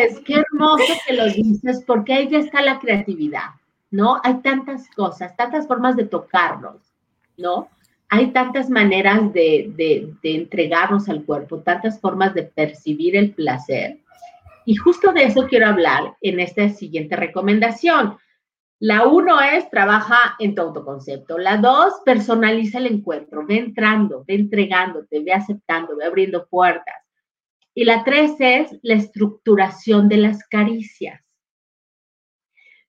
es, 0.00 0.20
qué 0.20 0.34
hermoso 0.34 0.92
que 1.06 1.14
lo 1.14 1.26
dices, 1.26 1.82
porque 1.86 2.14
ahí 2.14 2.28
ya 2.28 2.38
está 2.38 2.62
la 2.62 2.78
creatividad, 2.78 3.50
¿no? 3.90 4.20
Hay 4.24 4.40
tantas 4.42 4.88
cosas, 4.90 5.36
tantas 5.36 5.66
formas 5.66 5.96
de 5.96 6.04
tocarnos, 6.04 6.76
¿no? 7.36 7.68
Hay 8.08 8.28
tantas 8.28 8.70
maneras 8.70 9.32
de, 9.32 9.72
de, 9.76 10.12
de 10.22 10.34
entregarnos 10.36 11.08
al 11.08 11.24
cuerpo, 11.24 11.58
tantas 11.58 12.00
formas 12.00 12.34
de 12.34 12.44
percibir 12.44 13.16
el 13.16 13.32
placer 13.32 13.98
y 14.66 14.74
justo 14.74 15.12
de 15.12 15.22
eso 15.22 15.46
quiero 15.46 15.68
hablar 15.68 16.16
en 16.20 16.40
esta 16.40 16.68
siguiente 16.68 17.14
recomendación. 17.14 18.18
La 18.80 19.06
uno 19.06 19.40
es 19.40 19.70
trabaja 19.70 20.34
en 20.40 20.56
tu 20.56 20.62
autoconcepto. 20.62 21.38
La 21.38 21.56
dos, 21.56 21.94
personaliza 22.04 22.78
el 22.78 22.86
encuentro. 22.86 23.46
Ve 23.46 23.58
entrando, 23.58 24.24
ve 24.26 24.34
entregándote, 24.34 25.22
ve 25.22 25.32
aceptando, 25.32 25.96
ve 25.96 26.04
abriendo 26.04 26.46
puertas. 26.48 27.05
Y 27.76 27.84
la 27.84 28.04
tres 28.04 28.32
es 28.38 28.74
la 28.82 28.94
estructuración 28.94 30.08
de 30.08 30.16
las 30.16 30.42
caricias. 30.48 31.22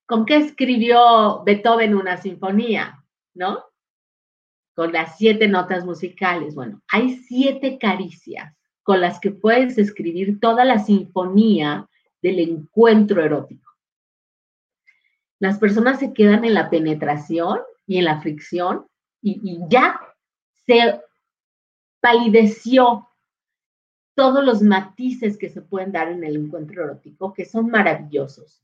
¿Con 0.06 0.26
qué 0.26 0.38
escribió 0.38 1.44
Beethoven 1.44 1.94
una 1.94 2.16
sinfonía? 2.16 3.04
¿No? 3.34 3.66
Con 4.74 4.94
las 4.94 5.18
siete 5.18 5.50
notas 5.50 5.84
musicales. 5.84 6.56
Bueno, 6.56 6.82
hay 6.88 7.18
siete 7.18 7.78
caricias 7.78 8.56
con 8.84 9.02
las 9.02 9.20
que 9.20 9.32
puedes 9.32 9.78
escribir 9.78 10.40
toda 10.40 10.64
la 10.64 10.80
sinfonía 10.80 11.90
del 12.22 12.40
encuentro 12.40 13.22
erótico. 13.22 13.70
Las 15.40 15.60
personas 15.60 16.00
se 16.00 16.14
quedan 16.14 16.46
en 16.46 16.54
la 16.54 16.70
penetración 16.70 17.60
y 17.86 17.98
en 17.98 18.06
la 18.06 18.22
fricción 18.22 18.88
y, 19.22 19.60
ya 19.68 20.00
se 20.66 21.02
palideció 22.00 23.07
todos 24.18 24.44
los 24.44 24.64
matices 24.64 25.38
que 25.38 25.48
se 25.48 25.62
pueden 25.62 25.92
dar 25.92 26.12
en 26.12 26.24
el 26.24 26.36
encuentro 26.36 26.84
erótico, 26.84 27.36
que 27.36 27.46
son 27.46 27.70
maravillosos. 27.70 28.64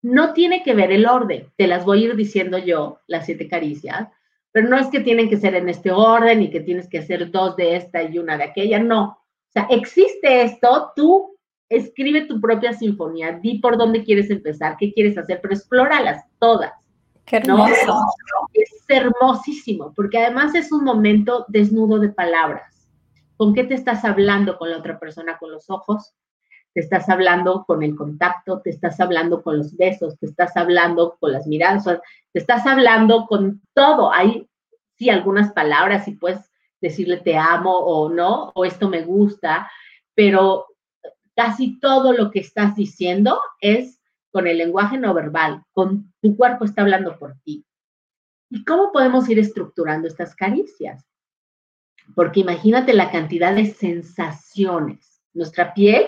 No 0.00 0.32
tiene 0.32 0.62
que 0.62 0.72
ver 0.72 0.90
el 0.90 1.06
orden, 1.06 1.52
te 1.56 1.66
las 1.66 1.84
voy 1.84 2.02
a 2.02 2.06
ir 2.06 2.16
diciendo 2.16 2.56
yo, 2.56 2.98
las 3.06 3.26
siete 3.26 3.48
caricias, 3.48 4.08
pero 4.50 4.66
no 4.66 4.78
es 4.78 4.86
que 4.86 5.00
tienen 5.00 5.28
que 5.28 5.36
ser 5.36 5.54
en 5.56 5.68
este 5.68 5.92
orden 5.92 6.40
y 6.40 6.48
que 6.48 6.60
tienes 6.60 6.88
que 6.88 7.00
hacer 7.00 7.30
dos 7.30 7.54
de 7.56 7.76
esta 7.76 8.02
y 8.02 8.18
una 8.18 8.38
de 8.38 8.44
aquella, 8.44 8.78
no. 8.78 9.04
O 9.08 9.52
sea, 9.52 9.66
existe 9.68 10.40
esto, 10.40 10.90
tú 10.96 11.36
escribe 11.68 12.22
tu 12.22 12.40
propia 12.40 12.72
sinfonía, 12.72 13.32
di 13.32 13.58
por 13.58 13.76
dónde 13.76 14.02
quieres 14.02 14.30
empezar, 14.30 14.78
qué 14.78 14.94
quieres 14.94 15.18
hacer, 15.18 15.40
pero 15.42 15.52
explóralas 15.52 16.24
todas. 16.38 16.72
Qué 17.26 17.36
hermoso. 17.36 18.00
Es 18.54 18.70
hermosísimo, 18.88 19.92
porque 19.94 20.16
además 20.16 20.54
es 20.54 20.72
un 20.72 20.82
momento 20.82 21.44
desnudo 21.48 21.98
de 21.98 22.08
palabras. 22.08 22.77
¿Con 23.38 23.54
qué 23.54 23.62
te 23.62 23.74
estás 23.74 24.04
hablando 24.04 24.58
con 24.58 24.68
la 24.68 24.78
otra 24.78 24.98
persona? 24.98 25.38
¿Con 25.38 25.52
los 25.52 25.70
ojos? 25.70 26.12
¿Te 26.74 26.80
estás 26.80 27.08
hablando 27.08 27.64
con 27.64 27.84
el 27.84 27.94
contacto? 27.94 28.60
¿Te 28.60 28.70
estás 28.70 28.98
hablando 28.98 29.44
con 29.44 29.56
los 29.56 29.76
besos? 29.76 30.18
¿Te 30.18 30.26
estás 30.26 30.56
hablando 30.56 31.16
con 31.20 31.32
las 31.32 31.46
miradas? 31.46 31.84
¿Te 31.84 32.40
estás 32.40 32.66
hablando 32.66 33.26
con 33.28 33.62
todo? 33.74 34.12
Hay, 34.12 34.50
sí, 34.96 35.08
algunas 35.08 35.52
palabras 35.52 36.08
y 36.08 36.16
pues 36.16 36.50
decirle 36.80 37.18
te 37.18 37.36
amo 37.36 37.78
o 37.78 38.08
no, 38.08 38.50
o 38.56 38.64
esto 38.64 38.88
me 38.88 39.02
gusta, 39.02 39.70
pero 40.14 40.66
casi 41.36 41.78
todo 41.78 42.12
lo 42.12 42.32
que 42.32 42.40
estás 42.40 42.74
diciendo 42.74 43.40
es 43.60 44.00
con 44.32 44.48
el 44.48 44.58
lenguaje 44.58 44.98
no 44.98 45.14
verbal, 45.14 45.62
con 45.72 46.12
tu 46.20 46.36
cuerpo 46.36 46.64
está 46.64 46.82
hablando 46.82 47.16
por 47.20 47.36
ti. 47.44 47.64
¿Y 48.50 48.64
cómo 48.64 48.90
podemos 48.90 49.28
ir 49.28 49.38
estructurando 49.38 50.08
estas 50.08 50.34
caricias? 50.34 51.07
Porque 52.14 52.40
imagínate 52.40 52.92
la 52.94 53.10
cantidad 53.10 53.54
de 53.54 53.66
sensaciones. 53.66 55.22
Nuestra 55.34 55.74
piel, 55.74 56.06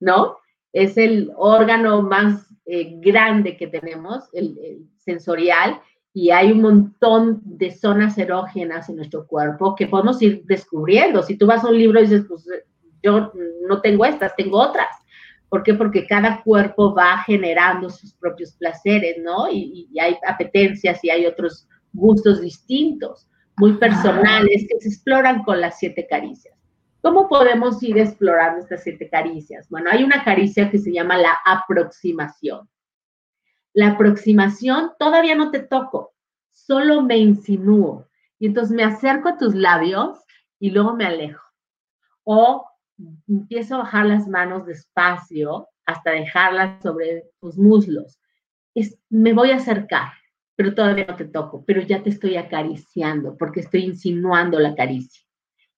¿no? 0.00 0.36
Es 0.72 0.96
el 0.96 1.32
órgano 1.36 2.02
más 2.02 2.46
eh, 2.66 2.98
grande 3.00 3.56
que 3.56 3.68
tenemos, 3.68 4.24
el 4.32 4.86
sensorial, 4.98 5.80
y 6.12 6.30
hay 6.30 6.50
un 6.50 6.62
montón 6.62 7.42
de 7.44 7.70
zonas 7.70 8.16
erógenas 8.16 8.88
en 8.88 8.96
nuestro 8.96 9.26
cuerpo 9.26 9.74
que 9.74 9.86
podemos 9.86 10.20
ir 10.22 10.42
descubriendo. 10.46 11.22
Si 11.22 11.36
tú 11.36 11.46
vas 11.46 11.62
a 11.62 11.68
un 11.68 11.76
libro 11.76 12.00
y 12.00 12.04
dices, 12.04 12.24
pues 12.26 12.46
yo 13.02 13.32
no 13.68 13.82
tengo 13.82 14.04
estas, 14.06 14.34
tengo 14.34 14.58
otras. 14.58 14.88
¿Por 15.50 15.62
qué? 15.62 15.74
Porque 15.74 16.06
cada 16.06 16.42
cuerpo 16.42 16.94
va 16.94 17.18
generando 17.18 17.90
sus 17.90 18.14
propios 18.14 18.52
placeres, 18.54 19.18
¿no? 19.22 19.50
Y 19.52 19.88
hay 20.00 20.16
apetencias 20.26 21.04
y 21.04 21.10
hay 21.10 21.26
otros 21.26 21.68
gustos 21.92 22.40
distintos, 22.40 23.28
muy 23.56 23.74
personales, 23.78 24.66
que 24.68 24.80
se 24.80 24.88
exploran 24.88 25.42
con 25.42 25.60
las 25.60 25.78
siete 25.78 26.06
caricias. 26.06 26.56
¿Cómo 27.00 27.28
podemos 27.28 27.82
ir 27.82 27.98
explorando 27.98 28.60
estas 28.60 28.82
siete 28.82 29.08
caricias? 29.08 29.68
Bueno, 29.70 29.90
hay 29.90 30.02
una 30.02 30.24
caricia 30.24 30.70
que 30.70 30.78
se 30.78 30.92
llama 30.92 31.16
la 31.16 31.38
aproximación. 31.44 32.68
La 33.72 33.92
aproximación 33.92 34.92
todavía 34.98 35.36
no 35.36 35.50
te 35.50 35.60
toco, 35.60 36.14
solo 36.50 37.02
me 37.02 37.18
insinúo. 37.18 38.08
Y 38.38 38.46
entonces 38.46 38.74
me 38.74 38.84
acerco 38.84 39.28
a 39.28 39.38
tus 39.38 39.54
labios 39.54 40.18
y 40.58 40.70
luego 40.70 40.94
me 40.94 41.06
alejo. 41.06 41.44
O 42.24 42.66
empiezo 43.28 43.76
a 43.76 43.78
bajar 43.78 44.06
las 44.06 44.26
manos 44.26 44.66
despacio 44.66 45.68
hasta 45.84 46.10
dejarlas 46.10 46.82
sobre 46.82 47.30
tus 47.40 47.56
muslos. 47.56 48.18
Es, 48.74 48.98
me 49.08 49.32
voy 49.32 49.52
a 49.52 49.56
acercar, 49.56 50.12
pero 50.56 50.74
todavía 50.74 51.06
no 51.06 51.16
te 51.16 51.26
toco, 51.26 51.64
pero 51.66 51.82
ya 51.82 52.02
te 52.02 52.10
estoy 52.10 52.36
acariciando 52.36 53.36
porque 53.36 53.60
estoy 53.60 53.84
insinuando 53.84 54.58
la 54.58 54.74
caricia. 54.74 55.22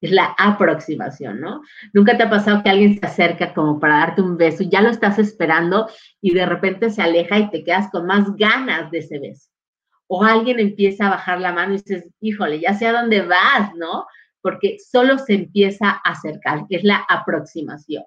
Es 0.00 0.12
la 0.12 0.36
aproximación, 0.38 1.40
¿no? 1.40 1.62
Nunca 1.92 2.16
te 2.16 2.22
ha 2.22 2.30
pasado 2.30 2.62
que 2.62 2.70
alguien 2.70 3.00
se 3.00 3.04
acerca 3.04 3.52
como 3.52 3.80
para 3.80 3.98
darte 3.98 4.22
un 4.22 4.36
beso 4.36 4.62
ya 4.62 4.80
lo 4.80 4.90
estás 4.90 5.18
esperando 5.18 5.88
y 6.20 6.32
de 6.32 6.46
repente 6.46 6.90
se 6.90 7.02
aleja 7.02 7.36
y 7.38 7.50
te 7.50 7.64
quedas 7.64 7.90
con 7.90 8.06
más 8.06 8.36
ganas 8.36 8.92
de 8.92 8.98
ese 8.98 9.18
beso. 9.18 9.50
O 10.06 10.22
alguien 10.22 10.60
empieza 10.60 11.06
a 11.06 11.10
bajar 11.10 11.40
la 11.40 11.52
mano 11.52 11.74
y 11.74 11.78
dices, 11.78 12.08
híjole, 12.20 12.60
ya 12.60 12.74
sé 12.74 12.86
a 12.86 12.92
dónde 12.92 13.22
vas, 13.22 13.74
¿no? 13.74 14.06
Porque 14.40 14.76
solo 14.78 15.18
se 15.18 15.34
empieza 15.34 15.90
a 15.90 16.12
acercar, 16.12 16.66
que 16.68 16.76
es 16.76 16.84
la 16.84 17.04
aproximación. 17.08 18.04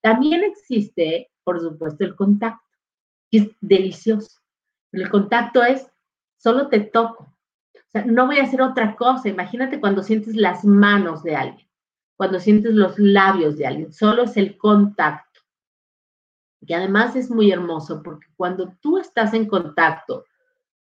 También 0.00 0.42
existe, 0.42 1.30
por 1.44 1.60
supuesto, 1.60 2.04
el 2.04 2.16
contacto, 2.16 2.64
que 3.30 3.38
es 3.38 3.48
delicioso. 3.60 4.40
El 4.92 5.10
contacto 5.10 5.62
es, 5.62 5.86
solo 6.46 6.68
te 6.68 6.78
toco, 6.78 7.36
no 8.04 8.26
voy 8.26 8.38
a 8.38 8.44
hacer 8.44 8.62
otra 8.62 8.94
cosa. 8.94 9.28
Imagínate 9.28 9.80
cuando 9.80 10.04
sientes 10.04 10.36
las 10.36 10.64
manos 10.64 11.24
de 11.24 11.34
alguien, 11.34 11.66
cuando 12.16 12.38
sientes 12.38 12.72
los 12.72 12.96
labios 13.00 13.56
de 13.58 13.66
alguien, 13.66 13.92
solo 13.92 14.22
es 14.22 14.36
el 14.36 14.56
contacto. 14.56 15.40
Que 16.64 16.76
además 16.76 17.16
es 17.16 17.32
muy 17.32 17.50
hermoso 17.50 18.00
porque 18.00 18.28
cuando 18.36 18.72
tú 18.80 18.98
estás 18.98 19.34
en 19.34 19.46
contacto 19.46 20.24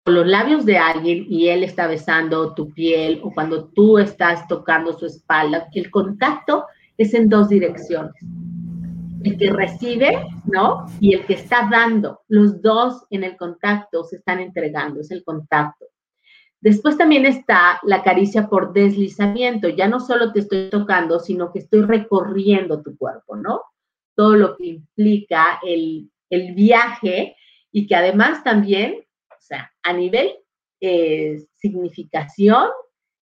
con 0.03 0.15
los 0.15 0.27
labios 0.27 0.65
de 0.65 0.79
alguien 0.79 1.27
y 1.29 1.49
él 1.49 1.63
está 1.63 1.87
besando 1.87 2.55
tu 2.55 2.73
piel 2.73 3.21
o 3.23 3.31
cuando 3.31 3.67
tú 3.67 3.99
estás 3.99 4.49
tocando 4.49 4.99
su 4.99 5.05
espalda, 5.05 5.69
el 5.75 5.91
contacto 5.91 6.65
es 6.97 7.13
en 7.13 7.29
dos 7.29 7.51
direcciones. 7.51 8.15
El 9.23 9.37
que 9.37 9.51
recibe, 9.51 10.27
¿no? 10.47 10.87
Y 11.01 11.15
el 11.15 11.27
que 11.27 11.35
está 11.35 11.69
dando. 11.71 12.21
Los 12.29 12.63
dos 12.63 13.05
en 13.11 13.25
el 13.25 13.37
contacto 13.37 14.05
se 14.05 14.17
están 14.17 14.41
entregando, 14.41 15.01
es 15.01 15.11
el 15.11 15.23
contacto. 15.25 15.87
Después 16.61 16.99
también 16.99 17.25
está 17.25 17.81
la 17.85 18.03
caricia 18.03 18.49
por 18.49 18.73
deslizamiento. 18.73 19.69
Ya 19.69 19.89
no 19.89 19.99
solo 19.99 20.33
te 20.33 20.41
estoy 20.41 20.69
tocando, 20.69 21.19
sino 21.19 21.53
que 21.53 21.61
estoy 21.61 21.83
recorriendo 21.83 22.83
tu 22.83 22.97
cuerpo, 22.97 23.37
¿no? 23.37 23.63
Todo 24.15 24.37
lo 24.37 24.57
que 24.57 24.67
implica 24.67 25.59
el, 25.63 26.11
viaje 26.31 27.37
y 27.73 27.87
que 27.87 27.97
además 27.97 28.45
también, 28.45 29.05
o 29.31 29.41
sea, 29.41 29.73
a 29.83 29.93
nivel 29.93 30.33
eh, 30.81 31.45
significación 31.57 32.69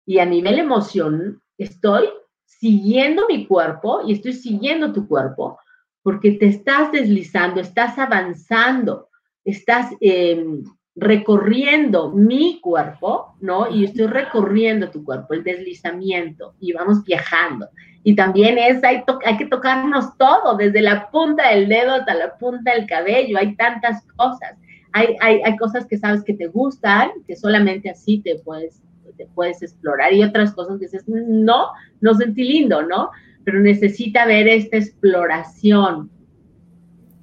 y 0.06 0.20
a 0.20 0.26
nivel 0.26 0.60
emoción, 0.60 1.42
estoy 1.58 2.10
siguiendo 2.46 3.28
mi 3.28 3.48
cuerpo 3.48 4.02
y 4.06 4.14
estoy 4.14 4.34
siguiendo 4.34 4.94
tu 4.94 5.08
cuerpo 5.08 5.58
porque 6.06 6.34
te 6.34 6.45
estás 6.45 6.91
deslizando, 6.91 7.60
estás 7.60 7.97
avanzando, 7.97 9.10
estás 9.43 9.91
em, 9.99 10.64
recorriendo 10.95 12.12
mi 12.12 12.60
cuerpo, 12.62 13.36
¿no? 13.41 13.68
Y 13.72 13.86
estoy 13.86 14.06
recorriendo 14.06 14.91
tu 14.91 15.03
cuerpo, 15.03 15.34
el 15.34 15.43
deslizamiento, 15.43 16.53
y 16.60 16.74
vamos 16.74 17.03
viajando. 17.03 17.68
Y 18.03 18.16
también 18.16 18.60
es, 18.60 18.84
hay, 18.84 19.01
hay 19.26 19.38
que 19.38 19.47
tocarnos 19.47 20.16
todo, 20.20 20.56
desde 20.56 20.84
la 20.84 21.10
punta 21.10 21.49
del 21.49 21.68
dedo 21.68 21.95
hasta 21.95 22.14
la 22.14 22.38
punta 22.38 22.76
del 22.76 22.86
cabello, 22.86 23.39
hay 23.39 23.56
tantas 23.56 24.06
cosas. 24.16 24.60
Hay, 24.93 25.16
hay, 25.22 25.41
hay 25.43 25.58
cosas 25.58 25.88
que 25.88 25.97
sabes 25.97 26.24
que 26.24 26.36
te 26.36 26.45
gustan, 26.45 27.10
que 27.26 27.36
solamente 27.36 27.89
así 27.89 28.22
te 28.22 28.36
puedes, 28.45 28.80
te 29.18 29.26
puedes 29.34 29.64
explorar, 29.64 30.14
y 30.14 30.22
otras 30.22 30.53
cosas 30.53 30.78
que 30.78 30.86
dices, 30.86 31.06
no, 31.08 31.70
no 31.99 32.14
sentí 32.14 32.43
lindo, 32.43 32.84
¿no? 32.84 33.10
Pero 33.46 33.62
necesita 33.62 34.26
ver 34.26 34.48
esta 34.48 34.78
exploración 34.78 36.12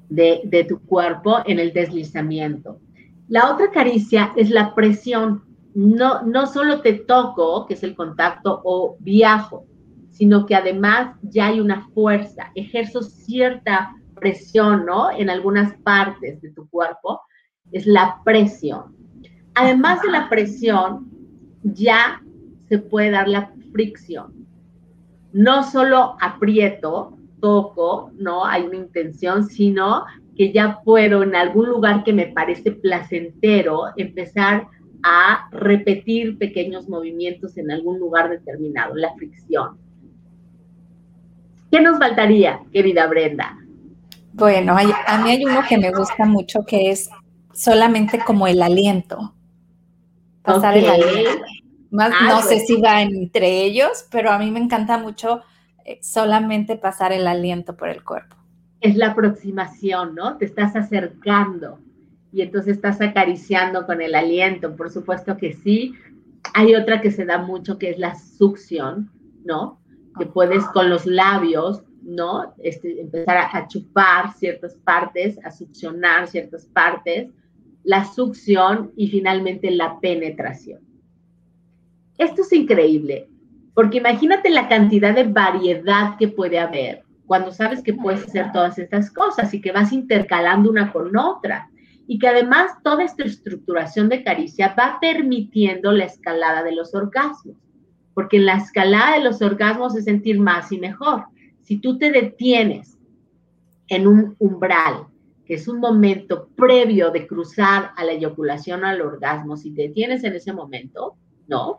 de, 0.09 0.41
de 0.45 0.64
tu 0.64 0.81
cuerpo 0.81 1.39
en 1.45 1.59
el 1.59 1.73
deslizamiento. 1.73 2.81
La 3.29 3.53
otra 3.53 3.70
caricia 3.70 4.33
es 4.37 4.51
la 4.51 4.75
presión. 4.75 5.43
No, 5.75 6.23
no 6.23 6.47
solo 6.47 6.81
te 6.81 6.95
toco, 6.95 7.66
que 7.66 7.75
es 7.75 7.83
el 7.83 7.95
contacto, 7.95 8.61
o 8.64 8.97
viajo, 9.01 9.66
sino 10.11 10.47
que 10.47 10.55
además 10.55 11.16
ya 11.23 11.49
hay 11.49 11.61
una 11.61 11.89
fuerza, 11.89 12.53
ejerzo 12.55 13.03
cierta 13.03 13.97
presión, 14.14 14.87
¿no? 14.87 15.11
En 15.11 15.31
algunas 15.31 15.75
partes 15.79 16.41
de 16.43 16.51
tu 16.51 16.68
cuerpo, 16.68 17.23
es 17.73 17.87
la 17.87 18.20
presión. 18.25 18.95
Además 19.55 20.03
de 20.03 20.11
la 20.11 20.29
presión, 20.29 21.11
ya 21.62 22.23
se 22.68 22.79
puede 22.79 23.11
dar 23.11 23.29
la 23.29 23.53
fricción. 23.73 24.47
No 25.33 25.62
solo 25.64 26.16
aprieto, 26.20 27.16
toco, 27.41 28.11
¿no? 28.18 28.45
Hay 28.45 28.62
una 28.62 28.76
intención, 28.76 29.47
sino 29.49 30.05
que 30.37 30.53
ya 30.53 30.80
puedo 30.85 31.22
en 31.22 31.35
algún 31.35 31.68
lugar 31.68 32.05
que 32.05 32.12
me 32.12 32.26
parece 32.26 32.72
placentero 32.72 33.87
empezar 33.97 34.68
a 35.03 35.49
repetir 35.51 36.39
pequeños 36.39 36.89
movimientos 36.89 37.57
en 37.59 37.70
algún 37.70 37.99
lugar 37.99 38.30
determinado, 38.30 38.95
la 38.95 39.12
fricción. 39.14 39.76
¿Qué 41.70 41.80
nos 41.80 41.99
faltaría, 41.99 42.61
querida 42.72 43.07
Brenda? 43.07 43.59
Bueno, 44.35 44.76
a 44.78 45.18
mí 45.18 45.30
hay 45.30 45.45
uno 45.45 45.62
que 45.68 45.78
me 45.78 45.91
gusta 45.91 46.24
mucho 46.24 46.64
que 46.66 46.91
es 46.91 47.11
solamente 47.53 48.20
como 48.24 48.47
el 48.47 48.62
aliento. 48.62 49.35
Pasar 50.43 50.76
el 50.76 50.89
aliento. 50.89 51.45
Más, 51.93 52.12
ah, 52.12 52.26
no 52.28 52.43
sé 52.43 52.59
si 52.61 52.80
va 52.80 53.03
entre 53.03 53.62
ellos, 53.62 54.07
pero 54.11 54.30
a 54.30 54.38
mí 54.38 54.51
me 54.51 54.59
encanta 54.59 54.99
mucho 54.99 55.43
eh, 55.84 56.01
solamente 56.03 56.76
pasar 56.76 57.12
el 57.12 57.28
aliento 57.28 57.76
por 57.76 57.88
el 57.88 58.03
cuerpo 58.03 58.43
es 58.82 58.97
la 58.97 59.12
aproximación, 59.12 60.14
¿no? 60.14 60.36
Te 60.36 60.45
estás 60.45 60.76
acercando 60.76 61.78
y 62.32 62.43
entonces 62.43 62.76
estás 62.76 63.01
acariciando 63.01 63.86
con 63.86 64.03
el 64.03 64.14
aliento, 64.14 64.76
por 64.76 64.90
supuesto 64.90 65.36
que 65.36 65.55
sí. 65.55 65.95
Hay 66.53 66.74
otra 66.74 67.01
que 67.01 67.12
se 67.12 67.24
da 67.24 67.38
mucho 67.38 67.78
que 67.78 67.90
es 67.90 67.99
la 67.99 68.16
succión, 68.16 69.11
¿no? 69.45 69.78
Que 70.18 70.26
puedes 70.26 70.64
con 70.66 70.90
los 70.90 71.07
labios, 71.07 71.84
¿no? 72.03 72.55
Este, 72.59 73.01
empezar 73.01 73.36
a, 73.36 73.57
a 73.57 73.68
chupar 73.68 74.34
ciertas 74.34 74.74
partes, 74.74 75.38
a 75.45 75.53
succionar 75.53 76.26
ciertas 76.26 76.66
partes, 76.66 77.30
la 77.84 78.05
succión 78.05 78.90
y 78.97 79.09
finalmente 79.09 79.70
la 79.70 80.01
penetración. 80.01 80.80
Esto 82.23 82.43
es 82.43 82.53
increíble, 82.53 83.29
porque 83.75 83.99
imagínate 83.99 84.49
la 84.51 84.68
cantidad 84.68 85.14
de 85.14 85.25
variedad 85.25 86.16
que 86.18 86.29
puede 86.29 86.59
haber 86.59 87.03
cuando 87.27 87.51
sabes 87.51 87.83
que 87.83 87.95
puedes 87.95 88.25
hacer 88.25 88.53
todas 88.53 88.79
estas 88.79 89.11
cosas 89.11 89.55
y 89.55 89.61
que 89.62 89.73
vas 89.73 89.93
intercalando 89.93 90.68
una 90.68 90.93
con 90.93 91.16
otra. 91.16 91.70
Y 92.07 92.18
que 92.18 92.29
además 92.29 92.73
toda 92.85 93.05
esta 93.05 93.25
estructuración 93.25 94.11
de 94.11 94.23
caricia 94.23 94.75
va 94.79 94.99
permitiendo 95.01 95.93
la 95.93 96.05
escalada 96.05 96.62
de 96.62 96.73
los 96.73 96.95
orgasmos. 96.95 97.57
Porque 98.12 98.37
en 98.37 98.45
la 98.45 98.57
escalada 98.57 99.16
de 99.16 99.25
los 99.25 99.41
orgasmos 99.41 99.97
es 99.97 100.05
sentir 100.05 100.39
más 100.39 100.70
y 100.73 100.79
mejor. 100.79 101.25
Si 101.62 101.79
tú 101.79 101.97
te 101.97 102.12
detienes 102.12 102.99
en 103.89 104.07
un 104.07 104.37
umbral, 104.39 105.07
que 105.47 105.55
es 105.55 105.66
un 105.68 105.81
momento 105.81 106.51
previo 106.55 107.11
de 107.11 107.27
cruzar 107.27 107.93
a 107.97 108.05
la 108.05 108.12
eyaculación 108.12 108.85
al 108.85 109.01
orgasmo, 109.01 109.57
si 109.57 109.73
te 109.73 109.83
detienes 109.83 110.23
en 110.25 110.35
ese 110.35 110.53
momento, 110.53 111.14
¿no? 111.49 111.79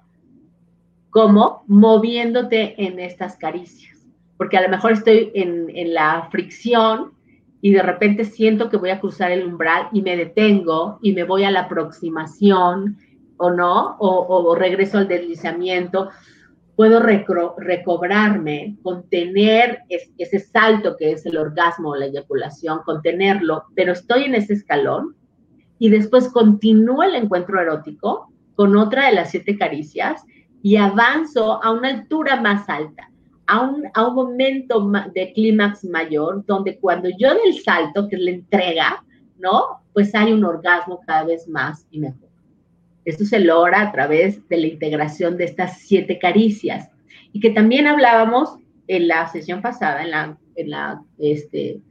Como 1.13 1.63
moviéndote 1.67 2.73
en 2.83 2.99
estas 2.99 3.37
caricias. 3.37 4.03
Porque 4.35 4.57
a 4.57 4.63
lo 4.63 4.69
mejor 4.69 4.93
estoy 4.93 5.31
en, 5.35 5.93
la 5.93 6.27
fricción 6.31 7.11
y 7.61 7.71
de 7.71 7.83
repente 7.83 8.25
siento 8.25 8.67
que 8.67 8.77
voy 8.77 8.89
a 8.89 8.99
cruzar 8.99 9.31
el 9.31 9.45
umbral 9.45 9.89
y 9.93 10.01
me 10.01 10.17
detengo 10.17 10.97
y 11.03 11.13
me 11.13 11.23
voy 11.23 11.43
a 11.43 11.51
la 11.51 11.61
aproximación 11.61 12.97
o 13.37 13.51
no, 13.51 13.95
o, 13.99 14.55
regreso 14.55 14.97
al 14.97 15.07
deslizamiento, 15.07 16.09
puedo 16.75 16.99
recobrarme, 16.99 18.77
contener 18.81 19.81
ese 19.89 20.39
salto 20.39 20.97
que 20.97 21.11
es 21.11 21.27
el 21.27 21.37
orgasmo 21.37 21.89
o 21.89 21.95
la 21.95 22.07
eyaculación, 22.07 22.79
contenerlo, 22.83 23.65
pero 23.75 23.93
estoy 23.93 24.23
en 24.23 24.33
ese 24.33 24.53
escalón 24.53 25.15
y 25.77 25.89
después 25.89 26.29
continúo 26.29 27.03
el 27.03 27.13
encuentro 27.13 27.61
erótico 27.61 28.33
con 28.55 28.75
otra 28.75 29.07
de 29.07 29.13
las 29.13 29.29
siete 29.29 29.57
caricias 29.59 30.23
y 30.63 30.77
avanzo 30.77 31.63
a 31.63 31.71
una 31.71 31.89
altura 31.89 32.41
más 32.41 32.67
alta 32.67 33.11
a 33.45 33.61
un, 33.61 34.15
momento 34.15 34.89
de 35.13 35.33
clímax 35.33 35.83
mayor, 35.83 36.45
donde 36.45 36.79
cuando 36.79 37.09
yo 37.19 37.29
doy 37.29 37.39
el 37.47 37.61
salto, 37.61 38.07
que 38.07 38.15
es 38.15 38.21
la 38.21 38.31
entrega, 38.31 39.03
¿no? 39.37 39.81
Pues 39.93 40.15
hay 40.15 40.31
un 40.31 40.45
orgasmo 40.45 41.01
cada 41.05 41.25
vez 41.25 41.47
más 41.47 41.85
y 41.91 41.99
mejor. 41.99 42.29
Esto 43.05 43.25
se 43.25 43.39
logra 43.39 43.81
a 43.81 43.91
través 43.91 44.47
de 44.47 44.57
la 44.57 44.67
integración 44.67 45.35
de 45.35 45.43
estas 45.43 45.79
siete 45.79 46.17
caricias. 46.19 46.89
Y 47.33 47.41
que 47.41 47.49
también 47.49 47.85
hablábamos 47.85 48.55
en 48.87 49.09
la 49.09 49.27
sesión 49.27 49.61
pasada, 49.61 50.03
en, 50.03 50.11
la, 50.11 50.37
en, 50.55 50.69
la, 50.69 51.03
este, 51.19 51.81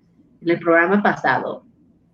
en 0.41 0.49
el 0.49 0.59
programa 0.59 1.03
pasado, 1.03 1.65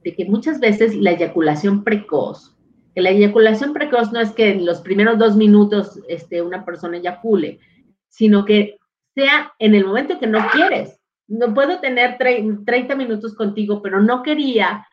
de 0.02 0.14
que 0.14 0.24
muchas 0.24 0.58
veces 0.58 0.96
la 0.96 1.12
eyaculación 1.12 1.84
precoz 1.84 2.57
La 3.00 3.10
eyaculación 3.10 3.72
precoz 3.72 4.12
no 4.12 4.20
es 4.20 4.32
que 4.32 4.50
en 4.50 4.66
los 4.66 4.80
primeros 4.80 5.18
dos 5.18 5.36
minutos 5.36 6.00
este, 6.08 6.42
una 6.42 6.64
persona 6.64 6.96
eyacule, 6.96 7.60
sino 8.08 8.44
que 8.44 8.78
sea 9.14 9.52
en 9.58 9.74
el 9.74 9.84
momento 9.84 10.18
que 10.18 10.26
no 10.26 10.40
quieres. 10.52 11.00
No 11.28 11.54
puedo 11.54 11.80
tener 11.80 12.16
30 12.18 12.94
minutos 12.96 13.34
contigo, 13.34 13.82
pero 13.82 14.00
no 14.00 14.22
quería 14.22 14.86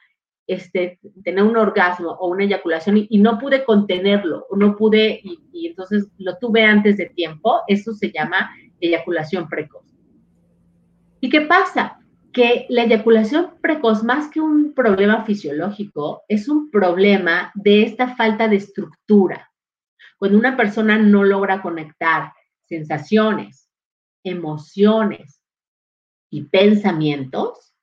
este, 0.47 0.99
tener 1.23 1.43
un 1.43 1.57
orgasmo 1.57 2.11
o 2.11 2.27
una 2.27 2.43
eyaculación 2.43 3.07
y, 3.09 3.17
no 3.17 3.39
pude 3.39 3.63
contenerlo, 3.63 4.45
o 4.49 4.55
no 4.55 4.75
pude, 4.75 5.21
y, 5.23 5.67
entonces 5.67 6.07
lo 6.17 6.37
tuve 6.37 6.63
antes 6.63 6.97
de 6.97 7.07
tiempo, 7.07 7.61
eso 7.67 7.93
se 7.93 8.11
llama 8.11 8.51
eyaculación 8.79 9.47
precoz. 9.47 9.85
¿Y 11.21 11.29
qué 11.29 11.41
pasa? 11.41 11.99
Que 12.35 12.65
la 12.67 12.83
eyaculación 12.83 13.53
precoz, 13.61 14.03
más 14.03 14.29
que 14.29 14.41
un 14.41 14.73
problema 14.73 15.23
fisiológico, 15.23 16.23
es 16.27 16.49
un 16.49 16.69
problema 16.69 17.53
de 17.55 17.83
esta 17.83 18.13
falta 18.17 18.49
de 18.49 18.57
estructura. 18.57 19.49
Cuando 20.17 20.37
una 20.37 20.57
persona 20.57 20.97
no 20.97 21.23
logra 21.23 21.61
conectar 21.61 22.33
sensaciones, 22.65 23.69
emociones 24.21 25.41
y 26.29 26.43
pensamientos, 26.43 27.73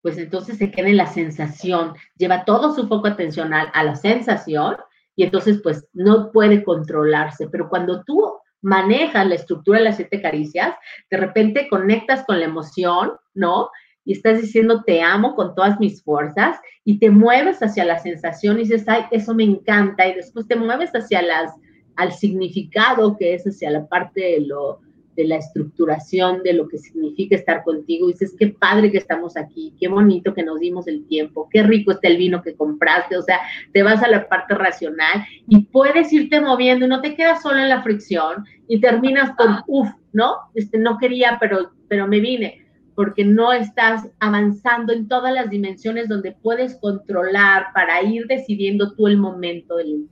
pues 0.00 0.16
entonces 0.16 0.58
se 0.58 0.70
queda 0.70 0.90
en 0.90 0.96
la 0.96 1.08
sensación, 1.08 1.94
lleva 2.16 2.44
todo 2.44 2.72
su 2.76 2.86
foco 2.86 3.08
atencional 3.08 3.68
a 3.74 3.82
la 3.82 3.96
sensación 3.96 4.76
y 5.16 5.24
entonces 5.24 5.60
pues 5.60 5.88
no 5.92 6.30
puede 6.30 6.62
controlarse. 6.62 7.48
Pero 7.48 7.68
cuando 7.68 8.04
tú 8.04 8.32
manejas 8.62 9.26
la 9.26 9.34
estructura 9.34 9.78
de 9.78 9.86
las 9.86 9.96
siete 9.96 10.22
caricias, 10.22 10.76
de 11.10 11.16
repente 11.16 11.68
conectas 11.68 12.24
con 12.24 12.38
la 12.38 12.46
emoción, 12.46 13.16
¿no? 13.34 13.70
Y 14.04 14.12
estás 14.12 14.40
diciendo 14.40 14.82
te 14.86 15.02
amo 15.02 15.34
con 15.34 15.54
todas 15.54 15.78
mis 15.78 16.02
fuerzas 16.02 16.58
y 16.84 16.98
te 16.98 17.10
mueves 17.10 17.62
hacia 17.62 17.84
la 17.84 17.98
sensación 17.98 18.56
y 18.56 18.62
dices, 18.62 18.84
ay, 18.86 19.02
eso 19.10 19.34
me 19.34 19.44
encanta 19.44 20.08
y 20.08 20.14
después 20.14 20.46
te 20.46 20.56
mueves 20.56 20.90
hacia 20.92 21.20
las, 21.22 21.52
al 21.96 22.12
significado 22.12 23.16
que 23.16 23.34
es 23.34 23.44
hacia 23.46 23.70
la 23.70 23.86
parte 23.86 24.20
de 24.20 24.40
lo, 24.46 24.80
de 25.18 25.24
la 25.24 25.36
estructuración 25.36 26.44
de 26.44 26.52
lo 26.52 26.68
que 26.68 26.78
significa 26.78 27.34
estar 27.34 27.64
contigo. 27.64 28.08
Y 28.08 28.12
dices, 28.12 28.36
qué 28.38 28.46
padre 28.46 28.92
que 28.92 28.98
estamos 28.98 29.36
aquí, 29.36 29.74
qué 29.80 29.88
bonito 29.88 30.32
que 30.32 30.44
nos 30.44 30.60
dimos 30.60 30.86
el 30.86 31.08
tiempo, 31.08 31.48
qué 31.52 31.64
rico 31.64 31.90
está 31.90 32.06
el 32.06 32.18
vino 32.18 32.40
que 32.40 32.54
compraste. 32.54 33.16
O 33.16 33.22
sea, 33.22 33.40
te 33.72 33.82
vas 33.82 34.00
a 34.04 34.08
la 34.08 34.28
parte 34.28 34.54
racional 34.54 35.26
y 35.48 35.64
puedes 35.64 36.12
irte 36.12 36.40
moviendo 36.40 36.86
y 36.86 36.88
no 36.88 37.00
te 37.00 37.16
quedas 37.16 37.42
solo 37.42 37.58
en 37.58 37.68
la 37.68 37.82
fricción 37.82 38.44
y 38.68 38.80
terminas 38.80 39.34
con, 39.36 39.56
uff, 39.66 39.88
¿no? 40.12 40.36
Este, 40.54 40.78
no 40.78 40.98
quería, 40.98 41.36
pero, 41.40 41.72
pero 41.88 42.06
me 42.06 42.20
vine 42.20 42.67
porque 42.98 43.24
no 43.24 43.52
estás 43.52 44.08
avanzando 44.18 44.92
en 44.92 45.06
todas 45.06 45.32
las 45.32 45.48
dimensiones 45.48 46.08
donde 46.08 46.32
puedes 46.32 46.74
controlar 46.80 47.68
para 47.72 48.02
ir 48.02 48.26
decidiendo 48.26 48.96
tú 48.96 49.06
el 49.06 49.16
momento 49.16 49.76
del 49.76 50.08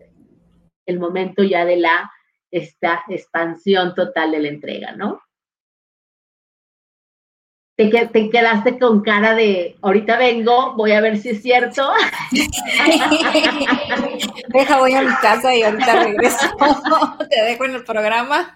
el 0.86 1.00
momento 1.00 1.42
ya 1.42 1.64
de 1.64 1.78
la 1.78 2.08
esta 2.48 3.02
expansión 3.08 3.92
total 3.96 4.30
de 4.30 4.38
la 4.38 4.48
entrega, 4.50 4.92
¿no? 4.92 5.20
Te, 7.74 7.90
te, 8.06 8.30
quedaste 8.30 8.78
con 8.78 9.02
cara 9.02 9.34
de, 9.34 9.76
ahorita 9.82 10.16
vengo, 10.16 10.76
voy 10.76 10.92
a 10.92 11.00
ver 11.00 11.18
si 11.18 11.30
es 11.30 11.42
cierto. 11.42 11.90
Deja, 14.48 14.78
voy 14.78 14.94
a 14.94 15.02
mi 15.02 15.14
casa 15.20 15.52
y 15.52 15.64
ahorita 15.64 16.04
regreso. 16.04 16.56
Te 17.30 17.42
dejo 17.42 17.64
en 17.64 17.74
el 17.74 17.82
programa. 17.82 18.54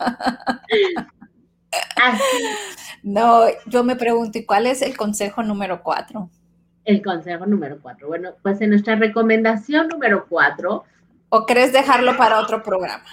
No, 3.02 3.42
yo 3.66 3.84
me 3.84 3.96
pregunto, 3.96 4.38
¿y 4.38 4.44
cuál 4.44 4.66
es 4.66 4.82
el 4.82 4.96
consejo 4.96 5.42
número 5.42 5.82
cuatro? 5.82 6.30
El 6.84 7.02
consejo 7.02 7.46
número 7.46 7.78
cuatro. 7.80 8.08
Bueno, 8.08 8.30
pues 8.42 8.60
en 8.60 8.70
nuestra 8.70 8.96
recomendación 8.96 9.88
número 9.88 10.26
cuatro. 10.28 10.84
¿O 11.28 11.46
crees 11.46 11.72
dejarlo 11.72 12.16
para 12.16 12.40
otro 12.40 12.62
programa? 12.62 13.04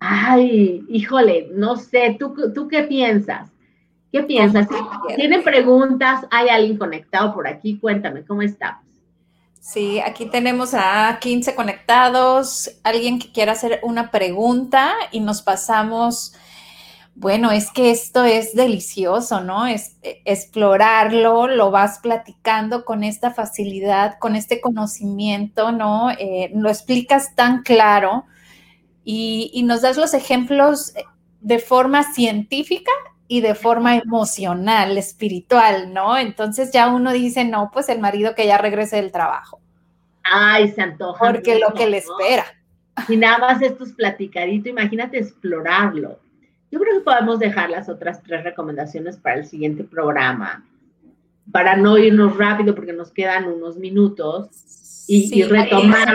Ay, 0.00 0.84
híjole, 0.88 1.48
no 1.52 1.76
sé, 1.76 2.16
¿tú, 2.18 2.34
tú 2.52 2.66
qué 2.66 2.82
piensas? 2.82 3.50
¿Qué 4.10 4.22
piensas? 4.24 4.66
¿Tienen 5.16 5.42
preguntas? 5.42 6.26
¿Hay 6.30 6.48
alguien 6.48 6.76
conectado 6.76 7.32
por 7.32 7.46
aquí? 7.48 7.78
Cuéntame, 7.78 8.24
¿cómo 8.24 8.42
estamos? 8.42 8.84
Sí, 9.58 10.00
aquí 10.00 10.26
tenemos 10.26 10.74
a 10.74 11.18
15 11.20 11.54
conectados, 11.54 12.72
alguien 12.82 13.20
que 13.20 13.30
quiera 13.30 13.52
hacer 13.52 13.78
una 13.84 14.10
pregunta 14.10 14.92
y 15.12 15.20
nos 15.20 15.40
pasamos, 15.40 16.34
bueno, 17.14 17.50
es 17.50 17.70
que 17.70 17.90
esto 17.90 18.24
es 18.24 18.54
delicioso, 18.54 19.42
¿no? 19.42 19.66
Es, 19.66 19.96
explorarlo, 20.02 21.46
lo 21.46 21.70
vas 21.70 21.98
platicando 21.98 22.84
con 22.84 23.04
esta 23.04 23.32
facilidad, 23.32 24.18
con 24.18 24.34
este 24.34 24.60
conocimiento, 24.60 25.72
¿no? 25.72 26.10
Eh, 26.10 26.50
lo 26.54 26.68
explicas 26.68 27.34
tan 27.34 27.62
claro 27.62 28.24
y, 29.04 29.62
nos 29.64 29.82
das 29.82 29.96
los 29.96 30.14
ejemplos 30.14 30.94
de 31.40 31.58
forma 31.58 32.02
científica 32.12 32.92
y 33.28 33.40
de 33.40 33.54
forma 33.54 33.96
emocional, 33.96 34.96
espiritual, 34.96 35.92
¿no? 35.92 36.16
Entonces 36.16 36.72
ya 36.72 36.88
uno 36.88 37.12
dice, 37.12 37.44
no, 37.44 37.70
pues 37.72 37.88
el 37.88 38.00
marido 38.00 38.34
que 38.34 38.46
ya 38.46 38.58
regrese 38.58 38.96
del 38.96 39.12
trabajo. 39.12 39.60
Ay, 40.22 40.70
se 40.70 40.82
antoja. 40.82 41.18
Porque 41.18 41.58
lo 41.58 41.74
que 41.74 41.88
le 41.88 41.98
espera. 41.98 42.44
Y 43.08 43.16
nada 43.16 43.38
más 43.38 43.62
esto 43.62 43.84
es 43.84 43.92
platicadito, 43.92 44.68
imagínate 44.68 45.18
explorarlo. 45.18 46.20
Yo 46.72 46.80
creo 46.80 46.98
que 46.98 47.04
podemos 47.04 47.38
dejar 47.38 47.68
las 47.68 47.90
otras 47.90 48.22
tres 48.22 48.44
recomendaciones 48.44 49.18
para 49.18 49.36
el 49.36 49.46
siguiente 49.46 49.84
programa, 49.84 50.64
para 51.52 51.76
no 51.76 51.98
irnos 51.98 52.38
rápido 52.38 52.74
porque 52.74 52.94
nos 52.94 53.10
quedan 53.10 53.44
unos 53.44 53.76
minutos 53.76 54.48
y, 55.06 55.42
retomar. 55.42 56.08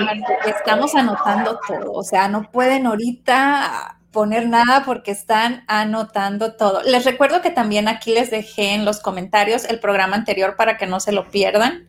Estamos 0.47 0.95
anotando 0.95 1.59
todo, 1.67 1.91
o 1.91 2.01
sea, 2.01 2.27
no 2.27 2.49
pueden 2.51 2.87
ahorita 2.87 3.99
poner 4.09 4.49
nada 4.49 4.81
porque 4.83 5.11
están 5.11 5.63
anotando 5.67 6.55
todo. 6.55 6.81
Les 6.81 7.05
recuerdo 7.05 7.43
que 7.43 7.51
también 7.51 7.87
aquí 7.87 8.15
les 8.15 8.31
dejé 8.31 8.73
en 8.73 8.83
los 8.83 8.99
comentarios 8.99 9.63
el 9.65 9.79
programa 9.79 10.15
anterior 10.15 10.55
para 10.55 10.75
que 10.75 10.87
no 10.87 10.99
se 10.99 11.11
lo 11.11 11.29
pierdan. 11.29 11.87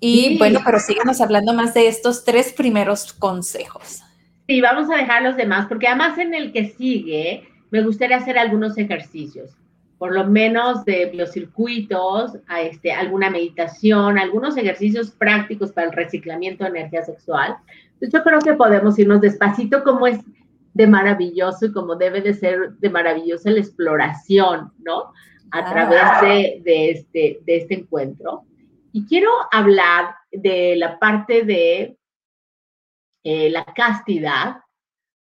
Y 0.00 0.38
bueno, 0.38 0.60
pero 0.64 0.80
sigamos 0.80 1.20
hablando 1.20 1.52
más 1.52 1.74
de 1.74 1.86
estos 1.86 2.24
tres 2.24 2.54
primeros 2.54 3.12
consejos. 3.12 4.02
Sí, 4.52 4.60
vamos 4.60 4.90
a 4.90 4.96
dejar 4.96 5.22
los 5.22 5.34
demás, 5.34 5.64
porque 5.66 5.86
además 5.86 6.18
en 6.18 6.34
el 6.34 6.52
que 6.52 6.66
sigue 6.66 7.48
me 7.70 7.82
gustaría 7.82 8.18
hacer 8.18 8.36
algunos 8.36 8.76
ejercicios 8.76 9.56
por 9.96 10.12
lo 10.12 10.26
menos 10.26 10.84
de 10.84 11.06
biocircuitos, 11.06 12.36
a 12.48 12.60
este, 12.60 12.92
alguna 12.92 13.30
meditación, 13.30 14.18
algunos 14.18 14.58
ejercicios 14.58 15.10
prácticos 15.12 15.72
para 15.72 15.86
el 15.86 15.94
reciclamiento 15.94 16.64
de 16.64 16.70
energía 16.70 17.02
sexual. 17.02 17.56
Entonces 17.94 18.12
yo 18.12 18.22
creo 18.22 18.40
que 18.40 18.52
podemos 18.52 18.98
irnos 18.98 19.22
despacito 19.22 19.82
como 19.82 20.06
es 20.06 20.18
de 20.74 20.86
maravilloso 20.86 21.64
y 21.64 21.72
como 21.72 21.96
debe 21.96 22.20
de 22.20 22.34
ser 22.34 22.72
de 22.72 22.90
maravillosa 22.90 23.52
la 23.52 23.60
exploración, 23.60 24.70
¿no? 24.84 25.14
A 25.50 25.60
ah. 25.60 25.72
través 25.72 26.62
de, 26.62 26.90
este, 26.90 27.38
de 27.46 27.56
este 27.56 27.74
encuentro. 27.74 28.42
Y 28.92 29.06
quiero 29.06 29.30
hablar 29.50 30.14
de 30.30 30.76
la 30.76 30.98
parte 30.98 31.42
de 31.42 31.96
eh, 33.24 33.50
la 33.50 33.64
castidad, 33.64 34.56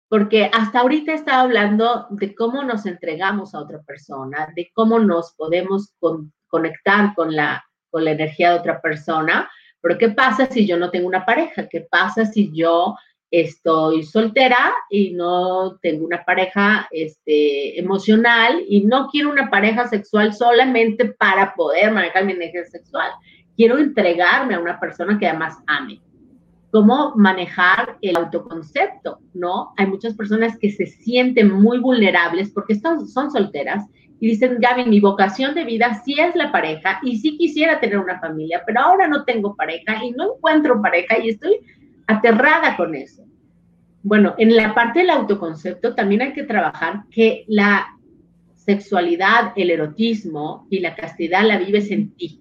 porque 0.10 0.49
hasta 0.52 0.80
ahorita 0.80 1.14
estaba 1.14 1.41
hablando 1.41 2.08
de 2.10 2.36
cómo 2.36 2.64
nos 2.64 2.86
entregamos 2.86 3.54
a 3.54 3.60
otra 3.60 3.82
persona, 3.82 4.52
de 4.56 4.72
cómo 4.74 4.99
nos 4.99 5.34
podemos 5.36 5.93
conectar 6.47 7.14
con 7.16 7.36
la, 7.36 7.64
con 7.89 8.04
la 8.04 8.12
energía 8.12 8.52
de 8.52 8.60
otra 8.60 8.82
persona, 8.82 9.49
pero 9.80 9.97
¿qué 9.97 10.10
pasa 10.10 10.47
si 10.47 10.68
yo 10.68 10.78
no 10.78 10.91
tengo 10.91 11.08
una 11.08 11.26
pareja? 11.26 11.68
¿Qué 11.68 11.82
pasa 11.82 12.26
si 12.26 12.52
yo 12.54 12.95
estoy 13.32 14.04
soltera 14.04 14.74
y 14.89 15.12
no 15.12 15.78
tengo 15.82 16.06
una 16.06 16.26
pareja 16.26 16.88
este, 16.91 17.80
emocional 17.80 18.64
y 18.68 18.82
no 18.84 19.08
quiero 19.10 19.30
una 19.30 19.49
pareja 19.49 19.88
sexual 19.88 20.34
solamente 20.34 21.06
para 21.06 21.56
poder 21.56 21.91
manejar 21.91 22.26
mi 22.26 22.34
energía 22.34 22.66
sexual? 22.66 23.12
Quiero 23.56 23.78
entregarme 23.78 24.56
a 24.56 24.60
una 24.60 24.80
persona 24.80 25.18
que 25.18 25.28
además 25.28 25.58
ame 25.68 26.02
cómo 26.72 27.13
manejar 27.15 27.97
el 28.01 28.15
autoconcepto, 28.15 29.19
¿no? 29.34 29.74
Hay 29.78 29.88
muchas 29.88 30.15
personas 30.15 30.57
que 30.57 30.72
se 30.72 30.86
sienten 30.88 31.51
muy 31.51 31.80
vulnerables 31.80 32.49
porque 32.49 32.76
son, 32.76 33.07
son 33.07 33.30
solteras 33.30 33.86
y 34.19 34.28
dicen, 34.28 34.57
Gaby, 34.59 34.86
mi 34.86 34.99
vocación 34.99 35.53
de 35.53 35.65
vida 35.65 36.01
sí 36.05 36.15
es 36.17 36.36
la 36.36 36.51
pareja 36.51 36.99
y 37.03 37.17
sí 37.17 37.38
quisiera 37.38 37.80
tener 37.80 37.97
una 37.97 38.19
familia, 38.19 38.63
pero 38.65 38.82
ahora 38.82 39.07
no 39.07 39.26
tengo 39.26 39.55
pareja 39.55 40.03
y 40.03 40.11
no 40.11 40.36
encuentro 40.36 40.82
pareja 40.82 41.19
y 41.19 41.30
estoy 41.30 41.59
aterrada 42.07 42.78
con 42.78 42.95
eso. 42.95 43.24
Bueno, 44.03 44.34
en 44.38 44.55
la 44.55 44.74
parte 44.74 44.99
del 44.99 45.09
autoconcepto 45.09 45.93
también 45.93 46.22
hay 46.22 46.34
que 46.34 46.43
trabajar 46.43 47.03
que 47.11 47.43
la 47.47 47.88
sexualidad, 48.55 49.53
el 49.55 49.72
erotismo 49.72 50.67
y 50.69 50.80
la 50.80 50.95
castidad 50.95 51.43
la 51.43 51.57
vives 51.57 51.91
en 51.91 52.11
ti 52.11 52.41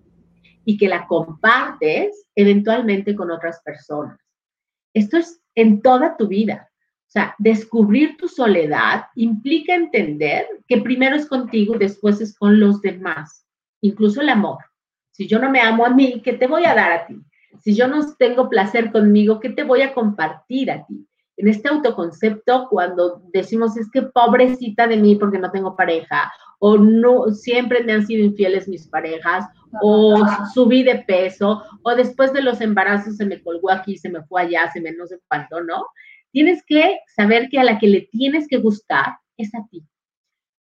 y 0.71 0.77
que 0.77 0.87
la 0.87 1.09
compartes 1.09 2.29
eventualmente 2.37 3.17
con 3.17 3.33
otras 3.33 3.61
personas. 3.65 4.17
Esto 4.95 5.17
es 5.17 5.43
en 5.57 5.83
toda 5.83 6.17
tu 6.17 6.29
vida. 6.29 6.71
O 7.09 7.11
sea, 7.11 7.35
descubrir 7.39 8.17
tu 8.17 8.29
soledad 8.29 9.07
implica 9.17 9.75
entender 9.75 10.47
que 10.69 10.81
primero 10.81 11.17
es 11.17 11.27
contigo 11.27 11.77
después 11.77 12.21
es 12.21 12.39
con 12.39 12.61
los 12.61 12.81
demás, 12.83 13.49
incluso 13.81 14.21
el 14.21 14.29
amor. 14.29 14.59
Si 15.11 15.27
yo 15.27 15.41
no 15.41 15.51
me 15.51 15.61
amo 15.61 15.85
a 15.85 15.91
mí, 15.91 16.23
¿qué 16.25 16.35
te 16.35 16.47
voy 16.47 16.65
a 16.67 16.75
dar 16.77 16.93
a 16.93 17.07
ti? 17.09 17.21
Si 17.63 17.75
yo 17.75 17.89
no 17.89 17.99
tengo 18.17 18.49
placer 18.49 18.93
conmigo, 18.93 19.41
¿qué 19.41 19.51
te 19.51 19.65
voy 19.65 19.83
a 19.83 19.93
compartir 19.93 20.71
a 20.71 20.87
ti? 20.87 21.05
En 21.37 21.49
este 21.49 21.69
autoconcepto, 21.69 22.69
cuando 22.71 23.23
decimos 23.33 23.77
es 23.77 23.91
que 23.91 24.03
pobrecita 24.03 24.87
de 24.87 24.99
mí 24.99 25.17
porque 25.17 25.41
no 25.41 25.51
tengo 25.51 25.75
pareja, 25.75 26.33
o 26.61 26.79
no, 26.79 27.33
siempre 27.33 27.83
me 27.83 27.95
han 27.95 28.07
sido 28.07 28.25
infieles 28.25 28.69
mis 28.69 28.87
parejas, 28.87 29.47
o 29.83 30.25
subí 30.53 30.83
de 30.83 30.97
peso, 30.99 31.63
o 31.83 31.95
después 31.95 32.33
de 32.33 32.43
los 32.43 32.61
embarazos 32.61 33.17
se 33.17 33.27
me 33.27 33.43
colgó 33.43 33.71
aquí, 33.71 33.97
se 33.97 34.09
me 34.09 34.23
fue 34.25 34.43
allá, 34.43 34.71
se 34.73 34.81
me 34.81 34.93
no 34.93 35.07
sé 35.07 35.19
cuánto, 35.29 35.63
¿no? 35.63 35.87
Tienes 36.33 36.63
que 36.65 36.99
saber 37.15 37.49
que 37.49 37.59
a 37.59 37.65
la 37.65 37.79
que 37.79 37.89
le 37.89 38.03
tienes 38.03 38.47
que 38.49 38.59
gustar 38.59 39.19
es 39.37 39.55
a 39.55 39.67
ti. 39.71 39.85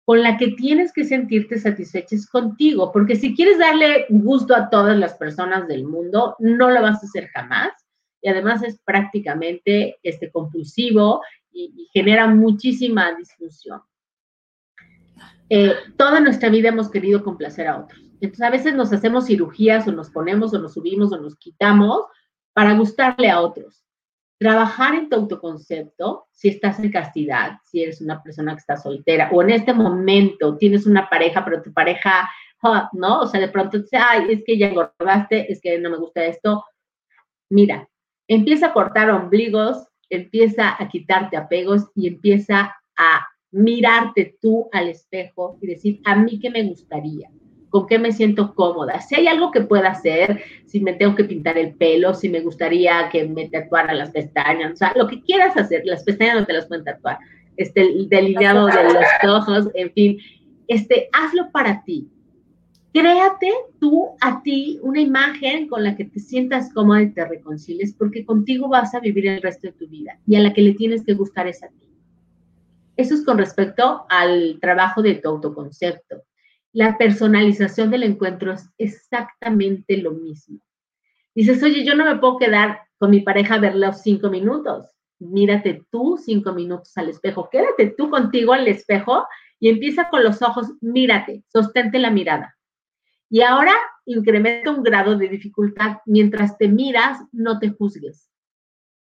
Con 0.04 0.22
la 0.22 0.38
que 0.38 0.48
tienes 0.52 0.92
que 0.92 1.04
sentirte 1.04 1.58
satisfecha 1.58 2.16
es 2.16 2.26
contigo, 2.26 2.90
porque 2.92 3.16
si 3.16 3.34
quieres 3.34 3.58
darle 3.58 4.06
gusto 4.08 4.54
a 4.54 4.70
todas 4.70 4.96
las 4.96 5.14
personas 5.14 5.68
del 5.68 5.84
mundo, 5.84 6.36
no 6.38 6.70
lo 6.70 6.80
vas 6.80 7.02
a 7.02 7.06
hacer 7.06 7.28
jamás. 7.28 7.72
Y 8.20 8.28
además 8.28 8.62
es 8.62 8.80
prácticamente 8.80 9.98
este, 10.02 10.30
compulsivo 10.30 11.22
y, 11.52 11.88
genera 11.92 12.26
muchísima 12.26 13.14
disfunción. 13.14 13.82
Eh, 15.50 15.74
toda 15.96 16.20
nuestra 16.20 16.48
vida 16.48 16.68
hemos 16.70 16.90
querido 16.90 17.22
complacer 17.22 17.68
a 17.68 17.78
otros. 17.78 18.07
Entonces 18.20 18.42
a 18.42 18.50
veces 18.50 18.74
nos 18.74 18.92
hacemos 18.92 19.26
cirugías 19.26 19.86
o 19.88 19.92
nos 19.92 20.10
ponemos 20.10 20.52
o 20.54 20.58
nos 20.58 20.74
subimos 20.74 21.12
o 21.12 21.20
nos 21.20 21.36
quitamos 21.36 22.04
para 22.52 22.74
gustarle 22.74 23.30
a 23.30 23.40
otros 23.40 23.84
trabajar 24.38 24.94
en 24.94 25.08
tu 25.08 25.16
autoconcepto, 25.16 26.28
si 26.30 26.48
estás 26.48 26.78
en 26.78 26.92
castidad, 26.92 27.58
si 27.64 27.82
eres 27.82 28.00
una 28.00 28.22
persona 28.22 28.54
que 28.54 28.60
está 28.60 28.76
soltera, 28.76 29.28
o 29.32 29.42
en 29.42 29.50
este 29.50 29.74
momento 29.74 30.56
tienes 30.56 30.86
una 30.86 31.08
pareja, 31.08 31.44
pero 31.44 31.60
tu 31.60 31.72
pareja, 31.72 32.30
¿no? 32.92 33.20
O 33.20 33.26
sea, 33.26 33.40
de 33.40 33.48
pronto 33.48 33.78
dice, 33.78 33.96
ay, 33.96 34.26
es 34.30 34.42
que 34.46 34.56
ya 34.56 34.68
engordaste, 34.68 35.52
es 35.52 35.60
que 35.60 35.78
no 35.78 35.90
me 35.90 35.98
gusta 35.98 36.24
esto. 36.24 36.64
Mira, 37.50 37.88
empieza 38.28 38.68
a 38.68 38.72
cortar 38.72 39.10
ombligos, 39.10 39.88
empieza 40.08 40.80
a 40.80 40.88
quitarte 40.88 41.36
apegos 41.36 41.90
y 41.96 42.06
empieza 42.06 42.76
a 42.96 43.26
mirarte 43.50 44.38
tú 44.40 44.68
al 44.72 44.88
espejo 44.88 45.58
y 45.60 45.66
decir, 45.66 46.00
a 46.04 46.14
mí 46.14 46.38
qué 46.38 46.50
me 46.50 46.62
gustaría 46.62 47.28
con 47.70 47.86
qué 47.86 47.98
me 47.98 48.12
siento 48.12 48.54
cómoda. 48.54 49.00
Si 49.00 49.14
hay 49.14 49.26
algo 49.26 49.50
que 49.50 49.60
pueda 49.60 49.90
hacer, 49.90 50.42
si 50.66 50.80
me 50.80 50.94
tengo 50.94 51.14
que 51.14 51.24
pintar 51.24 51.58
el 51.58 51.74
pelo, 51.74 52.14
si 52.14 52.28
me 52.28 52.40
gustaría 52.40 53.08
que 53.10 53.26
me 53.28 53.48
tatuara 53.48 53.94
las 53.94 54.10
pestañas, 54.10 54.72
o 54.72 54.76
sea, 54.76 54.92
lo 54.96 55.06
que 55.06 55.22
quieras 55.22 55.56
hacer, 55.56 55.82
las 55.84 56.04
pestañas 56.04 56.40
no 56.40 56.46
te 56.46 56.52
las 56.52 56.66
pueden 56.66 56.84
tatuar, 56.84 57.18
este, 57.56 57.82
el 57.82 58.08
delineado 58.08 58.66
de 58.66 58.84
los 58.84 59.04
ojos, 59.26 59.68
en 59.74 59.92
fin, 59.92 60.18
este, 60.66 61.08
hazlo 61.12 61.50
para 61.50 61.82
ti. 61.84 62.08
Créate 62.92 63.52
tú 63.78 64.08
a 64.20 64.42
ti 64.42 64.78
una 64.82 65.00
imagen 65.00 65.68
con 65.68 65.84
la 65.84 65.94
que 65.94 66.04
te 66.04 66.20
sientas 66.20 66.72
cómoda 66.72 67.02
y 67.02 67.10
te 67.10 67.24
reconcilies, 67.24 67.94
porque 67.94 68.24
contigo 68.24 68.68
vas 68.68 68.94
a 68.94 69.00
vivir 69.00 69.26
el 69.26 69.42
resto 69.42 69.68
de 69.68 69.72
tu 69.74 69.86
vida 69.88 70.18
y 70.26 70.36
a 70.36 70.40
la 70.40 70.52
que 70.52 70.62
le 70.62 70.72
tienes 70.72 71.04
que 71.04 71.14
gustar 71.14 71.46
es 71.46 71.62
a 71.62 71.68
ti. 71.68 71.86
Eso 72.96 73.14
es 73.14 73.24
con 73.24 73.38
respecto 73.38 74.06
al 74.08 74.58
trabajo 74.60 75.02
de 75.02 75.14
tu 75.16 75.28
autoconcepto. 75.28 76.24
La 76.72 76.98
personalización 76.98 77.90
del 77.90 78.02
encuentro 78.02 78.52
es 78.52 78.68
exactamente 78.78 79.96
lo 79.96 80.12
mismo. 80.12 80.60
Dices, 81.34 81.62
oye, 81.62 81.84
yo 81.84 81.94
no 81.94 82.04
me 82.04 82.18
puedo 82.18 82.38
quedar 82.38 82.80
con 82.98 83.10
mi 83.10 83.20
pareja 83.20 83.54
a 83.54 83.60
ver 83.60 83.74
los 83.76 84.02
cinco 84.02 84.28
minutos. 84.28 84.86
Mírate 85.18 85.84
tú 85.90 86.16
cinco 86.16 86.52
minutos 86.52 86.96
al 86.96 87.08
espejo. 87.08 87.48
Quédate 87.50 87.94
tú 87.96 88.10
contigo 88.10 88.52
al 88.52 88.68
espejo 88.68 89.26
y 89.58 89.68
empieza 89.68 90.08
con 90.08 90.22
los 90.22 90.42
ojos, 90.42 90.72
mírate, 90.80 91.44
sostente 91.48 91.98
la 91.98 92.10
mirada. 92.10 92.56
Y 93.30 93.42
ahora 93.42 93.74
incrementa 94.06 94.70
un 94.70 94.82
grado 94.82 95.16
de 95.16 95.28
dificultad. 95.28 95.98
Mientras 96.06 96.56
te 96.56 96.68
miras, 96.68 97.20
no 97.32 97.58
te 97.58 97.70
juzgues. 97.70 98.30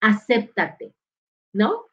Acéptate, 0.01 0.93
¿no? 1.53 1.85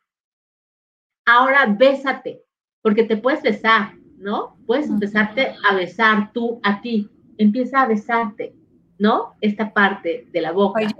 Ahora 1.26 1.66
bésate, 1.66 2.44
porque 2.82 3.04
te 3.04 3.16
puedes 3.16 3.42
besar, 3.42 3.94
¿no? 4.18 4.56
Puedes 4.66 4.88
empezarte 4.88 5.54
a 5.68 5.74
besar 5.74 6.32
tú 6.32 6.60
a 6.62 6.80
ti. 6.80 7.08
Empieza 7.38 7.82
a 7.82 7.86
besarte, 7.86 8.54
¿no? 8.98 9.34
Esta 9.40 9.72
parte 9.72 10.26
de 10.32 10.40
la 10.40 10.52
boca. 10.52 10.80
Oye, 10.80 10.94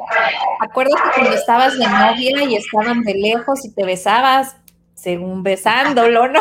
¿acuerdas 0.60 1.00
que 1.02 1.20
cuando 1.20 1.36
estabas 1.36 1.78
de 1.78 1.86
novia 1.86 2.44
y 2.44 2.56
estaban 2.56 3.02
de 3.02 3.14
lejos 3.14 3.64
y 3.64 3.72
te 3.72 3.84
besabas, 3.84 4.56
según 4.94 5.42
besándolo, 5.42 6.28
¿no? 6.28 6.40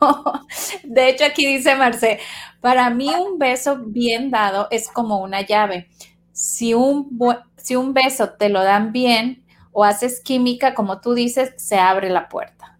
De 0.84 1.08
hecho, 1.08 1.24
aquí 1.24 1.46
dice 1.46 1.74
Marce, 1.74 2.20
para 2.60 2.90
mí 2.90 3.10
un 3.14 3.38
beso 3.38 3.78
bien 3.86 4.30
dado 4.30 4.68
es 4.70 4.88
como 4.88 5.18
una 5.20 5.42
llave. 5.42 5.88
Si 6.32 6.74
un, 6.74 7.18
si 7.56 7.76
un 7.76 7.94
beso 7.94 8.30
te 8.30 8.48
lo 8.48 8.62
dan 8.62 8.92
bien 8.92 9.44
o 9.72 9.84
haces 9.84 10.20
química, 10.20 10.74
como 10.74 11.00
tú 11.00 11.14
dices, 11.14 11.52
se 11.56 11.78
abre 11.78 12.10
la 12.10 12.28
puerta. 12.28 12.78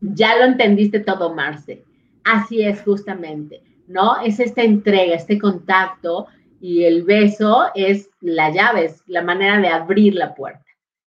Ya 0.00 0.36
lo 0.36 0.44
entendiste 0.44 1.00
todo, 1.00 1.34
Marce. 1.34 1.84
Así 2.24 2.62
es, 2.62 2.82
justamente, 2.82 3.62
¿no? 3.86 4.20
Es 4.20 4.40
esta 4.40 4.62
entrega, 4.62 5.14
este 5.14 5.38
contacto 5.38 6.26
y 6.60 6.84
el 6.84 7.02
beso 7.02 7.66
es 7.74 8.10
la 8.20 8.50
llave, 8.50 8.86
es 8.86 9.02
la 9.06 9.22
manera 9.22 9.58
de 9.58 9.68
abrir 9.68 10.14
la 10.14 10.34
puerta. 10.34 10.64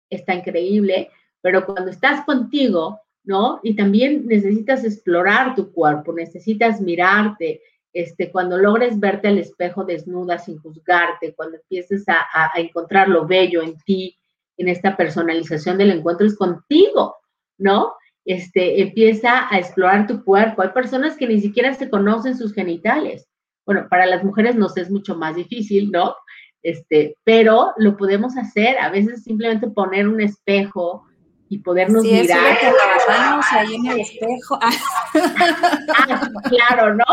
Está 0.10 0.36
increíble, 0.36 1.10
pero 1.42 1.66
cuando 1.66 1.90
estás 1.92 2.24
contigo, 2.26 3.00
¿no? 3.24 3.60
Y 3.64 3.76
también 3.76 4.28
necesitas 4.28 4.84
explorar 4.84 5.56
tu 5.56 5.72
cuerpo, 5.72 6.14
necesitas 6.14 6.82
mirarte, 6.82 7.62
este, 7.92 8.32
cuando 8.32 8.58
logres 8.58 9.00
verte 9.00 9.30
al 9.30 9.40
espejo 9.40 9.84
desnuda 9.84 10.38
sin 10.38 10.60
juzgarte, 10.60 11.34
cuando 11.34 11.58
empieces 11.58 12.08
a, 12.08 12.28
a 12.32 12.60
encontrar 12.60 13.10
lo 13.10 13.26
bello 13.26 13.64
en 13.64 13.78
ti, 13.80 14.16
en 14.58 14.68
esta 14.68 14.96
personalización 14.96 15.78
del 15.78 15.92
encuentro, 15.92 16.28
es 16.28 16.38
contigo, 16.38 17.16
¿no? 17.58 17.94
Este, 18.30 18.80
empieza 18.80 19.52
a 19.52 19.58
explorar 19.58 20.06
tu 20.06 20.24
cuerpo. 20.24 20.62
Hay 20.62 20.70
personas 20.70 21.18
que 21.18 21.26
ni 21.26 21.42
siquiera 21.42 21.74
se 21.74 21.90
conocen 21.90 22.38
sus 22.38 22.54
genitales. 22.54 23.28
Bueno, 23.66 23.88
para 23.90 24.06
las 24.06 24.24
mujeres 24.24 24.56
nos 24.56 24.78
es 24.78 24.92
mucho 24.92 25.16
más 25.16 25.36
difícil, 25.36 25.90
¿no? 25.90 26.16
Este, 26.62 27.16
pero 27.24 27.72
lo 27.78 27.98
podemos 27.98 28.38
hacer, 28.38 28.78
a 28.78 28.92
veces 28.92 29.24
simplemente 29.24 29.68
poner 29.72 30.08
un 30.08 30.22
espejo 30.22 31.08
y 31.50 31.58
podernos 31.58 32.04
sí, 32.04 32.12
mirar. 32.12 32.56
Es 32.62 33.52
ahí 33.52 33.74
en 33.74 33.86
el 33.88 34.00
espejo. 34.02 34.60
ah, 34.62 36.30
claro, 36.50 36.94
¿no? 36.94 37.06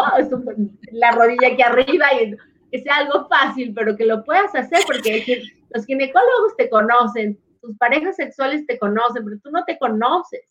La 0.93 1.13
rodilla 1.13 1.49
aquí 1.49 1.63
arriba 1.63 2.09
y 2.21 2.37
que 2.71 2.83
sea 2.83 2.97
algo 2.97 3.27
fácil, 3.27 3.73
pero 3.75 3.97
que 3.97 4.05
lo 4.05 4.23
puedas 4.23 4.55
hacer 4.55 4.81
porque 4.87 5.45
los 5.71 5.87
ginecólogos 5.87 6.57
te 6.59 6.69
conocen, 6.69 7.41
tus 7.63 7.75
parejas 7.79 8.17
sexuales 8.17 8.67
te 8.67 8.79
conocen, 8.79 9.25
pero 9.25 9.39
tú 9.43 9.51
no 9.51 9.65
te 9.65 9.79
conoces 9.79 10.43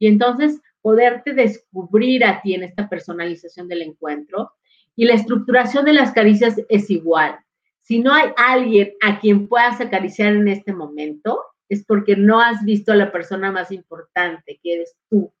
y 0.00 0.08
entonces 0.08 0.60
poderte 0.82 1.34
descubrir 1.34 2.24
a 2.24 2.40
ti 2.42 2.54
en 2.54 2.64
esta 2.64 2.88
personalización 2.88 3.68
del 3.68 3.82
encuentro. 3.82 4.52
Y 4.96 5.04
la 5.04 5.14
estructuración 5.14 5.84
de 5.84 5.92
las 5.92 6.10
caricias 6.12 6.56
es 6.68 6.90
igual. 6.90 7.38
Si 7.82 8.00
no 8.00 8.12
hay 8.12 8.30
alguien 8.36 8.94
a 9.02 9.20
quien 9.20 9.46
puedas 9.46 9.80
acariciar 9.80 10.32
en 10.32 10.48
este 10.48 10.72
momento, 10.72 11.40
es 11.68 11.84
porque 11.84 12.16
no 12.16 12.40
has 12.40 12.64
visto 12.64 12.92
a 12.92 12.96
la 12.96 13.12
persona 13.12 13.52
más 13.52 13.70
importante, 13.70 14.58
que 14.62 14.74
eres 14.74 14.96
tú. 15.08 15.32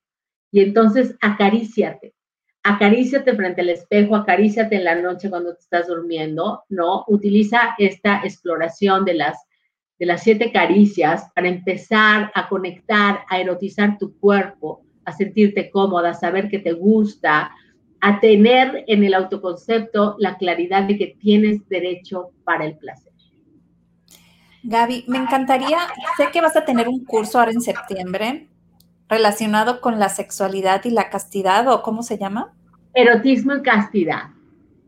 Y 0.52 0.60
entonces 0.60 1.16
acaríciate. 1.20 2.14
Acaríciate 2.62 3.34
frente 3.34 3.62
al 3.62 3.70
espejo, 3.70 4.14
acaríciate 4.14 4.76
en 4.76 4.84
la 4.84 4.94
noche 4.94 5.30
cuando 5.30 5.54
te 5.54 5.60
estás 5.60 5.88
durmiendo, 5.88 6.64
¿no? 6.68 7.04
Utiliza 7.08 7.74
esta 7.78 8.20
exploración 8.24 9.06
de 9.06 9.14
las 9.14 9.38
de 10.00 10.06
las 10.06 10.22
siete 10.22 10.50
caricias 10.50 11.30
para 11.34 11.48
empezar 11.48 12.32
a 12.34 12.48
conectar, 12.48 13.20
a 13.28 13.38
erotizar 13.38 13.98
tu 13.98 14.18
cuerpo, 14.18 14.82
a 15.04 15.12
sentirte 15.12 15.70
cómoda, 15.70 16.10
a 16.10 16.14
saber 16.14 16.48
que 16.48 16.58
te 16.58 16.72
gusta, 16.72 17.50
a 18.00 18.18
tener 18.18 18.82
en 18.86 19.04
el 19.04 19.12
autoconcepto 19.12 20.16
la 20.18 20.38
claridad 20.38 20.84
de 20.84 20.96
que 20.96 21.18
tienes 21.20 21.68
derecho 21.68 22.30
para 22.44 22.64
el 22.64 22.78
placer. 22.78 23.12
Gaby, 24.62 25.04
me 25.06 25.18
encantaría, 25.18 25.78
sé 26.16 26.28
que 26.32 26.40
vas 26.40 26.56
a 26.56 26.64
tener 26.64 26.88
un 26.88 27.04
curso 27.04 27.38
ahora 27.38 27.52
en 27.52 27.60
septiembre 27.60 28.48
relacionado 29.06 29.82
con 29.82 29.98
la 29.98 30.08
sexualidad 30.08 30.82
y 30.84 30.90
la 30.90 31.10
castidad, 31.10 31.68
o 31.68 31.82
cómo 31.82 32.02
se 32.02 32.16
llama? 32.16 32.54
Erotismo 32.94 33.54
y 33.56 33.62
castidad. 33.62 34.30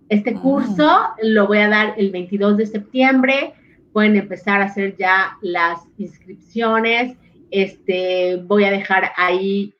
Este 0.08 0.34
ah. 0.36 0.40
curso 0.40 1.00
lo 1.22 1.46
voy 1.46 1.58
a 1.58 1.68
dar 1.68 1.94
el 1.98 2.10
22 2.10 2.56
de 2.56 2.66
septiembre 2.66 3.54
pueden 3.93 4.16
empezar 4.16 4.62
a 4.62 4.66
hacer 4.66 4.97
ya 4.97 5.36
las 5.43 5.80
inscripciones. 5.99 7.16
Este, 7.51 8.36
voy 8.36 8.64
a 8.64 8.70
dejar 8.70 9.12
ahí, 9.16 9.74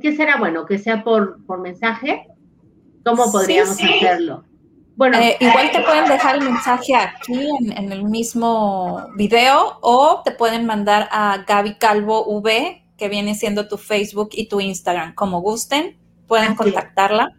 ¿qué 0.00 0.16
será 0.16 0.38
bueno? 0.38 0.66
¿Que 0.66 0.78
sea 0.78 1.04
por, 1.04 1.44
por 1.44 1.60
mensaje? 1.60 2.26
¿Cómo 3.04 3.30
podríamos 3.30 3.78
hacerlo? 3.82 4.44
Bueno, 4.96 5.18
eh, 5.18 5.36
igual 5.40 5.70
te 5.70 5.80
pueden 5.80 6.06
dejar 6.08 6.36
el 6.36 6.44
mensaje 6.44 6.94
aquí 6.96 7.50
en, 7.60 7.92
el 7.92 8.04
mismo 8.04 9.06
video 9.14 9.78
o 9.82 10.22
te 10.24 10.30
pueden 10.30 10.64
mandar 10.64 11.06
a 11.12 11.44
Gaby 11.46 11.74
Calvo 11.74 12.24
V, 12.26 12.82
que 12.96 13.08
viene 13.10 13.34
siendo 13.34 13.68
tu 13.68 13.76
Facebook 13.76 14.30
y 14.32 14.48
tu 14.48 14.58
Instagram, 14.58 15.14
como 15.14 15.42
gusten, 15.42 15.98
pueden 16.26 16.54
contactarla. 16.54 17.36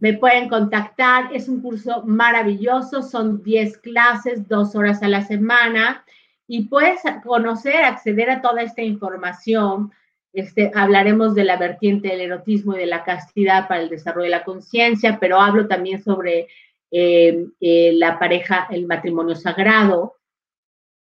Me 0.00 0.14
pueden 0.14 0.48
contactar. 0.48 1.30
Es 1.32 1.48
un 1.48 1.60
curso 1.60 2.02
maravilloso, 2.04 3.02
son 3.02 3.42
10 3.42 3.78
clases, 3.78 4.48
dos 4.48 4.74
horas 4.74 5.02
a 5.02 5.08
la 5.08 5.22
semana 5.22 6.04
y 6.46 6.68
puedes 6.68 7.00
conocer, 7.24 7.84
acceder 7.84 8.30
a 8.30 8.42
toda 8.42 8.62
esta 8.62 8.82
información. 8.82 9.92
Este, 10.32 10.70
hablaremos 10.74 11.34
de 11.34 11.44
la 11.44 11.56
vertiente 11.56 12.08
del 12.08 12.22
erotismo 12.22 12.74
y 12.74 12.78
de 12.78 12.86
la 12.86 13.04
castidad 13.04 13.68
para 13.68 13.82
el 13.82 13.88
desarrollo 13.88 14.24
de 14.24 14.30
la 14.30 14.44
conciencia, 14.44 15.18
pero 15.20 15.40
hablo 15.40 15.68
también 15.68 16.02
sobre 16.02 16.48
eh, 16.90 17.46
eh, 17.60 17.92
la 17.94 18.18
pareja, 18.18 18.66
el 18.70 18.86
matrimonio 18.86 19.36
sagrado, 19.36 20.16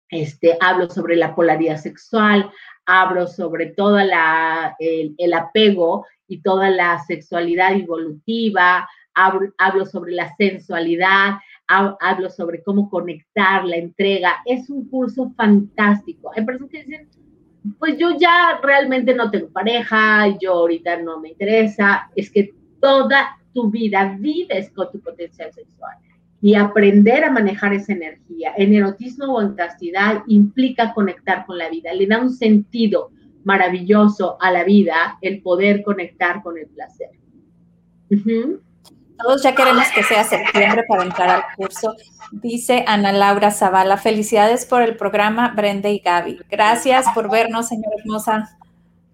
este, 0.10 0.58
hablo 0.60 0.90
sobre 0.90 1.16
la 1.16 1.36
polaridad 1.36 1.78
sexual, 1.78 2.52
hablo 2.90 3.28
sobre 3.28 3.68
todo 3.68 4.00
el, 4.00 5.34
apego 5.34 6.06
y 6.28 6.42
toda 6.42 6.72
la 6.72 7.00
sexualidad 7.00 7.74
evolutiva, 7.74 8.90
hablo, 9.14 9.86
sobre 9.86 10.14
la 10.14 10.36
sensualidad, 10.38 11.36
hablo 11.68 12.30
sobre 12.32 12.64
cómo 12.64 12.90
conectar 12.90 13.64
la 13.66 13.76
entrega. 13.76 14.38
Es 14.46 14.72
un 14.72 14.90
curso 14.90 15.32
fantástico. 15.38 16.32
Hay 16.36 16.44
personas 16.44 16.72
que 16.72 16.84
dicen, 16.84 17.10
pues 17.78 17.96
yo 17.98 18.18
ya 18.18 18.60
realmente 18.64 19.14
no 19.14 19.30
tengo 19.30 19.50
pareja, 19.50 20.36
yo 20.40 20.54
ahorita 20.54 20.98
no 20.98 21.20
me 21.20 21.30
interesa. 21.30 22.10
Es 22.16 22.32
que 22.32 22.56
toda 22.82 23.38
tu 23.54 23.70
vida 23.70 24.16
vives 24.20 24.72
con 24.72 24.92
tu 24.92 25.00
potencial 25.00 25.54
sexual 25.54 25.96
y 26.42 26.56
aprender 26.56 27.24
a 27.24 27.32
manejar 27.32 27.74
esa 27.74 27.94
energía 27.94 28.54
en 28.58 28.74
erotismo 28.74 29.36
o 29.36 29.42
en 29.42 29.54
castidad 29.56 30.24
implica 30.28 30.94
conectar 30.94 31.46
con 31.46 31.58
la 31.58 31.70
vida, 31.70 31.94
le 31.94 32.08
da 32.08 32.20
un 32.20 32.32
sentido 32.32 33.12
maravilloso 33.44 34.38
a 34.42 34.52
la 34.52 34.64
vida 34.64 35.18
el 35.22 35.42
poder 35.42 35.84
conectar 35.84 36.42
con 36.42 36.58
el 36.58 36.68
placer. 36.68 37.10
Todos 39.18 39.44
ya 39.44 39.54
queremos 39.54 39.86
que 39.94 40.04
sea 40.04 40.24
septiembre 40.24 40.84
para 40.88 41.04
entrar 41.04 41.30
al 41.30 41.44
curso. 41.56 41.94
Dice 42.32 42.86
Ana 42.88 43.12
Laura 43.12 43.52
Zavala, 43.52 43.98
felicidades 43.98 44.66
por 44.66 44.82
el 44.82 44.96
programa 44.96 45.50
Brenda 45.50 45.90
y 45.90 46.00
Gaby. 46.00 46.40
Gracias 46.50 47.06
por 47.14 47.30
vernos, 47.30 47.68
señora 47.68 47.96
hermosa. 48.00 48.50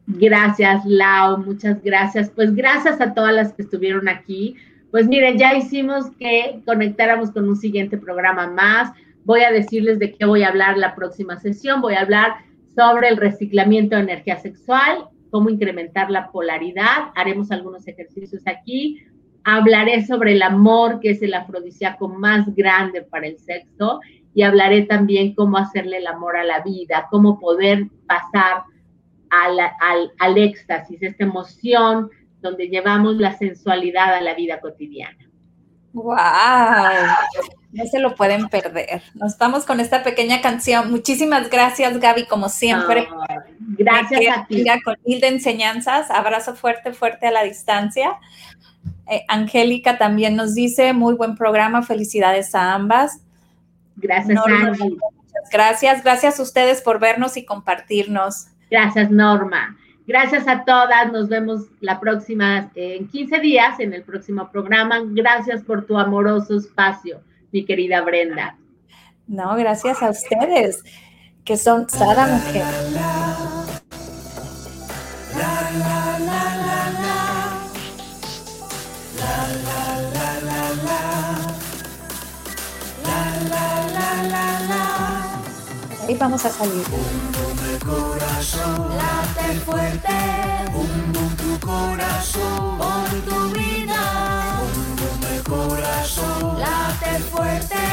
Gracias, 0.07 0.85
Lau, 0.85 1.39
muchas 1.39 1.81
gracias. 1.81 2.29
Pues 2.29 2.53
gracias 2.53 3.01
a 3.01 3.13
todas 3.13 3.33
las 3.33 3.53
que 3.53 3.63
estuvieron 3.63 4.07
aquí. 4.07 4.55
Pues 4.95 5.09
miren, 5.09 5.37
ya 5.37 5.53
hicimos 5.53 6.05
que 6.17 6.61
conectáramos 6.65 7.29
con 7.31 7.49
un 7.49 7.57
siguiente 7.57 7.97
programa 7.97 8.49
más. 8.49 8.93
Voy 9.25 9.41
a 9.41 9.51
decirles 9.51 9.99
de 9.99 10.13
qué 10.13 10.23
voy 10.23 10.43
a 10.43 10.47
hablar 10.47 10.77
la 10.77 10.95
próxima 10.95 11.37
sesión. 11.37 11.81
Voy 11.81 11.95
a 11.95 11.99
hablar 11.99 12.35
sobre 12.73 13.09
el 13.09 13.17
reciclamiento 13.17 13.97
de 13.97 14.03
energía 14.03 14.37
sexual, 14.37 15.09
cómo 15.31 15.49
incrementar 15.49 16.09
la 16.09 16.31
polaridad. 16.31 17.09
Haremos 17.13 17.51
algunos 17.51 17.85
ejercicios 17.89 18.43
aquí. 18.45 19.01
Hablaré 19.43 20.05
sobre 20.05 20.31
el 20.31 20.41
amor, 20.41 21.01
que 21.01 21.09
es 21.09 21.21
el 21.21 21.33
afrodisíaco 21.33 22.07
más 22.07 22.55
grande 22.55 23.01
para 23.01 23.27
el 23.27 23.37
sexo. 23.37 23.99
Y 24.33 24.43
hablaré 24.43 24.83
también 24.83 25.35
cómo 25.35 25.57
hacerle 25.57 25.97
el 25.97 26.07
amor 26.07 26.37
a 26.37 26.45
la 26.45 26.61
vida, 26.61 27.07
cómo 27.11 27.37
poder 27.37 27.87
pasar 28.07 28.63
al, 29.29 29.59
al, 29.59 30.13
al 30.19 30.37
éxtasis, 30.37 31.03
esta 31.03 31.25
emoción 31.25 32.09
donde 32.45 32.69
llevamos 32.69 33.17
la 33.17 33.37
sensualidad 33.37 34.15
a 34.15 34.21
la 34.21 34.33
vida 34.33 34.61
cotidiana. 34.61 35.17
¡Wow! 35.91 36.15
No 37.71 37.85
se 37.85 37.99
lo 37.99 38.15
pueden 38.15 38.47
perder. 38.49 39.01
Nos 39.13 39.37
vamos 39.37 39.65
con 39.65 39.79
esta 39.79 40.03
pequeña 40.03 40.41
canción. 40.41 40.91
Muchísimas 40.91 41.49
gracias, 41.49 41.99
Gaby, 41.99 42.25
como 42.25 42.49
siempre. 42.49 43.07
gracias 43.59 44.21
a 44.37 44.45
ti. 44.45 44.65
Con 44.83 44.95
mil 45.05 45.19
de 45.21 45.27
enseñanzas. 45.27 46.11
Abrazo 46.11 46.55
fuerte, 46.55 46.93
fuerte 46.93 47.27
a 47.27 47.31
la 47.31 47.43
distancia. 47.43 48.17
Eh, 49.07 49.23
Angélica 49.27 49.97
también 49.97 50.35
nos 50.35 50.53
dice, 50.53 50.93
muy 50.93 51.15
buen 51.15 51.35
programa, 51.35 51.81
felicidades 51.81 52.55
a 52.55 52.73
ambas. 52.73 53.21
Gracias, 53.95 54.37
Muchas 54.37 54.79
gracias. 55.51 56.03
Gracias 56.03 56.39
a 56.39 56.43
ustedes 56.43 56.81
por 56.81 56.99
vernos 56.99 57.37
y 57.37 57.45
compartirnos. 57.45 58.47
Gracias, 58.69 59.11
Norma. 59.11 59.77
Gracias 60.07 60.47
a 60.47 60.63
todas, 60.63 61.11
nos 61.11 61.29
vemos 61.29 61.63
la 61.81 61.99
próxima, 61.99 62.69
en 62.75 63.07
15 63.07 63.39
días, 63.39 63.79
en 63.79 63.93
el 63.93 64.03
próximo 64.03 64.49
programa. 64.51 65.01
Gracias 65.03 65.63
por 65.63 65.85
tu 65.85 65.97
amoroso 65.97 66.57
espacio, 66.57 67.21
mi 67.51 67.65
querida 67.65 68.01
Brenda. 68.01 68.55
No, 69.27 69.55
gracias 69.55 70.03
a 70.03 70.11
ustedes, 70.11 70.83
que 71.43 71.57
son 71.57 71.89
Sada 71.89 72.27
Mujer. 72.27 72.63
Y 86.07 86.13
vamos 86.13 86.45
a 86.45 86.49
salir 86.49 86.83
corazón. 87.85 88.97
Late 88.97 89.59
fuerte, 89.65 90.17
bum 90.71 91.35
tu 91.35 91.59
corazón. 91.59 92.77
Por 92.77 93.09
tu 93.27 93.39
vida, 93.53 94.01
bum 94.59 95.33
el 95.33 95.43
corazón. 95.43 96.59
Late 96.59 97.19
fuerte, 97.31 97.83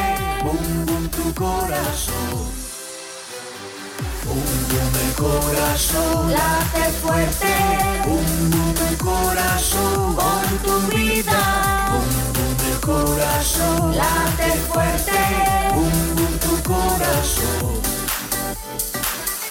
bum 0.44 1.08
tu 1.08 1.34
corazón. 1.34 2.36
Bum 4.24 4.94
el 5.04 5.12
corazón. 5.14 6.30
Late 6.30 6.84
fuerte, 7.02 7.54
bum 8.06 8.74
tu 8.74 9.04
corazón. 9.04 10.16
Por 10.16 10.48
tu 10.64 10.96
vida, 10.96 11.40
bum 11.92 12.72
el 12.72 12.80
corazón. 12.80 13.96
Late 13.96 14.50
fuerte, 14.68 15.20
bum 15.74 16.38
tu 16.38 16.62
corazón 16.62 17.82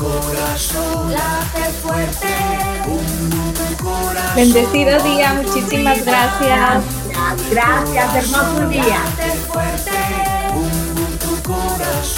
corazón 0.00 1.12
late 1.12 1.70
fuerte. 1.82 2.26
Bendecido 4.34 5.02
día, 5.02 5.34
muchísimas 5.34 6.04
gracias. 6.04 6.84
Gracias, 7.50 8.14
hermoso 8.14 8.68
día. 8.68 9.02